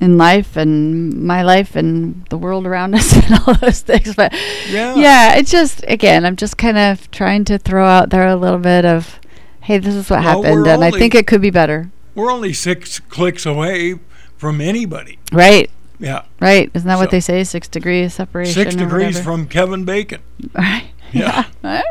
in 0.01 0.19
life 0.19 0.57
and 0.57 1.23
my 1.25 1.43
life 1.43 1.77
and 1.77 2.27
the 2.29 2.37
world 2.37 2.67
around 2.67 2.95
us 2.97 3.15
and 3.17 3.41
all 3.47 3.55
those 3.55 3.81
things, 3.81 4.15
but 4.17 4.35
Yeah. 4.69 4.97
yeah, 4.97 5.37
it's 5.37 5.51
just 5.51 5.83
again, 5.89 6.27
I'm 6.27 6.37
just 6.37 6.59
kind 6.59 6.77
of 6.77 7.11
trying 7.11 7.47
to 7.47 7.59
throw 7.59 7.87
out 7.87 8.11
there 8.11 8.27
a 8.29 8.37
little 8.37 8.59
bit 8.59 8.85
of, 8.85 9.19
hey, 9.63 9.79
this 9.79 9.95
is 9.95 10.11
what 10.11 10.23
Well, 10.23 10.43
happened, 10.43 10.67
and 10.67 10.85
I 10.85 10.91
think 10.91 11.15
it 11.15 11.27
could 11.27 11.41
be 11.41 11.51
better. 11.51 11.91
We're 12.15 12.31
only 12.31 12.53
six 12.53 13.01
clicks 13.01 13.47
away 13.47 13.99
from 14.37 14.61
anybody. 14.61 15.19
Right. 15.33 15.71
Yeah. 15.99 16.25
Right. 16.39 16.71
Isn't 16.75 16.87
that 16.89 16.99
what 16.99 17.11
they 17.11 17.21
say? 17.21 17.45
Six 17.45 17.69
degrees 17.69 18.13
separation. 18.13 18.53
Six 18.53 18.75
degrees 18.75 19.15
whatever? 19.15 19.23
from 19.23 19.47
Kevin 19.47 19.85
Bacon. 19.87 20.21
Right. 20.55 20.91
Yeah. 21.13 21.45
Yeah. 21.63 21.83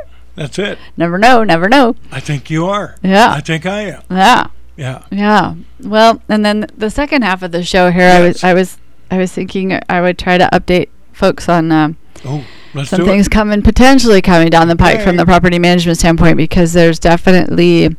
That's 0.41 0.57
it. 0.59 0.77
Never 0.97 1.17
know. 1.17 1.43
Never 1.43 1.69
know. 1.69 1.95
I 2.11 2.19
think 2.19 2.49
you 2.49 2.65
are. 2.65 2.95
Yeah. 3.03 3.31
I 3.31 3.41
think 3.41 3.65
I 3.65 3.81
am. 3.81 4.01
Yeah. 4.09 4.47
Yeah. 4.75 5.03
Yeah. 5.11 5.55
Well, 5.81 6.21
and 6.27 6.43
then 6.45 6.65
the 6.75 6.89
second 6.89 7.23
half 7.23 7.43
of 7.43 7.51
the 7.51 7.63
show 7.63 7.91
here, 7.91 8.09
I 8.09 8.21
was 8.21 8.43
I 8.43 8.53
was 8.53 8.77
I 9.11 9.17
was 9.17 9.31
thinking 9.31 9.79
I 9.87 10.01
would 10.01 10.17
try 10.17 10.37
to 10.37 10.49
update 10.51 10.89
folks 11.13 11.47
on 11.47 11.71
um, 11.71 11.97
Oh, 12.25 12.43
some 12.85 13.05
things 13.05 13.27
it. 13.27 13.31
coming 13.31 13.61
potentially 13.61 14.21
coming 14.21 14.49
down 14.49 14.67
the 14.67 14.75
pike 14.75 15.01
from 15.01 15.17
the 15.17 15.25
property 15.25 15.59
management 15.59 15.97
standpoint 15.99 16.37
because 16.37 16.73
there's 16.73 16.97
definitely 16.99 17.95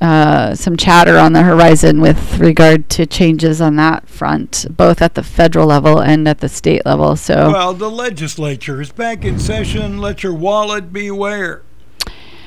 uh, 0.00 0.54
some 0.54 0.76
chatter 0.76 1.16
on 1.18 1.32
the 1.32 1.42
horizon 1.42 2.00
with 2.00 2.38
regard 2.38 2.88
to 2.90 3.06
changes 3.06 3.60
on 3.60 3.76
that 3.76 4.08
front, 4.08 4.66
both 4.70 5.00
at 5.00 5.14
the 5.14 5.22
federal 5.22 5.66
level 5.66 6.00
and 6.00 6.26
at 6.28 6.40
the 6.40 6.48
state 6.48 6.84
level. 6.84 7.16
So 7.16 7.50
Well, 7.52 7.74
the 7.74 7.90
legislature 7.90 8.80
is 8.80 8.90
back 8.92 9.24
in 9.24 9.38
session. 9.38 9.98
Let 9.98 10.22
your 10.22 10.34
wallet 10.34 10.92
beware. 10.92 11.62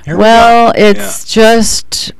Here 0.06 0.18
well, 0.18 0.72
go. 0.74 0.80
it's 0.80 1.26
just 1.26 2.14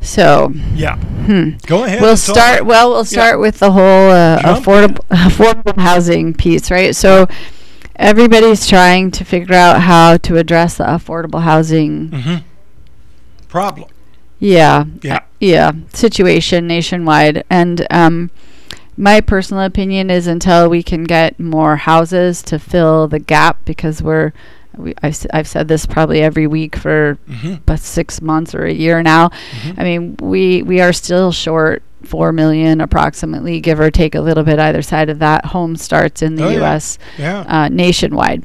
so. 0.00 0.52
Yeah. 0.74 0.96
Hmm. 0.96 1.50
Go 1.66 1.84
ahead. 1.84 2.00
We'll 2.00 2.10
and 2.10 2.18
talk. 2.20 2.36
start. 2.36 2.66
Well, 2.66 2.90
we'll 2.90 3.04
start 3.04 3.38
with 3.38 3.58
the 3.60 3.70
whole 3.70 4.10
uh, 4.10 4.40
affordable 4.42 5.04
affordable 5.10 5.76
housing 5.80 6.34
piece, 6.34 6.70
right? 6.70 6.94
So 6.96 7.26
everybody's 7.96 8.66
trying 8.66 9.10
to 9.12 9.24
figure 9.24 9.54
out 9.54 9.80
how 9.82 10.16
to 10.18 10.36
address 10.38 10.76
the 10.78 10.84
affordable 10.84 11.42
housing, 11.42 12.08
Mhm. 12.10 12.44
Problem. 13.52 13.88
yeah, 14.38 14.84
Yeah. 15.02 15.20
yeah, 15.40 15.72
situation 15.92 16.66
nationwide. 16.66 17.44
And 17.50 17.86
um, 17.90 18.30
my 18.96 19.20
personal 19.20 19.62
opinion 19.62 20.10
is 20.10 20.26
until 20.26 20.68
we 20.68 20.82
can 20.82 21.04
get 21.04 21.38
more 21.38 21.76
houses 21.76 22.42
to 22.44 22.58
fill 22.58 23.08
the 23.08 23.18
gap, 23.18 23.58
because 23.64 24.02
we're 24.02 24.32
we, 24.74 24.94
I've, 25.02 25.12
s- 25.12 25.26
I've 25.34 25.46
said 25.46 25.68
this 25.68 25.84
probably 25.84 26.22
every 26.22 26.46
week 26.46 26.76
for 26.76 27.18
Mhm. 27.30 27.58
about 27.58 27.80
six 27.80 28.22
months 28.22 28.54
or 28.54 28.64
a 28.64 28.72
year 28.72 29.02
now. 29.02 29.28
Mhm. 29.28 29.74
I 29.78 29.82
mean, 29.84 30.16
we 30.22 30.62
we 30.62 30.80
are 30.80 30.94
still 30.94 31.30
short 31.30 31.82
four 32.02 32.32
million, 32.32 32.80
approximately, 32.80 33.60
give 33.60 33.78
or 33.78 33.90
take 33.90 34.14
a 34.14 34.20
little 34.22 34.44
bit 34.44 34.58
either 34.58 34.80
side 34.80 35.10
of 35.10 35.18
that. 35.18 35.44
Home 35.46 35.76
starts 35.76 36.22
in 36.22 36.36
the 36.36 36.46
Oh, 36.46 36.48
yeah. 36.48 36.56
U.S. 36.60 36.98
Yeah. 37.18 37.40
Uh, 37.46 37.68
nationwide. 37.68 38.44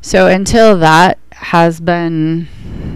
So 0.00 0.26
until 0.28 0.78
that 0.78 1.18
has 1.44 1.80
been 1.80 2.48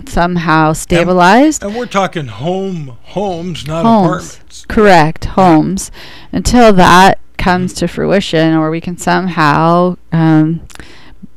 somehow 0.07 0.73
stabilized, 0.73 1.63
And 1.63 1.75
we're 1.77 1.87
talking 1.87 2.27
home 2.27 2.97
homes, 3.03 3.67
not 3.67 3.85
Homes. 3.85 4.07
apartments. 4.35 4.67
correct 4.69 5.25
homes, 5.27 5.91
until 6.33 6.73
that 6.73 7.19
comes 7.37 7.73
to 7.75 7.87
fruition, 7.89 8.55
or 8.55 8.71
we 8.71 8.81
can 8.81 8.97
somehow 8.97 9.97
um, 10.13 10.61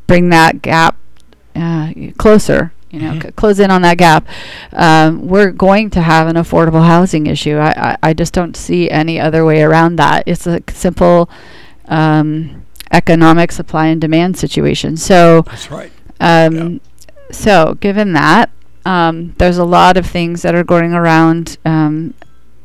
bring 0.07 0.29
that 0.29 0.61
gap 0.61 0.95
uh, 1.55 1.91
closer. 2.17 2.71
You 2.91 2.99
know, 2.99 3.11
Mhm. 3.13 3.23
c- 3.23 3.31
close 3.31 3.59
in 3.59 3.71
on 3.71 3.81
that 3.83 3.97
gap. 3.97 4.27
Um, 4.73 5.27
we're 5.27 5.51
going 5.51 5.89
to 5.91 6.01
have 6.01 6.27
an 6.27 6.35
affordable 6.35 6.85
housing 6.85 7.27
issue. 7.27 7.57
I, 7.57 7.69
I, 7.91 7.97
I 8.09 8.13
just 8.13 8.33
don't 8.33 8.55
see 8.57 8.89
any 8.89 9.17
other 9.19 9.45
way 9.45 9.61
around 9.61 9.95
that. 9.97 10.23
It's 10.25 10.45
a 10.45 10.61
simple 10.69 11.29
um, 11.87 12.63
economic 12.91 13.51
supply 13.53 13.87
and 13.87 14.01
demand 14.01 14.35
situation. 14.37 14.97
So, 14.97 15.43
That's 15.43 15.71
right. 15.71 15.91
um, 16.19 16.81
so 17.31 17.75
given 17.79 18.13
that, 18.13 18.49
um, 18.85 19.35
there's 19.37 19.57
a 19.57 19.65
lot 19.65 19.97
of 19.97 20.05
things 20.05 20.41
that 20.41 20.55
are 20.55 20.63
going 20.63 20.93
around 20.93 21.57
um, 21.65 22.13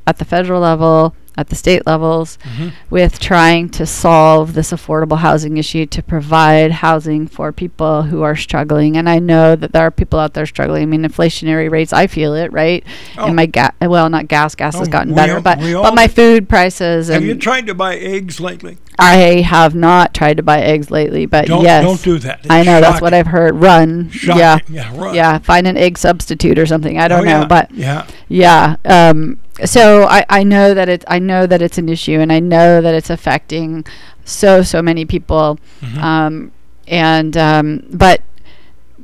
at 0.06 0.18
the 0.18 0.24
federal 0.24 0.60
level, 0.60 1.14
at 1.36 1.48
the 1.48 1.54
state 1.56 1.86
levels, 1.86 2.38
Mhm. 2.58 2.72
with 2.90 3.18
trying 3.20 3.68
to 3.70 3.84
solve 3.86 4.54
this 4.54 4.72
affordable 4.72 5.18
housing 5.18 5.56
issue 5.56 5.84
to 5.86 6.02
provide 6.02 6.70
housing 6.72 7.26
for 7.26 7.52
people 7.52 8.04
who 8.04 8.22
are 8.22 8.36
struggling. 8.36 8.96
And 8.96 9.08
I 9.08 9.18
know 9.18 9.54
that 9.56 9.72
there 9.72 9.82
are 9.86 9.90
people 9.90 10.18
out 10.18 10.34
there 10.34 10.46
struggling. 10.46 10.82
I 10.82 10.86
mean, 10.86 11.02
inflationary 11.02 11.70
rates, 11.70 11.92
I 11.92 12.06
feel 12.06 12.34
it, 12.34 12.52
right? 12.52 12.84
Oh. 13.18 13.26
And 13.26 13.36
my 13.36 13.46
gas, 13.46 13.72
well, 13.80 14.08
not 14.08 14.28
gas, 14.28 14.54
gas 14.54 14.76
has 14.78 14.88
Oh, 14.88 14.90
gotten 14.90 15.14
better, 15.14 15.36
all- 15.36 15.40
but 15.42 15.58
but 15.60 15.94
my 15.94 16.08
food 16.08 16.48
prices 16.48 17.08
Have 17.08 17.18
and 17.18 17.26
you 17.26 17.34
tried 17.34 17.66
to 17.66 17.74
buy 17.74 17.96
eggs 17.96 18.40
lately? 18.40 18.78
I 18.98 19.42
have 19.42 19.74
not 19.74 20.14
tried 20.14 20.38
to 20.38 20.42
buy 20.42 20.62
eggs 20.62 20.90
lately, 20.90 21.26
but 21.26 21.46
Don't 21.46 21.62
yes, 21.62 21.84
don't 21.84 22.02
do 22.02 22.18
that. 22.20 22.40
I 22.48 22.60
It's 22.60 22.66
know 22.66 22.80
that's 22.80 23.02
what. 23.02 23.12
I've 23.12 23.26
heard. 23.26 23.54
Run, 23.60 24.08
Shocking. 24.10 24.38
yeah, 24.40 24.58
Yeah. 24.68 24.90
Right. 24.94 25.14
yeah. 25.14 25.38
Find 25.38 25.66
an 25.66 25.76
egg 25.76 25.98
substitute 25.98 26.58
or 26.58 26.64
something. 26.66 26.98
I 26.98 27.06
don't 27.08 27.20
Oh, 27.20 27.24
know, 27.24 27.40
yeah. 27.40 27.44
but 27.46 27.70
yeah. 27.74 28.02
yeah. 28.28 28.76
Um, 28.86 29.36
so 29.64 30.04
I, 30.04 30.24
I 30.28 30.42
know 30.44 30.74
that 30.74 30.88
it 30.88 31.04
I 31.08 31.18
know 31.18 31.46
that 31.46 31.62
it's 31.62 31.78
an 31.78 31.88
issue, 31.88 32.20
and 32.20 32.32
I 32.32 32.40
know 32.40 32.80
that 32.80 32.94
it's 32.94 33.10
affecting 33.10 33.84
so 34.24 34.62
so 34.62 34.82
many 34.82 35.04
people. 35.04 35.58
Mhm. 35.80 35.98
Um, 36.02 36.52
and 36.88 37.36
um, 37.36 37.84
but 37.90 38.20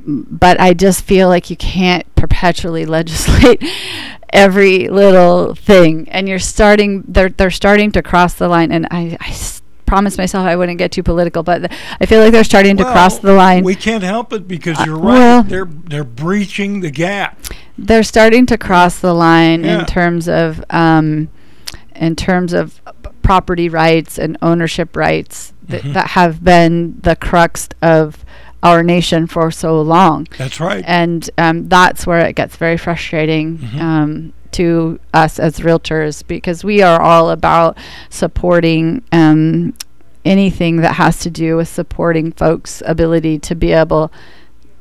but 0.05 0.59
I 0.59 0.73
just 0.73 1.03
feel 1.03 1.27
like 1.29 1.49
you 1.49 1.55
can't 1.55 2.05
perpetually 2.15 2.85
legislate 2.97 3.63
every 4.31 4.87
little 4.89 5.55
thing, 5.55 6.07
and 6.09 6.27
you're 6.29 6.39
starting 6.39 7.03
they're 7.07 7.29
they're 7.29 7.51
starting 7.51 7.91
to 7.93 8.01
cross 8.01 8.33
the 8.33 8.47
line, 8.47 8.71
and 8.71 8.87
I. 8.91 9.17
I 9.19 9.35
promised 9.85 10.17
myself 10.17 10.45
I 10.45 10.55
wouldn't 10.55 10.77
get 10.77 10.91
too 10.91 11.03
political, 11.03 11.43
but 11.43 11.59
th- 11.59 11.71
I 12.01 12.05
feel 12.05 12.19
like 12.21 12.31
they're 12.31 12.43
starting 12.43 12.77
to 12.77 12.83
cross 12.83 13.19
the 13.19 13.33
line. 13.33 13.63
We 13.63 13.75
can't 13.75 14.03
help 14.03 14.33
it 14.33 14.47
because 14.47 14.79
Uh, 14.79 14.83
you're 14.85 14.97
right. 14.97 15.13
well- 15.19 15.43
they're 15.43 15.67
they're 15.85 16.03
breaching 16.03 16.79
the 16.81 16.91
gap. 16.91 17.37
they're 17.77 18.03
starting 18.03 18.45
to 18.45 18.57
cross 18.57 18.99
the 18.99 19.13
line 19.13 19.63
Yeah. 19.63 19.79
in 19.79 19.85
terms 19.85 20.27
of 20.29 20.63
um, 20.69 21.29
in 21.95 22.15
terms 22.15 22.53
of 22.53 22.79
property 23.23 23.67
rights 23.69 24.17
and 24.19 24.37
ownership 24.41 24.95
rights 24.95 25.53
that, 25.69 25.81
Mhm. 25.81 25.93
that 25.93 26.07
have 26.11 26.43
been 26.43 26.95
the 27.01 27.15
crux 27.15 27.69
of 27.81 28.23
our 28.61 28.83
nation 28.83 29.27
for 29.27 29.49
so 29.51 29.81
long 29.81 30.27
That's 30.37 30.59
right. 30.59 30.83
and 30.87 31.29
um, 31.37 31.67
that's 31.69 32.05
where 32.07 32.19
it 32.19 32.35
gets 32.35 32.55
very 32.57 32.77
frustrating 32.77 33.57
Mhm. 33.57 33.81
um, 33.81 34.33
to 34.53 34.99
us 35.13 35.39
as 35.39 35.59
realtors 35.59 36.25
because 36.27 36.63
we 36.63 36.81
are 36.81 37.01
all 37.01 37.29
about 37.29 37.77
supporting 38.09 39.03
um, 39.11 39.73
anything 40.25 40.77
that 40.77 40.93
has 40.93 41.19
to 41.19 41.29
do 41.29 41.57
with 41.57 41.67
supporting 41.67 42.31
folks' 42.31 42.81
ability 42.85 43.39
to 43.39 43.55
be 43.55 43.71
able 43.73 44.11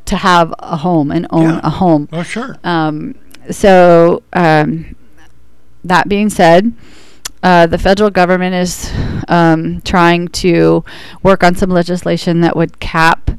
to 0.05 0.17
have 0.17 0.55
a 0.61 0.77
home 0.79 1.11
and 1.11 1.27
own 1.31 1.43
Yeah. 1.55 1.61
a 1.63 1.71
home. 1.71 2.09
oh 2.13 2.23
sure. 2.23 2.57
Um, 2.65 3.15
so, 3.51 4.23
um, 4.33 4.95
that 5.85 6.09
being 6.09 6.31
said, 6.31 6.73
uh, 7.43 7.67
the 7.67 7.79
federal 7.79 8.11
government 8.11 8.55
is 8.55 8.93
um, 9.29 9.81
trying 9.83 10.29
to 10.29 10.85
work 11.25 11.43
on 11.43 11.57
some 11.57 11.71
legislation 11.71 12.41
that 12.43 12.55
would 12.57 12.79
cap 12.79 13.31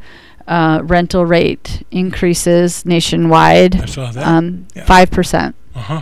uh, 0.46 0.82
rental 0.84 1.26
rate 1.26 1.84
increases 1.89 2.86
nationwide 2.86 3.82
I 3.82 3.86
saw 3.86 4.12
that. 4.12 4.28
um, 4.28 4.67
Yeah. 4.76 4.84
5%. 4.86 5.54
uh 5.76 5.80
huh. 5.80 6.02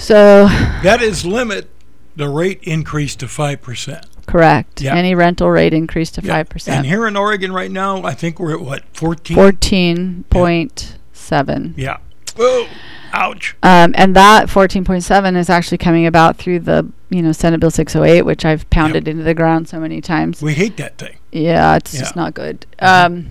So, 0.00 0.46
That 0.82 1.02
is 1.02 1.24
limit 1.26 1.68
the 2.16 2.28
rate 2.28 2.60
increase 2.62 3.14
to 3.16 3.28
five 3.28 3.60
percent. 3.62 4.06
correct. 4.26 4.80
Yeah. 4.80 4.94
Any 4.94 5.14
rental 5.14 5.50
rate 5.50 5.74
increase 5.74 6.10
to 6.12 6.22
Yeah. 6.22 6.42
5%. 6.44 6.68
And 6.68 6.86
here 6.86 7.06
in 7.08 7.16
Oregon 7.16 7.52
right 7.52 7.70
now, 7.70 8.02
I 8.04 8.14
think 8.14 8.38
we're 8.38 8.52
at 8.54 8.60
what 8.60 8.84
fourteen. 8.92 9.36
14.7. 9.36 11.74
Yeah. 11.76 11.96
Whoa. 12.36 12.66
Ouch. 13.12 13.56
Um, 13.64 13.92
and 13.96 14.14
that 14.14 14.46
14.7 14.48 15.36
is 15.36 15.50
actually 15.50 15.78
coming 15.78 16.06
about 16.06 16.36
through 16.36 16.60
the, 16.60 16.86
you 17.10 17.22
know, 17.22 17.32
Senate 17.32 17.58
Bill 17.58 17.70
608, 17.72 18.22
which 18.22 18.44
I've 18.44 18.70
pounded 18.70 19.08
into 19.08 19.24
the 19.24 19.34
ground 19.34 19.68
so 19.68 19.80
many 19.80 20.00
times. 20.00 20.40
We 20.40 20.54
hate 20.54 20.76
that 20.76 20.96
thing. 20.96 21.16
Yeah, 21.32 21.74
it's 21.76 21.92
Yeah. 21.92 22.00
just 22.00 22.14
not 22.14 22.34
good. 22.34 22.66
Mhm. 22.80 23.06
Um, 23.06 23.26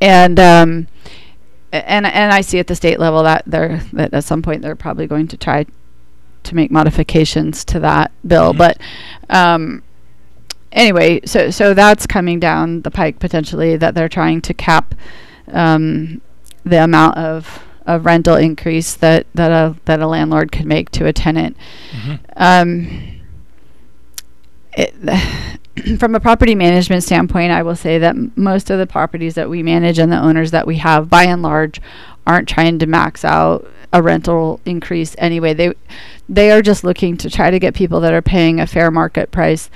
and 0.00 0.40
um, 0.40 0.88
and 1.72 2.06
and 2.06 2.32
I 2.32 2.40
see 2.40 2.58
at 2.58 2.66
the 2.66 2.74
state 2.74 2.98
level 2.98 3.22
that 3.24 3.42
they're 3.46 3.78
that 3.92 4.14
at 4.14 4.24
some 4.24 4.42
point 4.42 4.62
they're 4.62 4.76
probably 4.76 5.06
going 5.06 5.28
to 5.28 5.36
try 5.36 5.66
to 6.44 6.54
make 6.54 6.70
modifications 6.70 7.64
to 7.66 7.80
that 7.80 8.10
bill. 8.26 8.54
Mhm. 8.54 8.58
But 8.58 8.80
um, 9.28 9.82
anyway, 10.72 11.20
so 11.24 11.50
so 11.50 11.74
that's 11.74 12.06
coming 12.06 12.40
down 12.40 12.82
the 12.82 12.90
pike 12.90 13.18
potentially 13.18 13.76
that 13.76 13.94
they're 13.94 14.08
trying 14.08 14.40
to 14.42 14.54
cap 14.54 14.94
um, 15.52 16.20
the 16.64 16.82
amount 16.82 17.16
of 17.18 17.64
of 17.86 18.04
rental 18.04 18.36
increase 18.36 18.94
that 18.94 19.26
that 19.34 19.50
a 19.50 19.76
that 19.86 20.00
a 20.00 20.06
landlord 20.06 20.52
could 20.52 20.66
make 20.66 20.90
to 20.92 21.06
a 21.06 21.12
tenant. 21.12 21.56
Mhm. 21.92 22.18
Um, 22.36 23.20
it, 24.76 24.94
from 25.98 26.14
a 26.14 26.20
property 26.20 26.54
management 26.54 27.02
standpoint, 27.02 27.52
I 27.52 27.62
will 27.62 27.76
say 27.76 27.98
that 27.98 28.10
m- 28.16 28.32
most 28.36 28.70
of 28.70 28.78
the 28.78 28.86
properties 28.86 29.34
that 29.34 29.48
we 29.50 29.62
manage 29.62 29.98
and 29.98 30.10
the 30.12 30.18
owners 30.18 30.50
that 30.52 30.66
we 30.66 30.76
have, 30.76 31.08
by 31.08 31.24
and 31.24 31.42
large, 31.42 31.80
aren't 32.26 32.48
trying 32.48 32.78
to 32.78 32.86
max 32.86 33.24
out 33.24 33.66
a 33.92 34.02
rental 34.02 34.60
increase 34.66 35.14
anyway. 35.18 35.54
They 35.54 35.72
they 36.28 36.50
are 36.50 36.60
just 36.60 36.84
looking 36.84 37.16
to 37.18 37.30
try 37.30 37.50
to 37.50 37.58
get 37.58 37.74
people 37.74 38.00
that 38.00 38.12
are 38.12 38.20
paying 38.22 38.60
a 38.60 38.66
fair 38.66 38.90
market 38.90 39.30
price 39.30 39.70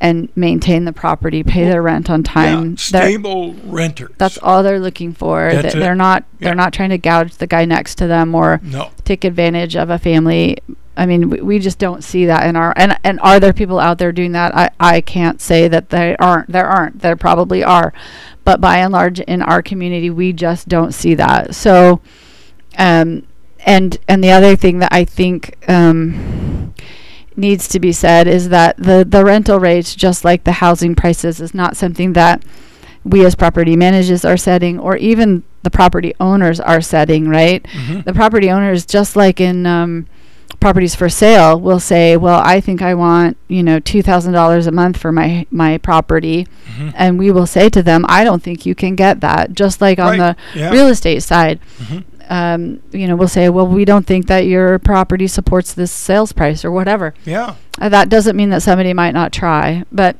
and 0.00 0.30
maintain 0.34 0.86
the 0.86 0.94
property, 0.94 1.42
pay 1.42 1.64
their 1.64 1.82
rent 1.82 2.08
on 2.08 2.22
time. 2.22 2.70
Yeah. 2.70 2.76
They're- 3.00 3.10
Stable 3.10 3.52
renters. 3.66 4.12
that's 4.16 4.38
all 4.38 4.62
they're 4.62 4.80
looking 4.80 5.12
for. 5.12 5.50
That's 5.52 5.74
They're 5.74 5.94
not 5.94 6.24
Yeah. 6.38 6.46
they're 6.48 6.54
not 6.54 6.72
trying 6.72 6.88
to 6.88 6.96
gouge 6.96 7.36
the 7.36 7.46
guy 7.46 7.66
next 7.66 7.96
to 7.96 8.06
them 8.06 8.34
or 8.34 8.60
no. 8.62 8.88
take 9.04 9.24
advantage 9.24 9.76
of 9.76 9.90
a 9.90 9.98
family. 9.98 10.56
I 11.00 11.06
mean, 11.06 11.30
we, 11.30 11.40
we 11.40 11.58
just 11.58 11.78
don't 11.78 12.04
see 12.04 12.26
that 12.26 12.46
in 12.46 12.56
our 12.56 12.72
and 12.76 12.98
and 13.02 13.18
are 13.20 13.40
there 13.40 13.54
people 13.54 13.78
out 13.80 13.96
there 13.98 14.12
doing 14.12 14.32
that? 14.32 14.54
I 14.54 14.70
I 14.78 15.00
can't 15.00 15.40
say 15.40 15.66
that 15.68 15.88
they 15.88 16.14
aren't. 16.18 16.52
There 16.52 16.66
aren't. 16.66 17.00
There 17.00 17.16
probably 17.16 17.64
are, 17.64 17.92
but 18.44 18.60
by 18.60 18.78
and 18.78 18.92
large, 18.92 19.18
in 19.20 19.40
our 19.42 19.62
community, 19.62 20.10
we 20.10 20.32
just 20.32 20.68
don't 20.68 20.92
see 20.92 21.14
that. 21.14 21.54
So, 21.54 22.00
Um, 22.78 23.22
and 23.66 23.98
and 24.08 24.22
the 24.22 24.30
other 24.30 24.56
thing 24.56 24.78
that 24.80 24.92
I 24.92 25.04
think 25.04 25.56
um, 25.68 26.74
needs 27.36 27.66
to 27.68 27.80
be 27.80 27.92
said 27.92 28.26
is 28.28 28.48
that 28.50 28.76
the 28.76 29.04
the 29.08 29.24
rental 29.24 29.58
rates, 29.58 29.94
just 29.94 30.24
like 30.24 30.44
the 30.44 30.52
housing 30.64 30.94
prices, 30.94 31.40
is 31.40 31.54
not 31.54 31.76
something 31.76 32.12
that 32.14 32.42
we 33.04 33.24
as 33.24 33.34
property 33.34 33.76
managers 33.76 34.24
are 34.24 34.36
setting, 34.36 34.78
or 34.78 34.96
even 34.96 35.42
the 35.62 35.70
property 35.70 36.12
owners 36.20 36.60
are 36.60 36.80
setting. 36.82 37.28
Right? 37.28 37.62
Mhm. 37.64 38.04
The 38.04 38.12
property 38.14 38.50
owners, 38.50 38.84
just 38.86 39.16
like 39.16 39.40
in 39.40 39.66
um, 39.66 40.06
properties 40.60 40.94
for 40.94 41.08
sale, 41.08 41.58
will 41.60 41.80
say, 41.80 42.16
"Well, 42.16 42.40
I 42.44 42.60
think 42.60 42.82
I 42.82 42.94
want 42.94 43.36
you 43.48 43.62
know 43.62 43.80
two 43.80 44.02
thousand 44.02 44.32
dollars 44.34 44.66
a 44.66 44.72
month 44.72 44.96
for 44.98 45.10
my 45.12 45.46
my 45.50 45.78
property," 45.78 46.46
Mhm. 46.78 46.92
and 46.96 47.18
we 47.18 47.30
will 47.30 47.46
say 47.46 47.68
to 47.70 47.82
them, 47.82 48.04
"I 48.08 48.24
don't 48.24 48.42
think 48.42 48.66
you 48.66 48.74
can 48.74 48.94
get 48.94 49.20
that." 49.20 49.52
Just 49.54 49.80
like 49.80 49.98
on 49.98 50.18
the 50.18 50.36
Yeah. 50.54 50.70
real 50.70 50.88
estate 50.88 51.22
side 51.22 51.58
Mhm. 51.82 52.04
um, 52.30 52.78
you 52.92 53.08
know, 53.08 53.16
we'll 53.16 53.26
say, 53.26 53.48
well, 53.48 53.66
we 53.66 53.84
don't 53.84 54.06
think 54.06 54.28
that 54.28 54.46
your 54.46 54.78
property 54.78 55.26
supports 55.26 55.72
this 55.74 55.90
sales 55.90 56.30
price 56.32 56.64
or 56.64 56.70
whatever. 56.70 57.12
Yeah. 57.24 57.54
Uh, 57.80 57.88
that 57.88 58.08
doesn't 58.08 58.36
mean 58.36 58.50
that 58.50 58.62
somebody 58.62 58.92
might 58.92 59.14
not 59.14 59.32
try, 59.32 59.82
but 59.90 60.14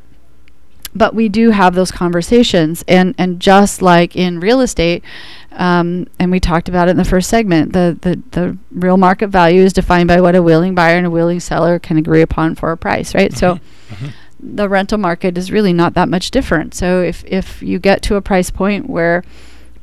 but 0.94 1.14
we 1.14 1.28
do 1.28 1.50
have 1.50 1.74
those 1.74 1.90
conversations, 1.90 2.84
and 2.88 3.14
and 3.18 3.40
just 3.40 3.82
like 3.82 4.16
in 4.16 4.40
real 4.40 4.60
estate, 4.60 5.04
um, 5.52 6.06
and 6.18 6.30
we 6.30 6.40
talked 6.40 6.68
about 6.68 6.88
it 6.88 6.92
in 6.92 6.96
the 6.96 7.04
first 7.04 7.28
segment, 7.28 7.72
the 7.72 7.96
the 8.00 8.20
the 8.32 8.56
real 8.72 8.96
market 8.96 9.28
value 9.28 9.62
is 9.62 9.72
defined 9.72 10.08
by 10.08 10.20
what 10.20 10.34
a 10.34 10.42
willing 10.42 10.74
buyer 10.74 10.96
and 10.96 11.06
a 11.06 11.10
willing 11.10 11.40
seller 11.40 11.78
can 11.78 11.96
agree 11.96 12.22
upon 12.22 12.54
for 12.54 12.72
a 12.72 12.76
price, 12.76 13.14
right? 13.14 13.32
So. 13.32 13.58
The 14.42 14.70
rental 14.70 14.96
market 14.96 15.36
is 15.36 15.52
really 15.52 15.74
not 15.74 15.92
that 15.92 16.08
much 16.08 16.30
different. 16.30 16.72
So 16.72 17.02
if 17.02 17.22
if 17.26 17.62
you 17.62 17.78
get 17.78 18.00
to 18.04 18.14
a 18.14 18.22
price 18.22 18.50
point 18.50 18.88
where 18.88 19.22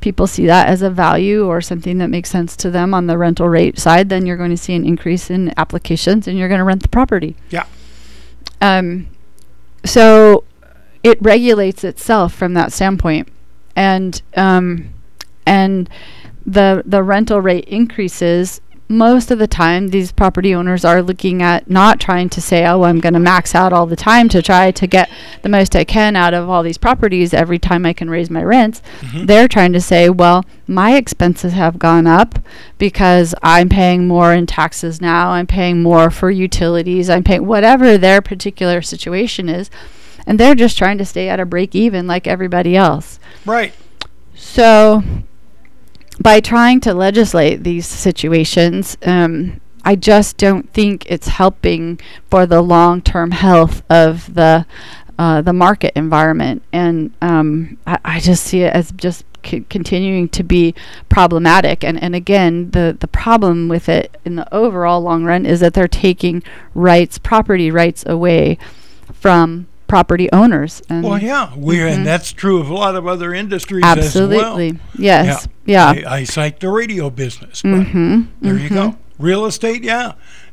people 0.00 0.26
see 0.26 0.46
that 0.46 0.68
as 0.68 0.82
a 0.82 0.90
value 0.90 1.46
or 1.46 1.60
something 1.60 1.98
that 1.98 2.08
makes 2.08 2.30
sense 2.30 2.56
to 2.56 2.70
them 2.70 2.94
on 2.94 3.06
the 3.06 3.18
rental 3.18 3.48
rate 3.48 3.78
side, 3.78 4.08
then 4.08 4.26
you're 4.26 4.36
going 4.36 4.50
to 4.50 4.56
see 4.56 4.74
an 4.74 4.84
increase 4.84 5.30
in 5.30 5.52
applications 5.56 6.26
and 6.28 6.38
you're 6.38 6.48
going 6.48 6.58
to 6.58 6.64
rent 6.64 6.82
the 6.82 6.88
property. 6.88 7.36
Yeah. 7.50 7.66
Um, 8.60 9.08
so 9.84 10.44
it 11.02 11.18
regulates 11.20 11.84
itself 11.84 12.34
from 12.34 12.54
that 12.54 12.72
standpoint, 12.72 13.28
and 13.76 14.20
um, 14.36 14.90
and 15.46 15.88
the 16.44 16.82
the 16.84 17.02
rental 17.02 17.40
rate 17.40 17.64
increases. 17.66 18.60
Most 18.90 19.30
of 19.30 19.38
the 19.38 19.46
time, 19.46 19.88
these 19.88 20.12
property 20.12 20.54
owners 20.54 20.82
are 20.82 21.02
looking 21.02 21.42
at 21.42 21.68
not 21.68 22.00
trying 22.00 22.30
to 22.30 22.40
say, 22.40 22.64
"Oh, 22.64 22.84
I'm 22.84 23.00
going 23.00 23.12
to 23.12 23.20
max 23.20 23.54
out 23.54 23.70
all 23.70 23.84
the 23.84 23.96
time 23.96 24.30
to 24.30 24.40
try 24.40 24.70
to 24.70 24.86
get 24.86 25.10
the 25.42 25.50
most 25.50 25.76
I 25.76 25.84
can 25.84 26.16
out 26.16 26.32
of 26.32 26.48
all 26.48 26.62
these 26.62 26.78
properties 26.78 27.34
every 27.34 27.58
time 27.58 27.84
I 27.84 27.92
can 27.92 28.08
raise 28.08 28.30
my 28.30 28.42
rents." 28.42 28.80
They're 29.26 29.46
trying 29.46 29.74
to 29.74 29.80
say, 29.82 30.08
"Well, 30.08 30.46
my 30.66 30.96
expenses 30.96 31.52
have 31.52 31.78
gone 31.78 32.06
up 32.06 32.38
because 32.78 33.34
I'm 33.42 33.68
paying 33.68 34.08
more 34.08 34.32
in 34.32 34.46
taxes 34.46 35.02
now. 35.02 35.30
I'm 35.32 35.46
paying 35.46 35.82
more 35.82 36.10
for 36.10 36.30
utilities. 36.30 37.10
I'm 37.10 37.24
paying 37.24 37.44
whatever 37.46 37.98
their 37.98 38.22
particular 38.22 38.80
situation 38.80 39.50
is." 39.50 39.68
And 40.28 40.38
they're 40.38 40.54
just 40.54 40.76
trying 40.76 40.98
to 40.98 41.06
stay 41.06 41.30
at 41.30 41.40
a 41.40 41.46
break 41.46 41.74
even 41.74 42.06
like 42.06 42.26
everybody 42.26 42.76
else. 42.76 43.18
Right. 43.46 43.72
So, 44.34 45.02
by 46.20 46.40
trying 46.40 46.80
to 46.80 46.92
legislate 46.92 47.64
these 47.64 47.86
situations, 47.86 48.98
um, 49.04 49.60
I 49.84 49.96
just 49.96 50.36
don't 50.36 50.70
think 50.74 51.06
it's 51.06 51.28
helping 51.28 51.98
for 52.30 52.44
the 52.44 52.60
long-term 52.60 53.30
health 53.30 53.82
of 53.88 54.34
the 54.34 54.66
uh, 55.18 55.42
the 55.42 55.52
market 55.52 55.92
environment, 55.96 56.62
and 56.72 57.12
um, 57.20 57.78
I, 57.86 57.98
I 58.04 58.20
just 58.20 58.44
see 58.44 58.62
it 58.62 58.72
as 58.72 58.92
just 58.92 59.24
c- 59.44 59.64
continuing 59.68 60.28
to 60.28 60.44
be 60.44 60.74
problematic. 61.08 61.82
And 61.82 62.00
and 62.00 62.14
again, 62.14 62.70
the 62.70 62.96
the 62.98 63.08
problem 63.08 63.68
with 63.68 63.88
it 63.88 64.16
in 64.24 64.36
the 64.36 64.54
overall 64.54 65.00
long 65.00 65.24
run 65.24 65.46
is 65.46 65.60
that 65.60 65.74
they're 65.74 65.88
taking 65.88 66.42
rights, 66.74 67.18
property 67.18 67.70
rights 67.70 68.04
away 68.06 68.58
from 69.12 69.66
property 69.88 70.30
owners. 70.32 70.80
And 70.88 71.02
Well, 71.02 71.18
yeah, 71.20 71.50
we 71.56 71.78
Mhm. 71.78 71.92
and 71.96 72.06
that's 72.06 72.32
true 72.32 72.60
of 72.60 72.70
a 72.70 72.74
lot 72.74 72.94
of 72.94 73.06
other 73.06 73.34
industries 73.34 73.82
as 73.84 73.96
well. 73.96 74.04
absolutely, 74.32 74.78
yes, 74.96 75.48
yeah. 75.66 75.86
I, 75.88 76.04
I 76.18 76.24
cite 76.24 76.60
the 76.60 76.68
radio 76.68 77.10
business. 77.10 77.62
But 77.62 77.70
Mm-hmm. 77.70 78.20
There 78.40 78.56
you 78.58 78.68
go. 78.68 78.96
Real 79.18 79.44
estate, 79.46 79.82
yeah. 79.82 80.12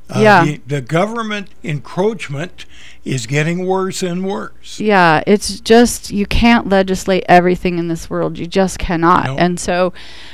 Uh, 0.10 0.20
Yeah. 0.20 0.44
The, 0.46 0.62
the 0.68 0.82
government 0.82 1.50
encroachment 1.64 2.66
is 3.04 3.28
getting 3.28 3.66
worse 3.68 4.02
and 4.02 4.26
worse. 4.26 4.80
Yeah, 4.80 5.22
it's 5.28 5.60
just 5.60 6.12
you 6.12 6.26
can't 6.26 6.68
legislate 6.70 7.24
everything 7.30 7.78
in 7.78 7.88
this 7.88 8.10
world. 8.10 8.38
You 8.40 8.48
just 8.48 8.80
cannot. 8.80 9.26
No. 9.26 9.36
And 9.38 9.60
so, 9.60 9.94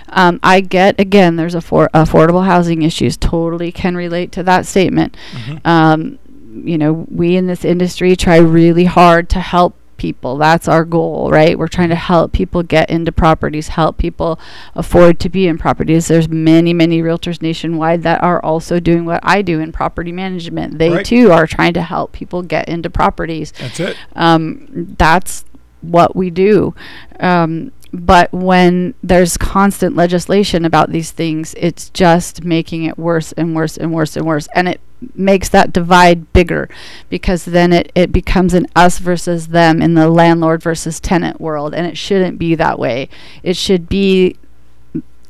um, 0.10 0.40
I 0.44 0.62
get 0.62 0.98
again, 1.00 1.36
there's 1.36 1.56
affor- 1.56 1.90
affordable 1.94 2.46
housing 2.46 2.82
issues. 2.82 3.18
Totally 3.18 3.72
can 3.72 3.96
relate 3.98 4.32
to 4.34 4.44
that 4.44 4.66
statement. 4.66 5.16
Mhm. 5.34 5.60
Um, 5.68 6.18
you 6.64 6.78
know, 6.78 7.06
we 7.10 7.36
in 7.36 7.48
this 7.48 7.64
industry 7.66 8.16
try 8.16 8.38
really 8.38 8.86
hard 8.86 9.30
to 9.30 9.40
help 9.40 9.76
people. 9.98 10.38
That's 10.38 10.68
our 10.68 10.84
goal, 10.84 11.30
right? 11.30 11.58
We're 11.58 11.68
trying 11.68 11.90
to 11.90 11.96
help 11.96 12.32
people 12.34 12.64
get 12.64 12.90
into 12.90 13.12
properties, 13.12 13.68
help 13.70 13.98
people 13.98 14.40
afford 14.74 15.20
to 15.20 15.30
be 15.30 15.48
in 15.48 15.60
properties. 15.60 16.08
There's 16.08 16.28
many, 16.28 16.74
many 16.74 17.02
realtors 17.04 17.40
nationwide 17.42 18.02
that 18.04 18.24
are 18.24 18.44
also 18.44 18.80
doing 18.80 19.06
what 19.06 19.20
I 19.22 19.44
do 19.44 19.60
in 19.60 19.72
property 19.72 20.12
management. 20.12 20.80
They 20.80 20.90
Right. 20.90 21.06
too 21.06 21.32
are 21.32 21.46
trying 21.46 21.74
to 21.74 21.84
help 21.84 22.14
people 22.14 22.42
get 22.42 22.68
into 22.68 22.90
properties 22.90 23.52
That's 23.60 23.80
it. 23.80 23.98
um, 24.16 24.96
that's 24.98 25.46
what 25.82 26.16
we 26.16 26.32
do. 26.32 26.74
Um, 27.20 27.72
but 27.94 28.32
when 28.34 28.94
there's 29.04 29.38
constant 29.38 29.96
legislation 29.96 30.66
about 30.66 30.92
these 30.92 31.12
things, 31.12 31.54
it's 31.60 31.90
just 31.90 32.44
making 32.44 32.86
it 32.86 32.98
worse 32.98 33.34
and 33.34 33.56
worse 33.56 33.78
and 33.78 33.94
worse 33.94 34.16
and 34.18 34.26
worse. 34.26 34.48
And 34.56 34.68
it 34.68 34.82
makes 35.16 35.50
that 35.50 35.74
divide 35.74 36.32
bigger 36.34 36.70
because 37.10 37.46
then 37.46 37.74
it, 37.74 37.92
it 37.96 38.12
becomes 38.12 38.54
an 38.54 38.68
us 38.76 39.00
versus 39.00 39.48
them 39.48 39.82
in 39.82 39.94
the 39.94 40.10
landlord 40.10 40.62
versus 40.62 41.00
tenant 41.00 41.42
world. 41.42 41.74
And 41.74 41.88
it 41.88 41.98
shouldn't 41.98 42.38
be 42.38 42.56
that 42.56 42.80
way. 42.80 43.10
It 43.44 43.56
should 43.58 43.90
be 43.90 44.38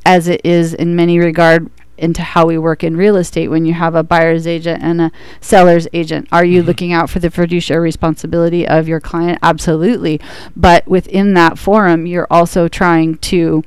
as 0.06 0.28
it 0.28 0.42
is 0.44 0.74
in 0.74 0.96
many 0.96 1.20
regard 1.20 1.70
into 1.98 2.24
how 2.24 2.48
we 2.48 2.58
work 2.58 2.84
in 2.84 2.98
real 2.98 3.16
estate 3.16 3.48
when 3.50 3.64
you 3.64 3.74
have 3.76 3.94
a 3.94 4.02
buyer's 4.02 4.48
agent 4.48 4.82
and 4.82 5.00
a 5.00 5.12
seller's 5.40 5.88
agent 5.94 6.28
are 6.32 6.44
you 6.44 6.64
looking 6.64 6.92
out 6.92 7.12
for 7.12 7.20
the 7.20 7.30
fiduciary 7.30 7.84
responsibility 7.84 8.68
of 8.68 8.88
your 8.88 9.00
client 9.00 9.38
absolutely 9.44 10.20
but 10.56 10.86
within 10.88 11.36
that 11.36 11.60
forum 11.60 12.08
you're 12.08 12.28
also 12.32 12.68
trying 12.68 13.16
to 13.20 13.64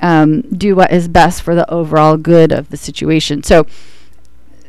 um, 0.00 0.40
do 0.42 0.74
what 0.74 0.90
is 0.90 1.08
best 1.08 1.42
for 1.42 1.54
the 1.54 1.70
overall 1.70 2.16
good 2.16 2.52
of 2.52 2.70
the 2.70 2.76
situation 2.76 3.42
so 3.42 3.66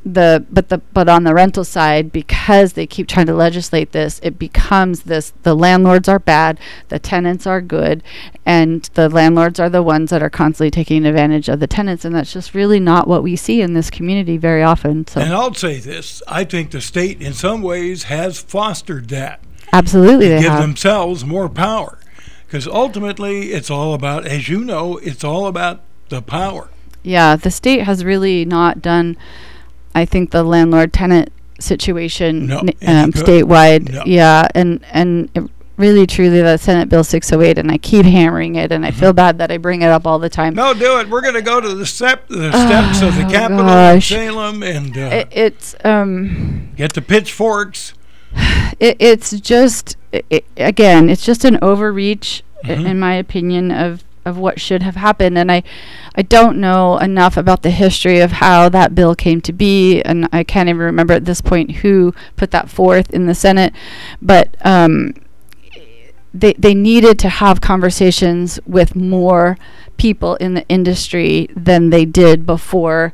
the 0.05 0.45
but 0.51 0.69
the 0.69 0.77
but 0.93 1.09
on 1.09 1.23
the 1.23 1.33
rental 1.33 1.63
side 1.63 2.11
because 2.11 2.73
they 2.73 2.85
keep 2.85 3.07
trying 3.07 3.25
to 3.25 3.33
legislate 3.33 3.91
this 3.91 4.19
it 4.21 4.37
becomes 4.37 5.03
this 5.03 5.33
the 5.41 5.55
landlords 5.55 6.07
are 6.07 6.19
bad 6.19 6.59
the 6.89 6.99
tenants 6.99 7.47
are 7.47 7.59
good 7.59 8.03
and 8.45 8.83
the 8.93 9.09
landlords 9.09 9.59
are 9.59 9.69
the 9.69 9.81
ones 9.81 10.11
that 10.11 10.21
are 10.21 10.29
constantly 10.29 10.69
taking 10.69 11.07
advantage 11.07 11.49
of 11.49 11.59
the 11.59 11.65
tenants 11.65 12.05
and 12.05 12.13
that's 12.13 12.31
just 12.31 12.53
really 12.53 12.79
not 12.79 13.07
what 13.07 13.23
we 13.23 13.35
see 13.35 13.61
in 13.61 13.73
this 13.73 13.89
community 13.89 14.37
very 14.37 14.61
often 14.61 15.07
so 15.07 15.19
And 15.19 15.33
I'll 15.33 15.55
say 15.55 15.79
this 15.79 16.21
I 16.27 16.43
think 16.43 16.69
the 16.69 16.81
state, 16.81 17.19
in 17.19 17.33
some 17.33 17.63
ways, 17.63 18.03
has 18.03 18.39
fostered 18.39 19.09
that. 19.09 19.39
absolutely 19.73 20.29
they 20.29 20.41
give 20.41 20.51
have 20.51 20.61
themselves 20.61 21.25
more 21.25 21.49
power. 21.49 21.97
Because 22.45 22.67
ultimately, 22.67 23.53
it's 23.53 23.71
all 23.71 23.95
about, 23.95 24.27
as 24.27 24.47
you 24.47 24.63
know, 24.63 24.97
it's 24.97 25.23
all 25.23 25.47
about 25.47 25.81
the 26.09 26.21
power. 26.21 26.69
yeah 27.01 27.35
the 27.35 27.49
state 27.49 27.81
has 27.81 28.05
really 28.05 28.45
not 28.45 28.83
done 28.83 29.17
i 29.95 30.05
think 30.05 30.29
the 30.31 30.43
landlord 30.43 30.93
tenant 30.93 31.29
situation 31.59 32.47
No, 32.47 32.59
um, 32.59 32.67
good. 33.11 33.13
statewide 33.25 33.91
No. 33.91 34.03
yeah 34.05 34.47
and 34.53 34.83
and 34.91 35.29
it 35.33 35.43
really 35.77 36.05
truly 36.07 36.41
the 36.41 36.57
senate 36.57 36.87
bill 36.89 37.03
608 37.03 37.57
and 37.57 37.71
i 37.71 37.77
keep 37.77 38.05
hammering 38.05 38.55
it 38.55 38.71
and 38.71 38.85
i 38.85 38.91
feel 38.91 39.13
bad 39.13 39.37
that 39.39 39.51
i 39.51 39.57
bring 39.57 39.81
it 39.81 39.87
up 39.89 40.05
all 40.05 40.19
the 40.19 40.29
time 40.29 40.53
No, 40.53 40.73
do 40.73 40.99
it. 40.99 41.09
We're 41.09 41.21
going 41.21 41.33
to 41.33 41.41
go 41.41 41.59
to 41.59 41.73
the 41.73 41.85
step, 41.85 42.27
the 42.29 42.51
steps 42.51 43.01
of 43.01 43.15
the 43.15 43.25
Oh, 43.25 43.29
Capitol 43.29 43.59
in 43.61 43.65
gosh. 43.65 44.07
Salem 44.09 44.63
and 44.63 44.97
uh, 44.97 45.01
it, 45.01 45.27
it's 45.31 45.75
um 45.83 46.71
get 46.77 46.93
the 46.93 47.01
pitchforks. 47.01 47.93
it, 48.79 48.95
it's 48.99 49.31
just 49.39 49.97
i 50.13 50.21
i 50.31 50.41
again 50.57 51.09
it's 51.09 51.25
just 51.25 51.43
an 51.45 51.57
overreach 51.61 52.43
i- 52.63 52.67
Mhm. 52.67 52.85
in 52.89 52.99
my 52.99 53.13
opinion 53.13 53.71
of 53.71 54.03
of 54.25 54.37
what 54.37 54.59
should 54.59 54.83
have 54.83 54.95
happened. 54.95 55.37
And 55.37 55.51
i 55.51 55.63
i 56.15 56.21
don't 56.21 56.59
know 56.59 56.97
enough 56.97 57.37
about 57.37 57.61
the 57.61 57.69
history 57.71 58.19
of 58.19 58.33
how 58.33 58.69
that 58.69 58.95
bill 58.95 59.15
came 59.15 59.41
to 59.41 59.53
be. 59.53 60.01
And 60.01 60.27
i 60.31 60.43
can't 60.43 60.69
even 60.69 60.81
remember 60.81 61.13
at 61.13 61.25
this 61.25 61.41
point 61.41 61.77
who 61.77 62.13
put 62.35 62.51
that 62.51 62.69
forth 62.69 63.11
in 63.11 63.25
the 63.25 63.35
senate. 63.35 63.73
But 64.21 64.55
um 64.65 65.13
they 66.33 66.53
they 66.53 66.73
needed 66.73 67.17
to 67.19 67.29
have 67.29 67.61
conversations 67.61 68.59
with 68.65 68.95
more 68.95 69.57
people 69.97 70.35
in 70.35 70.53
the 70.53 70.67
industry 70.67 71.47
than 71.55 71.89
they 71.89 72.03
did 72.03 72.45
before 72.45 73.13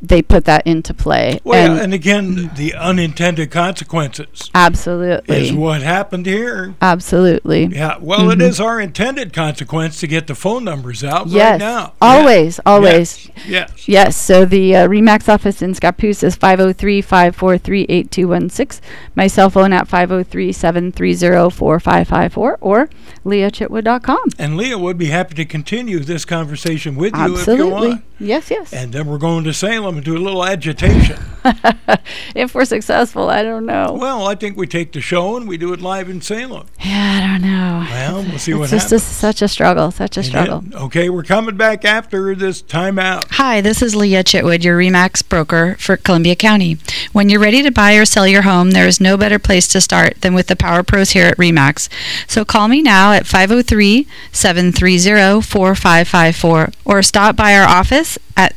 they 0.00 0.22
put 0.22 0.44
that 0.44 0.66
into 0.66 0.94
play. 0.94 1.40
Well, 1.44 1.72
and 1.72 1.80
and 1.80 1.94
again, 1.94 2.50
the 2.56 2.74
unintended 2.74 3.50
consequences 3.50 4.50
absolutely, 4.54 5.36
is 5.36 5.52
what 5.52 5.82
happened 5.82 6.26
here. 6.26 6.74
absolutely. 6.80 7.66
Yeah, 7.66 7.96
well, 8.00 8.30
it 8.30 8.40
is 8.40 8.60
our 8.60 8.80
intended 8.80 9.32
consequence 9.32 9.98
to 10.00 10.06
get 10.06 10.26
the 10.26 10.34
phone 10.34 10.64
numbers 10.64 11.02
out 11.02 11.26
Mm-hmm. 11.26 11.36
Yes, 11.36 11.50
right 11.52 11.58
now. 11.58 11.92
always, 12.00 12.56
Yeah. 12.58 12.62
always. 12.72 13.26
Yes. 13.36 13.46
yes. 13.48 13.88
Yes, 13.88 14.16
so 14.16 14.44
the 14.44 14.76
uh, 14.76 14.88
Remax 14.88 15.28
office 15.28 15.62
in 15.62 15.72
Scappoose 15.72 16.22
is 16.22 16.36
503 16.36 17.00
543 17.02 17.82
8216. 17.88 18.80
My 19.16 19.26
cell 19.26 19.50
phone 19.50 19.72
at 19.72 19.88
503 19.88 20.52
730 20.52 21.50
4554 21.56 22.58
or 22.60 22.88
leachitwood.com. 23.24 24.18
And 24.38 24.56
Lea 24.56 24.74
would 24.74 24.98
be 24.98 25.06
happy 25.06 25.34
to 25.34 25.44
continue 25.44 25.98
this 26.00 26.24
conversation 26.24 26.94
with 26.96 27.14
you 27.16 27.22
if 27.24 27.28
you 27.30 27.36
Absolutely. 27.38 27.88
want. 27.90 28.04
Yes, 28.20 28.50
yes. 28.50 28.72
And 28.72 28.92
then 28.92 29.06
we're 29.06 29.18
going 29.18 29.44
to 29.44 29.52
Salem 29.54 29.87
and 29.96 30.04
do 30.04 30.16
a 30.16 30.18
little 30.18 30.44
agitation. 30.44 31.18
if 32.34 32.54
we're 32.54 32.64
successful, 32.64 33.30
I 33.30 33.42
don't 33.42 33.64
know. 33.64 33.96
well, 33.98 34.26
I 34.26 34.34
think 34.34 34.56
we 34.56 34.66
take 34.66 34.92
the 34.92 35.00
show 35.00 35.36
and 35.36 35.48
we 35.48 35.56
do 35.56 35.72
it 35.72 35.80
live 35.80 36.08
in 36.10 36.20
Salem. 36.20 36.66
yeah, 36.80 37.20
I 37.22 37.26
don't 37.26 37.42
know. 37.42 37.86
Well, 37.90 38.22
we'll 38.24 38.38
see 38.38 38.52
it's 38.52 38.58
what 38.58 38.70
just 38.70 38.92
a, 38.92 38.96
happens. 38.96 39.02
such 39.04 39.42
a 39.42 39.48
struggle, 39.48 39.90
such 39.90 40.16
a 40.16 40.22
struggle. 40.22 40.60
then- 40.60 40.78
okay, 40.78 41.08
we're 41.08 41.22
coming 41.22 41.56
back 41.56 41.84
after 41.84 42.34
this 42.34 42.60
timeout. 42.62 43.26
Hi, 43.32 43.60
this 43.60 43.80
is 43.82 43.94
Lea 43.94 44.14
Chitwood, 44.24 44.62
your 44.64 44.76
REMAX 44.78 45.26
broker 45.26 45.76
for 45.78 45.96
Columbia 45.96 46.34
County. 46.36 46.76
When 47.12 47.28
you're 47.28 47.40
ready 47.40 47.62
to 47.62 47.70
buy 47.70 47.94
or 47.94 48.04
sell 48.04 48.26
your 48.26 48.42
home, 48.42 48.72
there 48.72 48.86
is 48.86 49.00
no 49.00 49.16
better 49.16 49.38
place 49.38 49.68
to 49.68 49.80
start 49.80 50.20
than 50.20 50.34
with 50.34 50.48
the 50.48 50.56
Power 50.56 50.82
Pros 50.82 51.10
here 51.10 51.26
at 51.26 51.36
REMAX. 51.38 51.88
So 52.26 52.44
call 52.44 52.68
me 52.68 52.82
now 52.82 53.12
at 53.12 53.26
503 53.26 54.06
730 54.32 55.40
4554 55.40 56.70
or 56.84 57.02
stop 57.02 57.36
by 57.36 57.54
our 57.56 57.66
office 57.66 58.18
at 58.36 58.54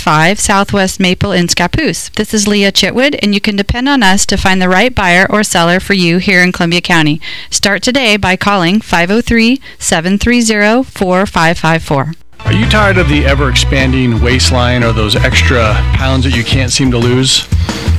33465 0.00 0.40
Southwest 0.40 0.98
Maple 0.98 1.32
in 1.32 1.46
Scappoose. 1.46 2.10
This 2.12 2.32
is 2.32 2.48
Lea 2.48 2.72
Chitwood, 2.72 3.18
and 3.22 3.34
you 3.34 3.40
can 3.40 3.54
depend 3.54 3.86
on 3.86 4.02
us 4.02 4.24
to 4.26 4.38
find 4.38 4.60
the 4.60 4.68
right 4.68 4.94
buyer 4.94 5.26
or 5.28 5.42
seller 5.42 5.78
for 5.78 5.92
you 5.92 6.16
here 6.16 6.42
in 6.42 6.52
Columbia 6.52 6.80
County. 6.80 7.20
Start 7.50 7.82
today 7.82 8.16
by 8.16 8.34
calling 8.34 8.80
503 8.80 9.60
730 9.78 10.84
4554. 10.84 12.14
Are 12.46 12.52
you 12.52 12.66
tired 12.70 12.96
of 12.96 13.10
the 13.10 13.26
ever 13.26 13.50
expanding 13.50 14.22
waistline 14.22 14.82
or 14.82 14.94
those 14.94 15.16
extra 15.16 15.74
pounds 15.92 16.24
that 16.24 16.34
you 16.34 16.44
can't 16.44 16.72
seem 16.72 16.90
to 16.92 16.98
lose? 16.98 17.46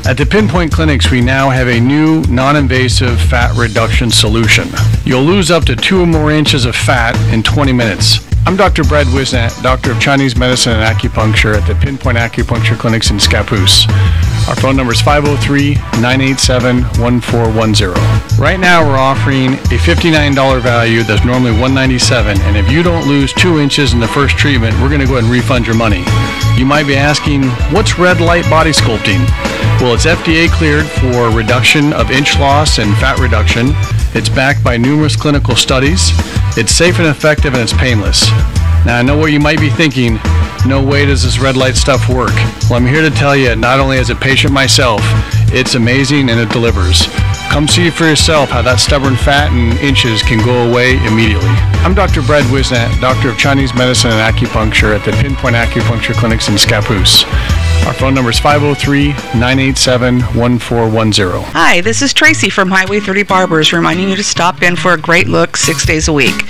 At 0.04 0.18
the 0.18 0.26
Pinpoint 0.26 0.72
Clinics, 0.72 1.12
we 1.12 1.22
now 1.22 1.52
have 1.52 1.68
a 1.68 1.80
new 1.80 2.22
non 2.24 2.56
invasive 2.56 3.22
fat 3.22 3.56
reduction 3.56 4.10
solution. 4.10 4.68
You'll 5.06 5.22
lose 5.22 5.52
up 5.52 5.64
to 5.66 5.76
two 5.76 6.02
or 6.02 6.08
more 6.08 6.32
inches 6.32 6.66
of 6.66 6.76
fat 6.76 7.16
in 7.32 7.44
20 7.44 7.72
minutes. 7.72 8.20
I'm 8.48 8.56
Dr. 8.58 8.84
Brad 8.84 9.06
Wisnat, 9.08 9.62
Doctor 9.62 9.92
of 9.92 10.02
Chinese 10.02 10.36
Medicine 10.36 10.74
and 10.74 10.82
Acupuncture 10.82 11.56
at 11.56 11.68
the 11.68 11.76
Pinpoint 11.76 12.18
Acupuncture 12.18 12.78
Clinics 12.78 13.12
in 13.12 13.18
Scappoose. 13.18 13.88
Our 14.50 14.56
phone 14.56 14.76
number 14.76 14.92
is 14.92 15.00
503 15.02 15.76
987 16.02 16.82
1410. 17.00 18.42
Right 18.42 18.60
now, 18.60 18.84
we're 18.84 18.98
offering 18.98 19.54
a 19.54 19.78
$59 19.78 20.62
value 20.62 21.04
that's 21.04 21.24
normally 21.24 21.52
197, 21.52 22.42
and 22.42 22.58
if 22.58 22.70
you 22.72 22.82
don't 22.82 23.08
lose 23.08 23.32
two 23.34 23.60
inches 23.60 23.94
in 23.94 24.00
the 24.00 24.08
first 24.08 24.36
treatment, 24.36 24.74
we're 24.82 24.90
going 24.90 25.00
to 25.00 25.06
go 25.06 25.14
ahead 25.14 25.26
and 25.26 25.32
refund 25.32 25.68
your 25.68 25.78
money. 25.78 26.04
You 26.58 26.66
might 26.66 26.88
be 26.88 26.98
asking, 26.98 27.44
what's 27.72 28.00
red 28.00 28.20
light 28.20 28.50
body 28.50 28.72
sculpting? 28.72 29.22
Well, 29.82 29.96
it's 29.96 30.06
FDA 30.06 30.48
cleared 30.48 30.86
for 30.86 31.36
reduction 31.36 31.92
of 31.92 32.12
inch 32.12 32.38
loss 32.38 32.78
and 32.78 32.96
fat 32.98 33.18
reduction. 33.18 33.70
It's 34.14 34.30
backed 34.30 34.64
by 34.64 34.78
numerous 34.78 35.16
clinical 35.16 35.56
studies. 35.56 36.12
It's 36.56 36.72
safe 36.72 37.00
and 37.00 37.08
effective 37.08 37.56
and 37.56 37.64
it's 37.64 37.74
painless. 37.74 38.30
Now, 38.86 38.98
I 38.98 39.04
know 39.04 39.16
what 39.16 39.32
you 39.32 39.40
might 39.40 39.60
be 39.60 39.70
thinking. 39.70 40.20
No 40.66 40.84
way 40.84 41.06
does 41.06 41.24
this 41.24 41.40
red 41.40 41.56
light 41.56 41.76
stuff 41.76 42.10
work. 42.10 42.34
Well, 42.70 42.76
I'm 42.76 42.86
here 42.86 43.02
to 43.02 43.12
tell 43.12 43.36
you, 43.36 43.56
not 43.56 43.80
only 43.80 43.98
as 44.00 44.10
a 44.10 44.16
patient 44.16 44.54
myself, 44.54 45.02
it's 45.54 45.76
amazing 45.76 46.30
and 46.30 46.40
it 46.40 46.50
delivers. 46.50 47.08
Come 47.52 47.68
see 47.68 47.90
for 47.90 48.06
yourself 48.06 48.50
how 48.50 48.62
that 48.62 48.80
stubborn 48.80 49.16
fat 49.16 49.52
and 49.52 49.78
inches 49.80 50.24
can 50.24 50.44
go 50.46 50.70
away 50.70 50.98
immediately. 51.06 51.50
I'm 51.84 51.94
Dr. 51.94 52.22
Brad 52.22 52.46
Wisnat, 52.46 53.02
Doctor 53.02 53.30
of 53.30 53.38
Chinese 53.38 53.74
Medicine 53.76 54.12
and 54.12 54.36
Acupuncture 54.36 54.98
at 54.98 55.04
the 55.04 55.12
Pinpoint 55.12 55.56
Acupuncture 55.56 56.14
Clinics 56.14 56.48
in 56.48 56.56
Scappoose. 56.56 57.26
Our 57.86 57.94
phone 57.94 58.14
number 58.14 58.30
is 58.30 58.40
503 58.40 59.10
987 59.38 60.22
1410. 60.22 61.42
Hi, 61.52 61.82
this 61.82 62.02
is 62.02 62.14
Tracy 62.14 62.50
from 62.50 62.70
Highway 62.70 63.00
30 63.00 63.24
Barbers 63.24 63.74
reminding 63.74 64.10
you 64.10 64.16
to 64.16 64.24
stop 64.24 64.62
in 64.62 64.76
for 64.76 64.94
a 64.94 64.98
great 64.98 65.28
look 65.28 65.58
six 65.58 65.86
days 65.86 66.08
a 66.08 66.14
week. 66.14 66.46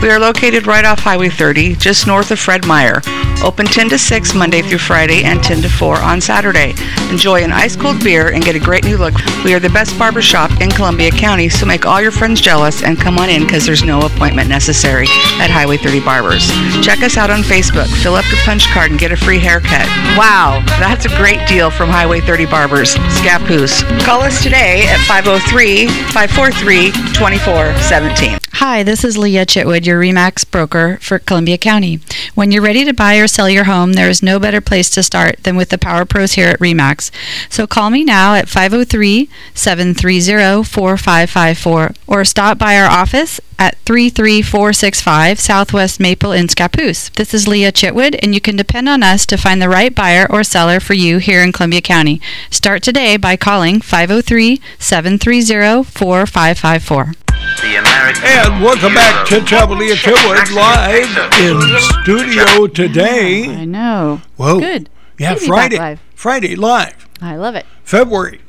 We 0.00 0.10
are 0.10 0.20
located 0.20 0.66
right 0.66 0.84
off 0.84 1.00
Highway 1.00 1.28
30, 1.28 1.74
just 1.78 2.06
north 2.06 2.30
of 2.30 2.38
Fred 2.38 2.66
Meyer. 2.66 3.02
Open 3.44 3.66
10 3.66 3.90
to 3.90 3.98
6 3.98 4.34
Monday 4.34 4.62
through 4.62 4.78
Friday 4.78 5.22
and 5.24 5.42
10 5.42 5.62
to 5.62 5.68
4 5.68 5.96
on 5.96 6.20
Saturday. 6.20 6.74
Enjoy 7.10 7.42
an 7.44 7.52
ice 7.52 7.76
cold 7.76 8.02
beer 8.02 8.32
and 8.32 8.44
get 8.44 8.56
a 8.56 8.58
great 8.58 8.84
new 8.84 8.96
look. 8.96 9.14
We 9.44 9.54
are 9.54 9.60
the 9.60 9.70
best 9.70 9.96
barber 9.98 10.22
shop 10.22 10.50
in 10.60 10.70
Columbia 10.70 11.10
County, 11.10 11.48
so 11.48 11.66
make 11.66 11.86
all 11.86 12.00
your 12.00 12.10
friends 12.10 12.40
jealous 12.40 12.82
and 12.82 12.98
come 12.98 13.18
on 13.18 13.28
in 13.28 13.44
because 13.44 13.66
there's 13.66 13.84
no 13.84 14.00
appointment 14.00 14.48
necessary 14.48 15.06
at 15.38 15.50
Highway 15.50 15.76
30 15.76 16.00
Barbers. 16.00 16.48
Check 16.84 17.02
us 17.02 17.16
out 17.16 17.30
on 17.30 17.42
Facebook, 17.42 17.88
fill 18.02 18.14
up 18.14 18.28
your 18.30 18.40
punch 18.44 18.66
card, 18.68 18.90
and 18.90 18.98
get 18.98 19.12
a 19.12 19.16
free 19.16 19.38
haircut. 19.38 19.86
Wow, 20.16 20.62
that's 20.80 21.04
a 21.04 21.16
great 21.16 21.46
deal 21.46 21.70
from 21.70 21.88
Highway 21.88 22.20
30 22.20 22.46
Barbers, 22.46 22.94
Scappoose. 22.94 23.82
Call 24.04 24.22
us 24.22 24.42
today 24.42 24.86
at 24.88 24.98
503 25.06 25.88
543 26.12 26.90
2417. 27.12 28.45
Hi, 28.60 28.82
this 28.82 29.04
is 29.04 29.18
Lea 29.18 29.44
Chitwood, 29.44 29.84
your 29.84 30.00
REMAX 30.00 30.50
broker 30.50 30.96
for 31.02 31.18
Columbia 31.18 31.58
County. 31.58 32.00
When 32.34 32.50
you're 32.50 32.62
ready 32.62 32.86
to 32.86 32.94
buy 32.94 33.16
or 33.16 33.28
sell 33.28 33.50
your 33.50 33.64
home, 33.64 33.92
there 33.92 34.08
is 34.08 34.22
no 34.22 34.38
better 34.38 34.62
place 34.62 34.88
to 34.90 35.02
start 35.02 35.42
than 35.42 35.56
with 35.56 35.68
the 35.68 35.76
Power 35.76 36.06
Pros 36.06 36.32
here 36.32 36.48
at 36.48 36.58
REMAX. 36.58 37.10
So 37.50 37.66
call 37.66 37.90
me 37.90 38.02
now 38.02 38.34
at 38.34 38.48
503 38.48 39.28
730 39.52 40.64
4554 40.64 41.90
or 42.06 42.24
stop 42.24 42.56
by 42.56 42.78
our 42.78 42.88
office 42.88 43.42
at 43.58 43.76
33465 43.84 45.38
Southwest 45.38 46.00
Maple 46.00 46.32
in 46.32 46.46
Scappoose. 46.46 47.12
This 47.12 47.34
is 47.34 47.46
Lea 47.46 47.64
Chitwood, 47.64 48.18
and 48.22 48.32
you 48.34 48.40
can 48.40 48.56
depend 48.56 48.88
on 48.88 49.02
us 49.02 49.26
to 49.26 49.36
find 49.36 49.60
the 49.60 49.68
right 49.68 49.94
buyer 49.94 50.26
or 50.30 50.42
seller 50.42 50.80
for 50.80 50.94
you 50.94 51.18
here 51.18 51.42
in 51.42 51.52
Columbia 51.52 51.82
County. 51.82 52.22
Start 52.50 52.82
today 52.82 53.18
by 53.18 53.36
calling 53.36 53.82
503 53.82 54.62
730 54.78 55.82
4554. 55.90 57.25
The 57.62 57.76
American 57.78 58.22
And 58.24 58.62
welcome 58.62 58.94
back 58.94 59.26
to 59.28 59.34
Hero. 59.36 59.46
Chabalia 59.46 59.94
Chitwood 59.94 60.54
live 60.54 61.40
in 61.40 61.78
studio 62.04 62.66
today. 62.66 63.46
I 63.54 63.64
know. 63.64 64.20
Whoa. 64.36 64.60
Good. 64.60 64.88
Yeah, 65.18 65.34
Good 65.34 65.40
to 65.40 65.44
be 65.44 65.46
back 65.46 65.48
Friday. 65.48 65.78
live. 65.78 66.00
Friday 66.14 66.56
live. 66.56 67.08
I 67.20 67.36
love 67.36 67.54
it. 67.54 67.66
February. 67.82 68.40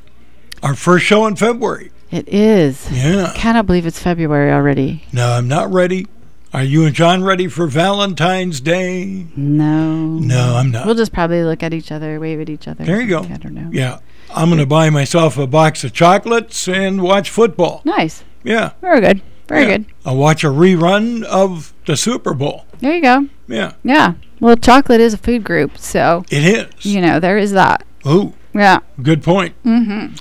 Our 0.62 0.76
first 0.76 1.06
show 1.06 1.26
in 1.26 1.36
February. 1.36 1.92
It 2.12 2.28
is. 2.30 2.90
Yeah. 2.92 3.32
I 3.34 3.38
cannot 3.38 3.66
believe 3.66 3.86
it's 3.86 4.00
February 4.02 4.52
already. 4.52 5.04
No, 5.12 5.32
I'm 5.32 5.48
not 5.48 5.72
ready. 5.72 6.08
Are 6.54 6.64
you 6.64 6.86
and 6.86 6.96
John 6.96 7.24
ready 7.24 7.48
for 7.48 7.68
Valentine's 7.68 8.62
Day? 8.62 9.28
No. 9.36 9.96
No, 9.98 10.56
I'm 10.56 10.72
not. 10.72 10.86
We'll 10.86 10.96
just 10.96 11.14
probably 11.14 11.44
look 11.44 11.64
at 11.64 11.74
each 11.74 11.92
other, 11.92 12.20
wave 12.20 12.40
at 12.40 12.50
each 12.50 12.68
other. 12.68 12.84
There 12.86 13.02
you 13.02 13.08
go. 13.10 13.20
I 13.22 13.38
don't 13.38 13.54
know. 13.54 13.70
Yeah. 13.72 14.00
I'm 14.36 14.50
going 14.50 14.60
to 14.60 14.66
buy 14.66 14.90
myself 14.90 15.38
a 15.38 15.48
box 15.48 15.84
of 15.84 15.94
chocolates 15.94 16.68
and 16.68 17.02
watch 17.02 17.30
football. 17.30 17.82
Nice. 17.86 18.24
Yeah. 18.44 18.72
Very 18.82 19.02
good. 19.02 19.22
Very 19.48 19.62
Yeah. 19.64 19.68
good. 19.78 19.86
I'll 20.06 20.18
watch 20.18 20.44
a 20.44 20.48
rerun 20.48 21.24
of 21.24 21.74
the 21.86 21.96
Super 21.98 22.34
Bowl. 22.34 22.66
There 22.80 22.94
you 22.94 23.02
go. 23.02 23.28
Yeah. 23.48 23.74
Yeah. 23.84 24.14
Well, 24.40 24.56
chocolate 24.56 25.02
is 25.02 25.14
a 25.14 25.18
food 25.18 25.44
group, 25.44 25.78
so 25.78 26.24
It 26.30 26.44
is. 26.44 26.86
you 26.86 27.02
know 27.02 27.20
there 27.20 27.38
is 27.38 27.52
that. 27.54 27.84
Ooh, 28.06 28.34
Yeah. 28.54 28.80
good 29.02 29.24
point. 29.24 29.54
Mm-hmm. 29.66 30.16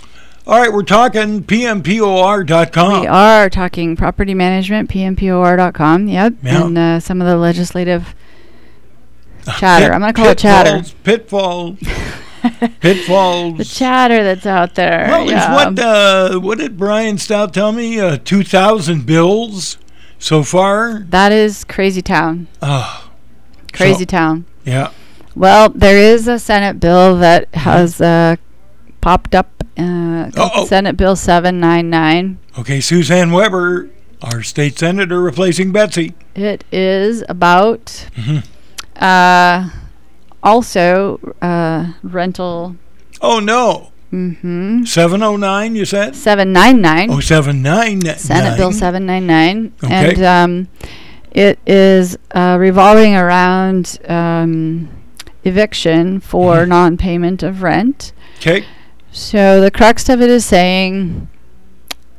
All 0.49 0.61
right, 0.61 0.73
we're 0.73 0.85
talking 0.85 1.43
pmpor.com. 1.43 3.01
We 3.01 3.07
are 3.09 3.51
talking 3.51 3.97
property 3.97 4.33
management, 4.33 4.89
pmpor.com. 4.91 6.07
Yep. 6.09 6.35
Yeah. 6.43 6.65
And 6.67 6.79
uh, 6.79 7.01
some 7.01 7.21
of 7.21 7.27
the 7.27 7.37
legislative 7.37 8.15
chatter. 9.59 9.93
I'm 9.93 10.01
going 10.01 10.15
to 10.15 10.21
call 10.21 10.31
it 10.31 10.39
chatter. 10.39 10.83
Pitfalls. 11.03 11.79
Pitfalls. 12.81 13.59
The 13.59 13.65
chatter 13.65 14.23
that's 14.25 14.47
out 14.47 14.75
there. 14.75 15.07
Well, 15.09 15.31
yeah. 15.31 15.51
is 15.53 15.55
what 15.77 15.79
uh, 15.85 16.39
what 16.41 16.59
did 16.59 16.77
Brian 16.79 17.19
Stout 17.19 17.53
tell 17.55 17.73
me? 17.73 17.99
Uh, 18.01 18.17
Two 18.19 18.43
thousand 18.45 19.07
bills 19.07 19.79
so 20.19 20.43
far. 20.43 21.01
that 21.11 21.33
is 21.33 21.65
crazy 21.65 22.03
town. 22.03 22.49
Oh, 22.63 23.11
Crazy 23.73 24.01
So- 24.01 24.05
town. 24.07 24.45
yeah. 24.65 24.91
Well, 25.35 25.69
there 25.69 25.99
is 25.99 26.27
a 26.29 26.39
Senate 26.39 26.81
bill 26.81 27.19
that 27.19 27.55
has 27.55 28.01
uh, 28.01 28.37
popped 29.03 29.35
up. 29.35 29.51
Uh. 29.77 30.65
Senate 30.65 30.97
Bill 30.97 31.15
799. 31.15 32.39
Okay, 32.59 32.81
Suzanne 32.81 33.31
Weber, 33.31 33.91
our 34.23 34.43
state 34.43 34.79
senator, 34.79 35.21
replacing 35.21 35.71
Betsy. 35.73 36.15
It 36.35 36.65
is 36.73 37.23
about 37.29 38.09
Mm-hmm. 38.17 38.39
uh, 39.05 39.69
also 40.47 41.19
uh, 41.43 41.93
rental 42.03 42.77
Oh 43.21 43.41
no, 43.41 43.93
mm-hmm, 44.13 44.85
seven 44.85 45.23
oh 45.23 45.37
nine. 45.37 45.75
You 45.75 45.85
said. 45.85 46.15
799. 46.15 47.11
Oh, 47.11 47.21
seven 47.21 47.63
nine. 47.63 48.01
Senate 48.17 48.57
Bill 48.57 48.73
799. 48.73 49.73
Okay. 49.83 50.11
And 50.11 50.23
um, 50.23 50.69
it 51.31 51.59
is 51.67 52.19
uh, 52.33 52.57
revolving 52.59 53.15
around 53.15 53.99
um, 54.09 54.89
eviction 55.45 56.21
for 56.21 56.67
non-payment 56.67 57.43
of 57.43 57.63
rent. 57.63 58.13
Okay. 58.39 58.67
So 59.11 59.61
the 59.61 59.71
crux 59.71 60.09
of 60.09 60.21
it 60.21 60.29
is 60.29 60.45
saying 60.45 61.29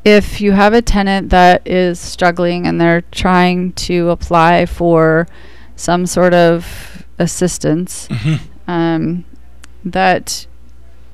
if 0.03 0.41
you 0.41 0.53
have 0.53 0.73
a 0.73 0.81
tenant 0.81 1.29
that 1.29 1.61
is 1.67 1.99
struggling 1.99 2.65
and 2.65 2.81
they're 2.81 3.01
trying 3.11 3.73
to 3.73 4.09
apply 4.09 4.65
for 4.65 5.27
some 5.75 6.07
sort 6.07 6.33
of 6.33 6.96
assistance, 7.19 8.07
Mhm. 8.09 8.39
um, 8.67 9.25
that 9.83 10.45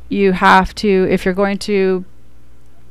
you 0.09 0.33
have 0.33 0.73
to, 0.75 1.07
if 1.09 1.25
you're 1.25 1.33
going 1.33 1.57
to 1.59 2.05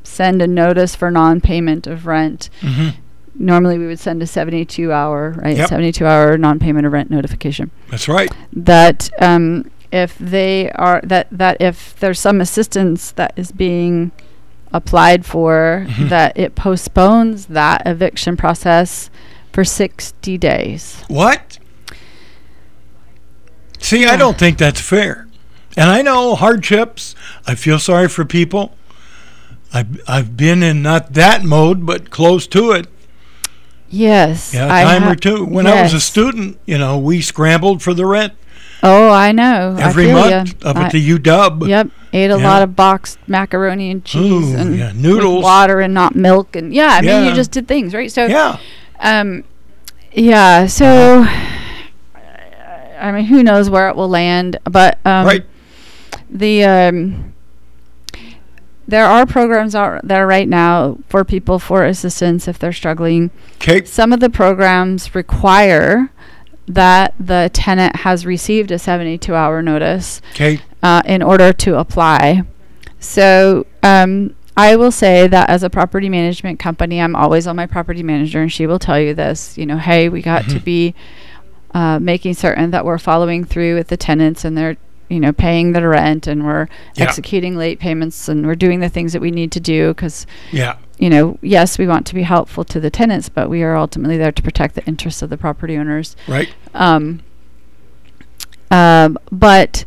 send 0.05 0.43
a 0.43 0.47
notice 0.47 0.95
for 0.97 1.11
non-payment 1.11 1.87
of 1.87 2.07
rent, 2.07 2.51
hmm 2.61 2.89
normally 3.35 3.79
we 3.79 3.87
would 3.87 3.99
send 3.99 4.23
a 4.23 4.27
72 4.27 4.93
hour, 4.93 5.31
right? 5.43 5.57
Yep. 5.57 5.69
72 5.71 6.07
hour 6.07 6.37
non-payment 6.37 6.85
of 6.87 6.93
rent 6.93 7.11
notification 7.11 7.71
That's 7.91 8.07
right. 8.07 8.31
that 8.53 9.09
um, 9.21 9.71
if 9.91 10.19
they 10.19 10.71
are 10.73 11.01
that 11.03 11.29
that 11.33 11.57
if 11.59 11.99
there's 11.99 12.21
some 12.21 12.43
assistance 12.43 13.11
that 13.13 13.33
is 13.37 13.51
being 13.51 14.11
applied 14.71 15.25
for 15.25 15.87
Mhm. 15.89 16.11
that 16.11 16.37
it 16.39 16.55
postpones 16.55 17.47
that 17.47 17.83
eviction 17.87 18.37
process 18.37 19.09
for 19.51 19.65
60 19.65 20.37
days 20.37 21.03
What? 21.09 21.59
See, 23.83 24.07
I 24.07 24.17
don't 24.17 24.39
think 24.39 24.59
that's 24.59 24.81
fair. 24.81 25.29
And 25.77 25.91
I 25.91 26.03
know 26.03 26.35
hardships. 26.35 27.15
I 27.47 27.55
feel 27.55 27.79
sorry 27.79 28.09
for 28.09 28.25
people. 28.25 28.75
I've, 29.75 30.01
I've 30.09 30.37
been 30.37 30.63
in 30.63 30.83
not 30.83 31.15
that 31.15 31.45
mode, 31.45 31.85
but 31.87 32.11
close 32.11 32.47
to 32.49 32.73
it. 32.73 32.87
yes 33.89 34.53
Yeah, 34.55 34.67
a 34.67 34.73
I 34.73 34.83
time 34.85 35.03
ha- 35.03 35.13
or 35.13 35.15
two. 35.17 35.45
When 35.45 35.67
I 35.67 35.83
was 35.83 35.95
a 35.95 36.01
student, 36.01 36.59
you 36.67 36.79
know, 36.79 36.99
we 36.99 37.21
scrambled 37.21 37.83
for 37.83 37.95
the 37.95 38.07
rent 38.07 38.35
oh 38.85 39.11
i 39.11 39.31
know 39.31 39.77
every 39.79 40.11
I 40.11 40.13
month 40.13 40.61
ya. 40.65 40.69
up 40.71 40.77
I- 40.77 40.87
at 40.87 40.93
the 40.93 41.11
UW. 41.19 41.69
Yep, 41.69 41.89
ate 42.13 42.31
a 42.33 42.37
Yeah. 42.39 42.49
lot 42.51 42.63
of 42.63 42.75
boxed 42.75 43.17
macaroni 43.29 43.93
and 43.93 44.05
cheese 44.05 44.53
Ooh, 44.53 44.57
and 44.57 44.77
yeah, 44.77 44.89
with 44.89 44.97
noodles. 44.97 45.45
water 45.45 45.81
and 45.81 45.95
not 45.95 46.17
milk 46.17 46.57
and 46.57 46.75
yeah, 46.75 46.89
I 46.89 47.01
mean 47.01 47.25
you 47.25 47.33
just 47.33 47.53
did 47.53 47.69
things 47.69 47.95
right. 47.95 48.11
So 48.11 48.27
Yeah. 48.27 48.59
Um, 48.99 49.45
yeah. 50.13 50.67
So, 50.67 51.25
I 51.27 51.62
mean, 53.23 53.29
who 53.29 53.43
knows 53.43 53.71
where 53.71 53.89
it 53.89 53.97
will 53.97 54.09
land? 54.09 54.59
But 54.65 54.99
um, 55.05 55.27
Right. 55.27 55.45
the 56.31 56.65
um, 56.65 57.35
there 58.87 59.07
are 59.07 59.25
programs 59.27 59.75
out 59.75 60.07
there 60.07 60.27
right 60.27 60.49
now 60.49 60.99
for 61.09 61.25
people 61.25 61.59
for 61.59 61.85
assistance 61.85 62.49
if 62.49 62.59
they're 62.59 62.73
struggling. 62.73 63.31
Okay. 63.57 63.85
Some 63.85 64.13
of 64.13 64.21
the 64.21 64.29
programs 64.29 65.15
require 65.15 66.11
that 66.67 67.15
the 67.19 67.51
tenant 67.53 67.97
has 67.97 68.27
received 68.27 68.71
a 68.71 68.79
72 68.79 69.35
hour 69.35 69.63
notice 69.63 70.21
uh, 70.83 71.03
in 71.07 71.23
order 71.23 71.53
to 71.53 71.79
apply. 71.79 72.43
So 72.99 73.67
um, 73.83 74.35
I 74.57 74.77
will 74.77 74.93
say 74.93 75.27
that 75.27 75.49
as 75.49 75.63
a 75.63 75.71
property 75.71 76.09
management 76.09 76.59
company, 76.59 77.01
I'm 77.01 77.17
always 77.17 77.47
on 77.47 77.57
my 77.57 77.67
property 77.67 78.03
manager, 78.03 78.41
and 78.43 78.53
she 78.53 78.67
will 78.67 78.79
tell 78.79 79.01
you 79.01 79.15
this. 79.15 79.57
You 79.59 79.67
know, 79.67 79.79
hey, 79.79 80.09
we 80.09 80.23
got 80.23 80.49
to 80.51 80.61
be 80.61 80.95
uh, 81.75 81.99
making 81.99 82.35
certain 82.35 82.71
that 82.71 82.85
we're 82.85 82.99
following 82.99 83.45
through 83.45 83.75
with 83.75 83.89
the 83.89 83.97
tenants 83.97 84.45
and 84.45 84.57
they're 84.57 84.77
you 85.09 85.21
know 85.21 85.33
paying 85.33 85.73
their 85.73 85.89
rent 85.89 86.27
and 86.27 86.45
we're 86.47 86.69
Yeah. 86.95 87.05
executing 87.05 87.57
late 87.57 87.79
payments 87.79 88.29
and 88.29 88.47
we're 88.47 88.55
doing 88.55 88.81
the 88.81 88.89
things 88.89 89.13
that 89.13 89.21
we 89.21 89.31
need 89.31 89.53
to 89.53 89.61
do 89.61 89.89
because 89.89 90.27
Yeah. 90.51 90.77
you 90.99 91.11
know 91.11 91.39
yes 91.43 91.77
we 91.79 91.87
want 91.87 92.07
to 92.07 92.15
be 92.15 92.23
helpful 92.23 92.65
to 92.65 92.81
the 92.81 92.89
tenants 92.91 93.29
but 93.29 93.51
we 93.51 93.63
are 93.63 93.77
ultimately 93.77 94.17
there 94.17 94.33
to 94.33 94.43
protect 94.43 94.75
the 94.75 94.85
interests 94.87 95.21
of 95.23 95.29
the 95.31 95.37
property 95.37 95.77
owners 95.77 96.17
Right. 96.29 96.49
um, 96.75 97.21
um, 98.71 99.19
but 99.31 99.85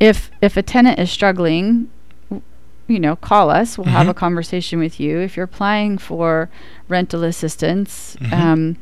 if 0.00 0.30
if 0.40 0.56
a 0.56 0.62
tenant 0.62 0.98
is 0.98 1.10
struggling, 1.10 1.88
w- 2.28 2.42
you 2.86 3.00
know, 3.00 3.16
call 3.16 3.50
us. 3.50 3.76
We'll 3.76 3.86
have 3.88 4.06
Mhm. 4.06 4.10
a 4.10 4.14
conversation 4.14 4.78
with 4.78 4.98
you. 5.00 5.18
If 5.18 5.36
you're 5.36 5.44
applying 5.44 5.98
for 5.98 6.48
rental 6.88 7.22
assistance, 7.24 8.16
Mhm. 8.20 8.32
um, 8.32 8.76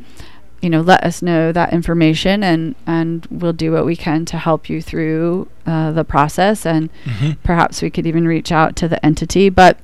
you 0.62 0.70
know, 0.70 0.80
let 0.80 1.04
us 1.04 1.22
know 1.22 1.52
that 1.52 1.72
information, 1.72 2.42
and 2.42 2.74
and 2.86 3.26
we'll 3.30 3.52
do 3.52 3.72
what 3.72 3.84
we 3.84 3.96
can 3.96 4.24
to 4.26 4.38
help 4.38 4.68
you 4.68 4.80
through 4.80 5.48
uh, 5.66 5.92
the 5.92 6.04
process. 6.04 6.64
And 6.66 6.90
hmm 7.04 7.32
perhaps 7.42 7.82
we 7.82 7.90
could 7.90 8.06
even 8.06 8.26
reach 8.26 8.50
out 8.50 8.74
to 8.76 8.88
the 8.88 9.04
entity. 9.04 9.48
But 9.48 9.78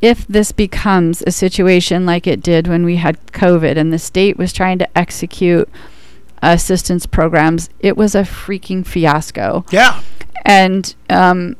if 0.00 0.26
this 0.26 0.52
becomes 0.52 1.22
a 1.26 1.30
situation 1.30 2.06
like 2.06 2.26
it 2.26 2.40
did 2.40 2.68
when 2.68 2.84
we 2.84 2.96
had 2.96 3.24
COVID 3.28 3.76
and 3.76 3.92
the 3.92 3.98
state 3.98 4.36
was 4.36 4.52
trying 4.52 4.78
to 4.78 4.98
execute 4.98 5.68
assistance 6.42 7.04
programs, 7.06 7.68
it 7.80 7.96
was 7.96 8.14
a 8.14 8.22
freaking 8.22 8.86
fiasco. 8.86 9.64
Yeah. 9.70 10.02
And 10.44 10.94
um, 11.10 11.56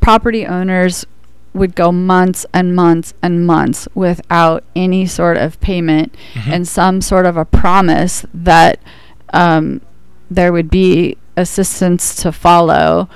property 0.00 0.44
owners 0.44 1.06
would 1.54 1.74
go 1.74 1.92
months 1.92 2.46
and 2.54 2.74
months 2.74 3.12
and 3.22 3.46
months 3.46 3.86
without 3.94 4.64
any 4.74 5.04
sort 5.06 5.36
of 5.36 5.60
payment 5.60 6.14
Mhm. 6.34 6.52
and 6.52 6.68
some 6.68 7.00
sort 7.00 7.26
of 7.26 7.36
a 7.36 7.44
promise 7.44 8.24
that 8.32 8.78
um, 9.34 9.80
there 10.30 10.52
would 10.52 10.70
be 10.70 11.16
assistance 11.36 12.14
to 12.16 12.30
follow. 12.32 13.08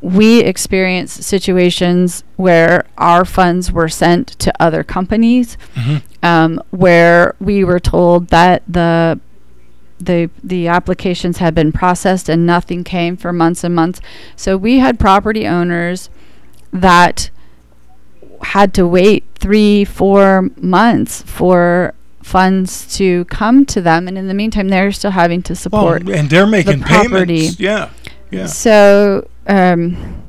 We 0.00 0.40
experienced 0.40 1.22
situations 1.22 2.24
where 2.36 2.84
our 2.98 3.24
funds 3.24 3.70
were 3.70 3.88
sent 3.88 4.26
to 4.40 4.52
other 4.58 4.82
companies, 4.82 5.56
Mhm. 5.76 6.02
um, 6.22 6.60
where 6.70 7.34
we 7.40 7.62
were 7.62 7.78
told 7.80 8.28
that 8.28 8.62
the 8.68 9.18
the 10.00 10.28
the 10.42 10.66
applications 10.66 11.38
had 11.38 11.54
been 11.54 11.70
processed 11.70 12.28
and 12.28 12.44
nothing 12.44 12.82
came 12.82 13.16
for 13.16 13.32
months 13.32 13.62
and 13.62 13.72
months. 13.72 14.00
So 14.34 14.56
we 14.56 14.80
had 14.80 14.98
property 14.98 15.46
owners 15.46 16.10
that 16.72 17.30
had 18.42 18.74
to 18.74 18.86
wait 18.86 19.24
three, 19.36 19.84
four 19.84 20.50
months 20.60 21.22
for 21.22 21.94
funds 22.22 22.96
to 22.96 23.24
come 23.26 23.64
to 23.66 23.80
them, 23.80 24.06
and 24.08 24.16
in 24.16 24.28
the 24.28 24.34
meantime, 24.34 24.68
they're 24.68 24.92
still 24.92 25.10
having 25.10 25.42
to 25.42 25.52
Well, 25.52 25.56
support. 25.56 26.08
and 26.08 26.30
they're 26.30 26.46
making 26.46 26.80
property. 26.80 27.38
payments. 27.40 27.60
Yeah. 27.60 27.88
Yeah. 28.30 28.46
So, 28.46 29.28
um, 29.46 30.22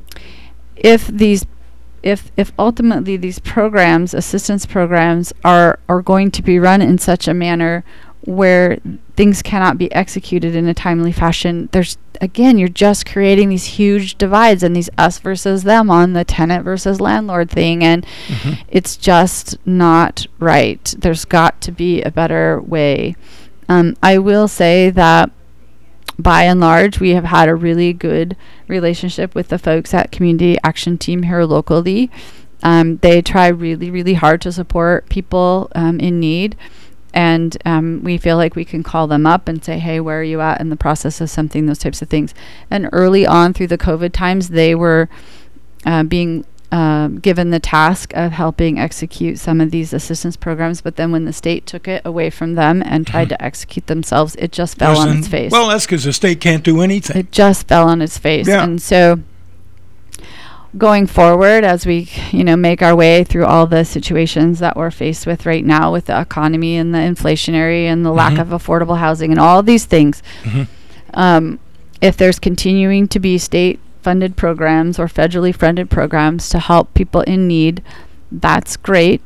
if 0.76 1.06
these, 1.06 1.46
if 2.02 2.30
if 2.36 2.52
ultimately 2.58 3.16
these 3.16 3.38
programs, 3.38 4.12
assistance 4.12 4.66
programs, 4.66 5.32
are 5.44 5.78
are 5.88 6.02
going 6.02 6.30
to 6.32 6.42
be 6.42 6.58
run 6.58 6.82
in 6.82 6.98
such 6.98 7.26
a 7.28 7.32
manner 7.34 7.84
where 8.26 8.78
things 9.16 9.42
cannot 9.42 9.78
be 9.78 9.92
executed 9.92 10.54
in 10.54 10.66
a 10.66 10.74
timely 10.74 11.12
fashion, 11.12 11.68
there's 11.72 11.98
again 12.20 12.56
you're 12.58 12.68
just 12.68 13.04
creating 13.06 13.48
these 13.48 13.64
huge 13.64 14.16
divides 14.16 14.62
and 14.62 14.74
these 14.74 14.88
us 14.96 15.18
versus 15.18 15.64
them 15.64 15.90
on 15.90 16.12
the 16.12 16.24
tenant 16.24 16.64
versus 16.64 17.00
landlord 17.00 17.50
thing, 17.50 17.82
and 17.84 18.06
Mhm. 18.28 18.58
it's 18.68 18.96
just 18.96 19.56
not 19.66 20.26
right. 20.38 20.94
There's 20.98 21.24
got 21.24 21.60
to 21.62 21.72
be 21.72 22.02
a 22.02 22.10
better 22.10 22.60
way. 22.64 23.16
Um, 23.68 23.96
I 24.02 24.18
will 24.18 24.48
say 24.48 24.90
that 24.90 25.30
by 26.18 26.44
and 26.44 26.60
large, 26.60 27.00
we 27.00 27.10
have 27.10 27.24
had 27.24 27.48
a 27.48 27.54
really 27.56 27.92
good 27.92 28.36
relationship 28.68 29.34
with 29.34 29.48
the 29.48 29.58
folks 29.58 29.92
at 29.92 30.12
Community 30.12 30.56
Action 30.62 30.96
Team 30.96 31.24
here 31.24 31.42
locally. 31.44 32.10
Um, 32.62 32.98
they 32.98 33.20
try 33.20 33.48
really, 33.48 33.90
really 33.90 34.14
hard 34.14 34.40
to 34.42 34.52
support 34.52 35.08
people 35.08 35.70
um, 35.74 35.98
in 35.98 36.20
need. 36.20 36.56
And 37.14 37.56
um, 37.64 38.02
we 38.02 38.18
feel 38.18 38.36
like 38.36 38.56
we 38.56 38.64
can 38.64 38.82
call 38.82 39.06
them 39.06 39.24
up 39.24 39.46
and 39.46 39.64
say, 39.64 39.78
hey, 39.78 40.00
where 40.00 40.20
are 40.20 40.24
you 40.24 40.40
at 40.40 40.60
in 40.60 40.68
the 40.68 40.76
process 40.76 41.20
of 41.20 41.30
something, 41.30 41.66
those 41.66 41.78
types 41.78 42.02
of 42.02 42.08
things. 42.08 42.34
And 42.70 42.88
early 42.92 43.24
on 43.24 43.54
through 43.54 43.68
the 43.68 43.78
COVID 43.78 44.12
times, 44.12 44.48
they 44.48 44.74
were 44.74 45.08
uh, 45.86 46.02
being 46.02 46.44
um, 46.72 47.20
given 47.20 47.50
the 47.50 47.60
task 47.60 48.12
of 48.16 48.32
helping 48.32 48.80
execute 48.80 49.38
some 49.38 49.60
of 49.60 49.70
these 49.70 49.92
assistance 49.92 50.36
programs. 50.36 50.80
But 50.80 50.96
then 50.96 51.12
when 51.12 51.24
the 51.24 51.32
state 51.32 51.66
took 51.66 51.86
it 51.86 52.02
away 52.04 52.30
from 52.30 52.56
them 52.56 52.82
and 52.84 53.06
tried 53.06 53.28
to 53.28 53.40
execute 53.40 53.86
themselves, 53.86 54.34
it 54.34 54.50
just 54.50 54.76
fell 54.76 54.98
on 54.98 55.18
its 55.18 55.28
face. 55.28 55.52
Well, 55.52 55.68
that's 55.68 55.86
because 55.86 56.02
the 56.02 56.12
state 56.12 56.40
can't 56.40 56.64
do 56.64 56.80
anything. 56.80 57.16
it 57.16 57.30
just 57.30 57.68
fell 57.68 57.88
on 57.88 58.02
its 58.02 58.18
face. 58.18 58.48
Yeah. 58.48 58.64
And 58.64 58.82
so 58.82 59.20
going 60.76 61.06
forward 61.06 61.62
as 61.64 61.86
we 61.86 62.08
you 62.32 62.42
know 62.42 62.56
make 62.56 62.82
our 62.82 62.96
way 62.96 63.22
through 63.22 63.44
all 63.44 63.66
the 63.66 63.84
situations 63.84 64.58
that 64.58 64.76
we're 64.76 64.90
faced 64.90 65.26
with 65.26 65.46
right 65.46 65.64
now 65.64 65.92
with 65.92 66.06
the 66.06 66.20
economy 66.20 66.76
and 66.76 66.92
the 66.92 66.98
inflationary 66.98 67.84
and 67.84 68.04
the 68.04 68.10
lack 68.10 68.34
Mhm. 68.34 68.40
of 68.40 68.48
affordable 68.48 68.98
housing 68.98 69.30
and 69.30 69.38
all 69.38 69.62
these 69.62 69.84
things 69.84 70.22
Mhm. 70.42 70.66
um, 71.14 71.58
if 72.00 72.16
there's 72.16 72.38
continuing 72.40 73.06
to 73.08 73.20
be 73.20 73.38
state 73.38 73.78
funded 74.02 74.36
programs 74.36 74.98
or 74.98 75.06
federally 75.06 75.54
funded 75.54 75.88
programs 75.90 76.48
to 76.48 76.58
help 76.58 76.92
people 76.94 77.20
in 77.22 77.46
need 77.46 77.80
that's 78.32 78.76
great 78.76 79.22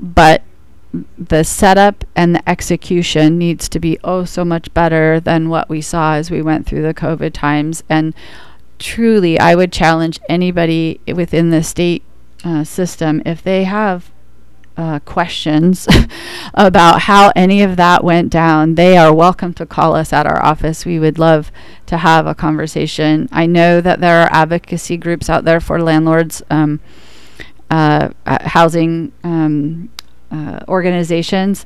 but 0.00 0.42
the 1.18 1.44
setup 1.44 2.04
and 2.16 2.34
the 2.34 2.48
execution 2.48 3.36
needs 3.36 3.68
to 3.68 3.78
be 3.78 3.98
oh 4.02 4.24
so 4.24 4.44
much 4.46 4.72
better 4.72 5.20
than 5.20 5.50
what 5.50 5.68
we 5.68 5.82
saw 5.82 6.14
as 6.14 6.30
we 6.30 6.40
went 6.40 6.64
through 6.64 6.80
the 6.80 6.94
covid 6.94 7.32
times 7.34 7.82
and 7.90 8.14
truly 8.78 9.38
i 9.38 9.54
would 9.54 9.72
challenge 9.72 10.18
anybody 10.28 11.00
within 11.14 11.50
the 11.50 11.62
state 11.62 12.02
uh, 12.44 12.62
system 12.64 13.22
if 13.24 13.42
they 13.42 13.64
have 13.64 14.12
uh, 14.76 14.98
questions 15.00 15.88
about 16.54 17.02
how 17.02 17.32
any 17.34 17.62
of 17.62 17.76
that 17.76 18.04
went 18.04 18.30
down, 18.30 18.74
they 18.74 18.96
are 18.96 19.12
welcome 19.12 19.54
to 19.54 19.64
call 19.64 19.94
us 19.94 20.12
at 20.12 20.26
our 20.26 20.42
office. 20.44 20.84
We 20.84 20.98
would 20.98 21.18
love 21.18 21.50
to 21.86 21.98
have 21.98 22.26
a 22.26 22.34
conversation. 22.34 23.28
I 23.32 23.46
know 23.46 23.80
that 23.80 24.00
there 24.00 24.22
are 24.22 24.28
advocacy 24.32 24.96
groups 24.96 25.30
out 25.30 25.44
there 25.44 25.60
for 25.60 25.80
landlords, 25.80 26.42
um, 26.50 26.80
uh, 27.70 28.10
uh, 28.26 28.48
housing 28.48 29.12
um, 29.24 29.88
uh, 30.30 30.60
organizations, 30.68 31.64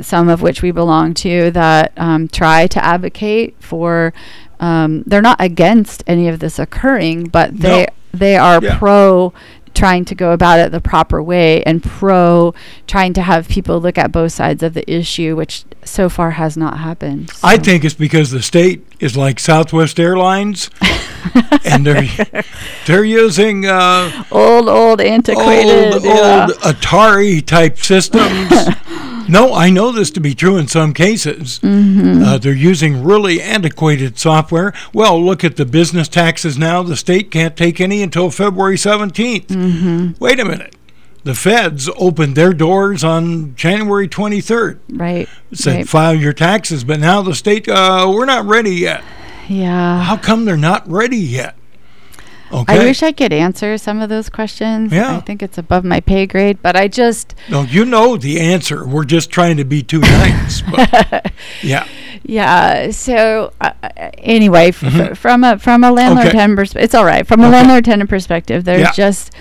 some 0.00 0.28
of 0.28 0.42
which 0.42 0.62
we 0.62 0.70
belong 0.70 1.14
to, 1.14 1.50
that 1.52 1.92
um, 1.96 2.28
try 2.28 2.66
to 2.68 2.84
advocate 2.84 3.56
for. 3.60 4.12
Um, 4.60 5.02
they're 5.06 5.20
not 5.22 5.40
against 5.40 6.04
any 6.06 6.28
of 6.28 6.38
this 6.38 6.58
occurring, 6.58 7.24
but 7.24 7.58
they 7.58 7.80
No. 7.82 7.86
they 8.18 8.36
are 8.36 8.60
Yeah. 8.62 8.78
pro 8.78 9.32
trying 9.74 10.04
to 10.06 10.14
go 10.14 10.32
about 10.32 10.58
it 10.60 10.72
the 10.72 10.80
proper 10.80 11.22
way 11.22 11.62
and 11.64 11.82
pro 11.82 12.54
trying 12.86 13.12
to 13.14 13.22
have 13.22 13.48
people 13.48 13.80
look 13.80 13.98
at 13.98 14.12
both 14.12 14.32
sides 14.32 14.62
of 14.62 14.74
the 14.74 14.90
issue, 14.90 15.36
which 15.36 15.64
so 15.84 16.08
far 16.08 16.32
has 16.32 16.56
not 16.56 16.78
happened. 16.78 17.30
I 17.42 17.56
think 17.56 17.84
it's 17.84 17.94
because 17.94 18.30
the 18.30 18.42
state 18.42 18.84
is 19.00 19.16
like 19.16 19.40
Southwest 19.40 19.98
Airlines, 19.98 20.70
and 21.64 21.86
they're 21.86 22.08
they're 22.86 23.04
using 23.04 23.66
uh, 23.66 24.24
old, 24.30 24.68
old, 24.68 25.00
antiquated. 25.00 25.94
old 25.94 26.04
yeah. 26.04 26.46
old 26.48 26.58
Atari 26.60 27.44
type 27.44 27.78
systems. 27.78 28.50
no, 29.28 29.54
I 29.54 29.70
know 29.70 29.92
this 29.92 30.10
to 30.12 30.20
be 30.20 30.34
true 30.34 30.56
in 30.56 30.68
some 30.68 30.92
cases. 30.94 31.58
Mm-hmm. 31.60 32.22
Uh, 32.22 32.38
they're 32.38 32.52
using 32.52 33.04
really 33.04 33.40
antiquated 33.40 34.18
software. 34.18 34.72
Well, 34.92 35.22
look 35.22 35.44
at 35.44 35.56
the 35.56 35.64
business 35.64 36.08
taxes 36.08 36.58
now. 36.58 36.82
The 36.82 36.96
state 36.96 37.30
can't 37.30 37.56
take 37.56 37.80
any 37.80 38.02
until 38.02 38.30
February 38.30 38.76
17th. 38.76 39.46
Mm-hmm. 39.46 40.24
Wait 40.24 40.40
a 40.40 40.44
minute. 40.44 40.76
The 41.24 41.34
feds 41.34 41.88
opened 41.96 42.36
their 42.36 42.52
doors 42.52 43.04
on 43.04 43.54
January 43.54 44.08
23rd. 44.08 44.80
right. 44.88 45.28
Said 45.52 45.76
right. 45.76 45.88
file 45.88 46.14
your 46.14 46.32
taxes, 46.32 46.82
but 46.82 46.98
now 46.98 47.22
the 47.22 47.34
state, 47.34 47.68
uh, 47.68 48.10
we're 48.12 48.24
not 48.24 48.44
ready 48.44 48.74
yet. 48.74 49.04
Yeah. 49.48 50.02
How 50.02 50.16
come 50.16 50.44
they're 50.44 50.56
not 50.56 50.88
ready 50.90 51.18
yet? 51.18 51.56
Okay. 52.52 52.74
I 52.74 52.78
wish 52.84 53.02
I 53.02 53.12
could 53.12 53.32
answer 53.32 53.78
some 53.78 54.00
of 54.00 54.08
those 54.10 54.28
questions. 54.28 54.92
Yeah. 54.92 55.16
I 55.16 55.20
think 55.20 55.42
it's 55.42 55.56
above 55.58 55.84
my 55.84 56.00
pay 56.00 56.26
grade, 56.26 56.58
but 56.62 56.76
I 56.76 56.86
just, 56.88 57.34
no, 57.48 57.62
you 57.62 57.84
know 57.84 58.16
the 58.18 58.40
answer. 58.40 58.86
We're 58.86 59.04
just 59.04 59.30
trying 59.30 59.56
to 59.56 59.64
be 59.64 59.82
too 59.82 60.00
nice. 60.00 60.62
Yeah. 61.62 61.86
yeah. 62.24 62.90
So 62.90 63.52
uh, 63.60 63.72
uh, 63.82 63.88
anyway, 64.18 64.68
f- 64.68 64.82
f- 64.84 65.18
from 65.18 65.44
a 65.44 65.58
from 65.58 65.82
a 65.84 65.90
landlord 65.90 66.26
Mm-hmm. 66.26 66.28
Okay. 66.28 66.38
tenant 66.38 66.56
perspective, 66.58 66.84
it's 66.84 66.94
all 66.94 67.04
right. 67.04 67.26
From 67.26 67.40
a 67.40 67.44
Okay. 67.44 67.52
landlord 67.56 67.84
tenant 67.84 68.10
perspective, 68.10 68.64
there's 68.64 68.80
Yeah. 68.80 68.92
just 68.92 69.32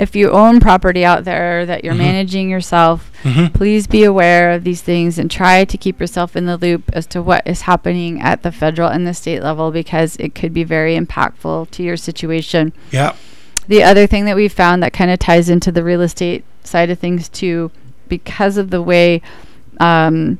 if 0.00 0.16
you 0.16 0.30
own 0.30 0.60
property 0.60 1.04
out 1.04 1.24
there 1.24 1.66
that 1.66 1.84
you're 1.84 1.94
Mhm. 1.94 1.98
managing 1.98 2.48
yourself, 2.50 3.10
Mhm. 3.22 3.52
please 3.52 3.86
be 3.86 4.02
aware 4.04 4.52
of 4.52 4.64
these 4.64 4.80
things 4.80 5.18
and 5.18 5.30
try 5.30 5.64
to 5.64 5.76
keep 5.76 6.00
yourself 6.00 6.34
in 6.34 6.46
the 6.46 6.56
loop 6.56 6.84
as 6.92 7.06
to 7.08 7.20
what 7.22 7.42
is 7.46 7.62
happening 7.62 8.20
at 8.20 8.42
the 8.42 8.50
federal 8.50 8.88
and 8.88 9.06
the 9.06 9.12
state 9.14 9.42
level 9.42 9.70
because 9.70 10.16
it 10.16 10.34
could 10.34 10.54
be 10.54 10.64
very 10.64 10.98
impactful 10.98 11.70
to 11.70 11.82
your 11.82 11.96
situation. 11.96 12.72
Yeah. 12.90 13.12
The 13.68 13.82
other 13.82 14.06
thing 14.06 14.24
that 14.24 14.36
we 14.36 14.48
found 14.48 14.82
that 14.82 14.92
kind 14.92 15.10
of 15.10 15.18
ties 15.18 15.48
into 15.48 15.70
the 15.70 15.84
real 15.84 16.00
estate 16.00 16.44
side 16.64 16.90
of 16.90 16.98
things 16.98 17.28
too, 17.28 17.70
because 18.08 18.56
of 18.56 18.70
the 18.70 18.82
way 18.82 19.20
um, 19.78 20.38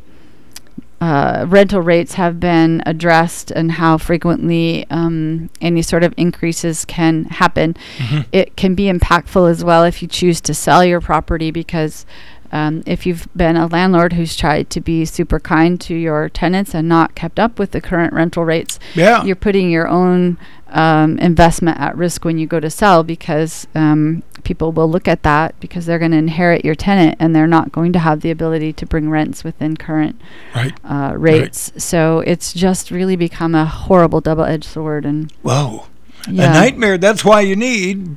uh, 1.01 1.47
rental 1.49 1.81
rates 1.81 2.15
have 2.15 2.39
been 2.39 2.83
addressed 2.87 3.51
and 3.51 3.73
how 3.73 3.97
frequently 3.99 4.87
um, 4.91 5.49
any 5.61 5.83
sort 5.83 6.03
of 6.05 6.13
increases 6.17 6.85
can 6.85 7.25
happen, 7.25 7.75
Mm-hmm. 7.99 8.21
it 8.33 8.57
can 8.57 8.75
be 8.75 8.85
impactful 8.85 9.51
as 9.51 9.65
well 9.65 9.85
if 9.85 10.03
you 10.03 10.09
choose 10.09 10.41
to 10.43 10.55
sell 10.55 10.85
your 10.85 11.01
property 11.01 11.51
because. 11.51 12.05
Um, 12.53 12.83
if 12.87 13.07
you've 13.07 13.29
been 13.37 13.57
a 13.57 13.67
landlord 13.67 14.15
who's 14.15 14.37
tried 14.37 14.71
to 14.71 14.81
be 14.81 15.05
super 15.05 15.39
kind 15.39 15.81
to 15.83 15.95
your 15.95 16.29
tenants 16.29 16.75
and 16.75 16.89
not 16.89 17.15
kept 17.15 17.39
up 17.39 17.59
with 17.59 17.71
the 17.71 17.81
current 17.81 18.13
rental 18.13 18.45
rates, 18.45 18.79
Yeah. 18.95 19.23
you're 19.25 19.37
putting 19.37 19.71
your 19.71 19.87
own 19.89 20.37
um, 20.69 21.19
investment 21.19 21.79
at 21.81 21.97
risk 21.97 22.25
when 22.25 22.39
you 22.39 22.47
go 22.47 22.61
to 22.61 22.71
sell 22.71 23.03
because 23.03 23.67
um, 23.75 24.23
people 24.45 24.71
will 24.73 24.89
look 24.91 25.09
at 25.09 25.23
that 25.25 25.59
because 25.61 25.85
they're 25.87 25.99
going 25.99 26.13
to 26.13 26.17
inherit 26.17 26.65
your 26.65 26.75
tenant 26.77 27.17
and 27.19 27.35
they're 27.35 27.47
not 27.49 27.73
going 27.73 27.93
to 27.93 27.99
have 27.99 28.21
the 28.21 28.31
ability 28.31 28.73
to 28.75 28.87
bring 28.87 29.11
rents 29.11 29.43
within 29.45 29.77
current 29.77 30.21
Right. 30.55 30.73
uh, 30.85 31.15
rates. 31.17 31.73
So 31.77 32.21
it's 32.21 32.53
just 32.53 32.91
really 32.91 33.17
become 33.17 33.55
a 33.55 33.65
horrible 33.65 34.21
double-edged 34.21 34.65
sword. 34.65 35.05
And 35.05 35.33
Whoa. 35.43 35.87
yeah, 36.29 36.51
A 36.51 36.53
nightmare. 36.55 36.99
That's 36.99 37.25
why 37.25 37.41
you 37.41 37.57
need 37.57 38.17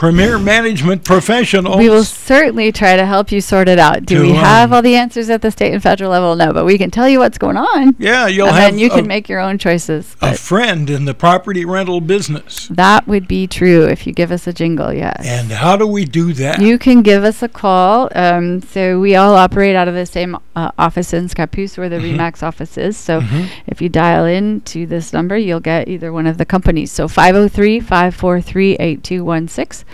premier 0.00 0.38
management 0.54 1.04
professionals. 1.04 1.76
we 1.76 1.90
will 1.90 2.04
certainly 2.04 2.72
try 2.72 2.96
to 2.96 3.04
help 3.04 3.30
you 3.30 3.38
sort 3.38 3.68
it 3.68 3.78
out. 3.78 4.06
Do 4.06 4.22
we 4.22 4.32
have 4.32 4.70
um, 4.70 4.76
all 4.76 4.80
the 4.82 4.94
answers 4.96 5.28
at 5.28 5.42
the 5.42 5.50
state 5.50 5.74
and 5.74 5.82
federal 5.82 6.10
level? 6.10 6.34
No, 6.36 6.54
but 6.54 6.64
we 6.64 6.78
can 6.78 6.90
tell 6.90 7.06
you 7.06 7.18
what's 7.18 7.36
going 7.36 7.58
on. 7.58 7.94
yeah, 7.98 8.26
you'll 8.26 8.46
and 8.46 8.56
have 8.56 8.70
then 8.72 8.78
you 8.78 8.86
a, 8.86 8.90
can 8.90 9.06
make 9.06 9.28
your 9.28 9.40
own 9.40 9.58
choices. 9.58 10.16
a 10.22 10.34
friend 10.34 10.88
in 10.88 11.04
the 11.04 11.12
property 11.12 11.66
rental 11.66 12.00
business. 12.00 12.66
that 12.68 13.06
would 13.06 13.28
be 13.28 13.46
true 13.46 13.84
if 13.84 14.06
you 14.06 14.14
give 14.14 14.32
us 14.32 14.46
a 14.46 14.54
jingle, 14.54 14.90
yes. 14.90 15.20
And 15.22 15.52
how 15.52 15.76
do 15.76 15.86
we 15.86 16.06
do 16.06 16.32
that? 16.32 16.62
You 16.62 16.78
can 16.78 17.02
give 17.02 17.22
us 17.22 17.42
a 17.42 17.48
call. 17.48 18.08
Um, 18.14 18.62
so 18.62 18.98
we 19.00 19.16
all 19.16 19.34
operate 19.34 19.76
out 19.76 19.86
of 19.86 19.92
the 19.94 20.06
same 20.06 20.34
uh, 20.56 20.70
office 20.78 21.12
in 21.12 21.28
Scappoose 21.28 21.76
where 21.76 21.90
the 21.90 21.96
Mm-hmm. 22.00 22.18
Remax 22.18 22.42
office 22.42 22.78
is. 22.78 22.96
So 22.96 23.20
if 23.66 23.82
you 23.82 23.90
dial 23.90 24.24
in 24.24 24.62
to 24.62 24.86
this 24.86 25.12
number, 25.12 25.36
you'll 25.36 25.60
get 25.60 25.86
either 25.88 26.14
one 26.14 26.26
of 26.26 26.38
the 26.38 26.46
companies. 26.46 26.90
So 26.90 27.08
503-543-8216. 27.08 29.84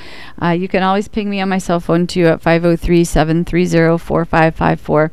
Uh, 0.40 0.50
you 0.50 0.68
can 0.68 0.82
always 0.82 1.08
ping 1.08 1.30
me 1.30 1.40
on 1.40 1.48
my 1.48 1.58
cell 1.58 1.80
phone 1.80 2.06
too 2.06 2.26
at 2.26 2.42
503-730-4554. 2.42 5.10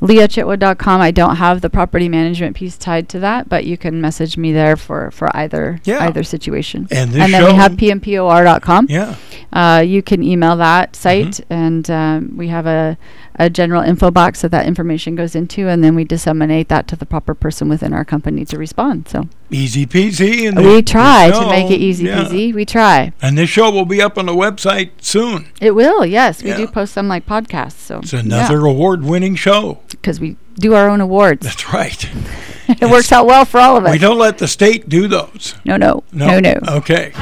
LeaChitwood.com. 0.00 1.00
I 1.00 1.10
don't 1.10 1.36
have 1.36 1.60
the 1.60 1.70
property 1.70 2.08
management 2.08 2.56
piece 2.56 2.76
tied 2.78 3.08
to 3.10 3.18
that, 3.20 3.48
but 3.48 3.64
you 3.64 3.76
can 3.76 4.00
message 4.00 4.36
me 4.36 4.52
there 4.52 4.76
for, 4.76 5.10
for 5.10 5.34
either 5.36 5.80
Yeah. 5.84 6.04
either 6.06 6.22
situation. 6.22 6.86
And 6.90 7.14
and 7.14 7.32
then 7.32 7.44
we 7.44 7.54
have 7.54 7.72
pmpor.com. 7.72 8.86
yeah. 8.88 9.16
Uh, 9.52 9.82
you 9.84 10.02
can 10.02 10.22
email 10.22 10.56
that 10.56 10.94
site, 10.94 11.40
Mm-hmm. 11.50 11.52
and 11.52 11.90
um, 11.90 12.36
we 12.36 12.48
have 12.48 12.66
a, 12.66 12.96
a 13.40 13.48
general 13.48 13.82
info 13.82 14.10
box 14.10 14.42
that 14.42 14.50
that 14.50 14.66
information 14.66 15.16
goes 15.16 15.34
into, 15.34 15.66
and 15.66 15.82
then 15.82 15.94
we 15.94 16.04
disseminate 16.04 16.68
that 16.68 16.86
to 16.88 16.94
the 16.94 17.06
proper 17.06 17.34
person 17.34 17.70
within 17.70 17.94
our 17.94 18.04
company 18.04 18.44
to 18.44 18.58
respond. 18.58 19.08
So 19.08 19.28
Easy 19.50 19.86
peasy. 19.86 20.46
And 20.46 20.62
we 20.62 20.82
try 20.82 21.30
to 21.30 21.48
make 21.48 21.70
it 21.70 21.80
easy 21.80 22.04
yeah. 22.04 22.24
peasy. 22.24 22.54
We 22.54 22.66
try. 22.66 23.14
And 23.22 23.38
this 23.38 23.48
show 23.48 23.70
will 23.70 23.86
be 23.86 24.02
up 24.02 24.18
on 24.18 24.26
the 24.26 24.34
website 24.34 24.90
soon. 25.00 25.48
It 25.58 25.70
will, 25.70 26.04
yes. 26.04 26.42
We 26.42 26.52
do 26.52 26.68
post 26.68 26.92
some 26.92 27.08
like 27.08 27.24
podcasts. 27.26 27.78
So 27.78 28.00
It's 28.00 28.12
another 28.12 28.66
award-winning 28.66 29.36
show. 29.36 29.80
because 29.88 30.20
we 30.20 30.36
do 30.56 30.74
our 30.74 30.90
own 30.90 31.00
awards. 31.00 31.46
That's 31.46 31.72
right. 31.72 32.08
it 32.68 32.90
works 32.90 33.10
out 33.10 33.26
well 33.26 33.46
for 33.46 33.58
all 33.58 33.78
of 33.78 33.86
us. 33.86 33.92
We 33.92 33.98
don't 33.98 34.18
let 34.18 34.36
the 34.36 34.48
state 34.48 34.88
do 34.88 35.08
those. 35.08 35.54
no, 35.64 35.78
no, 35.78 36.04
no, 36.12 36.38
no. 36.38 36.58
Okay. 36.68 37.12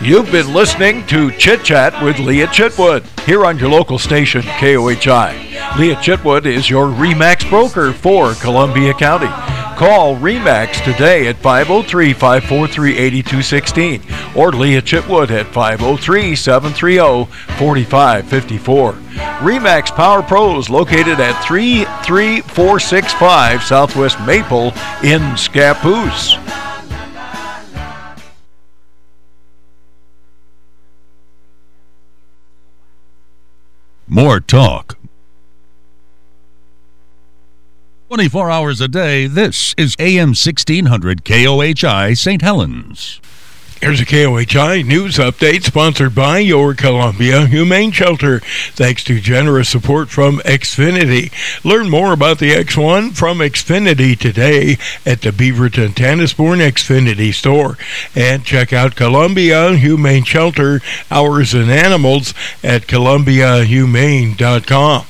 You've 0.00 0.30
been 0.30 0.54
listening 0.54 1.04
to 1.08 1.32
Chit 1.32 1.64
Chat 1.64 2.00
with 2.04 2.20
Lea 2.20 2.46
Chitwood 2.46 3.04
here 3.22 3.44
on 3.44 3.58
your 3.58 3.68
local 3.68 3.98
station, 3.98 4.42
KOHI. 4.42 5.76
Lea 5.76 5.96
Chitwood 5.96 6.46
is 6.46 6.70
your 6.70 6.86
REMAX 6.86 7.50
broker 7.50 7.92
for 7.92 8.34
Columbia 8.34 8.94
County. 8.94 9.26
Call 9.76 10.14
REMAX 10.14 10.84
today 10.84 11.26
at 11.26 11.34
503 11.38 12.12
543 12.12 12.96
8216 12.96 14.00
or 14.36 14.52
Lea 14.52 14.80
Chitwood 14.80 15.32
at 15.32 15.48
503 15.48 16.36
730 16.36 17.24
4554. 17.58 18.92
REMAX 18.92 19.92
Power 19.96 20.22
Pros 20.22 20.70
located 20.70 21.18
at 21.18 21.44
33465 21.44 23.64
Southwest 23.64 24.20
Maple 24.20 24.68
in 25.02 25.34
Scappoose. 25.34 26.38
More 34.10 34.40
talk. 34.40 34.96
24 38.08 38.50
hours 38.50 38.80
a 38.80 38.88
day, 38.88 39.26
this 39.26 39.74
is 39.76 39.94
AM 39.98 40.28
1600 40.28 41.26
KOHI 41.26 42.16
St. 42.16 42.40
Helens. 42.40 43.20
Here's 43.80 44.00
a 44.00 44.04
KOHI 44.04 44.84
news 44.84 45.18
update 45.18 45.62
sponsored 45.62 46.12
by 46.12 46.40
your 46.40 46.74
Columbia 46.74 47.46
Humane 47.46 47.92
Shelter. 47.92 48.40
Thanks 48.40 49.04
to 49.04 49.20
generous 49.20 49.68
support 49.68 50.08
from 50.08 50.38
Xfinity. 50.38 51.30
Learn 51.64 51.88
more 51.88 52.12
about 52.12 52.40
the 52.40 52.50
X1 52.50 53.16
from 53.16 53.38
Xfinity 53.38 54.18
today 54.18 54.78
at 55.06 55.22
the 55.22 55.30
Beaverton 55.30 55.90
Tanasbourne 55.90 56.58
Xfinity 56.58 57.32
store. 57.32 57.78
And 58.16 58.44
check 58.44 58.72
out 58.72 58.96
Columbia 58.96 59.76
Humane 59.76 60.24
Shelter, 60.24 60.80
Hours 61.08 61.54
and 61.54 61.70
Animals 61.70 62.34
at 62.64 62.88
ColumbiaHumane.com. 62.88 65.04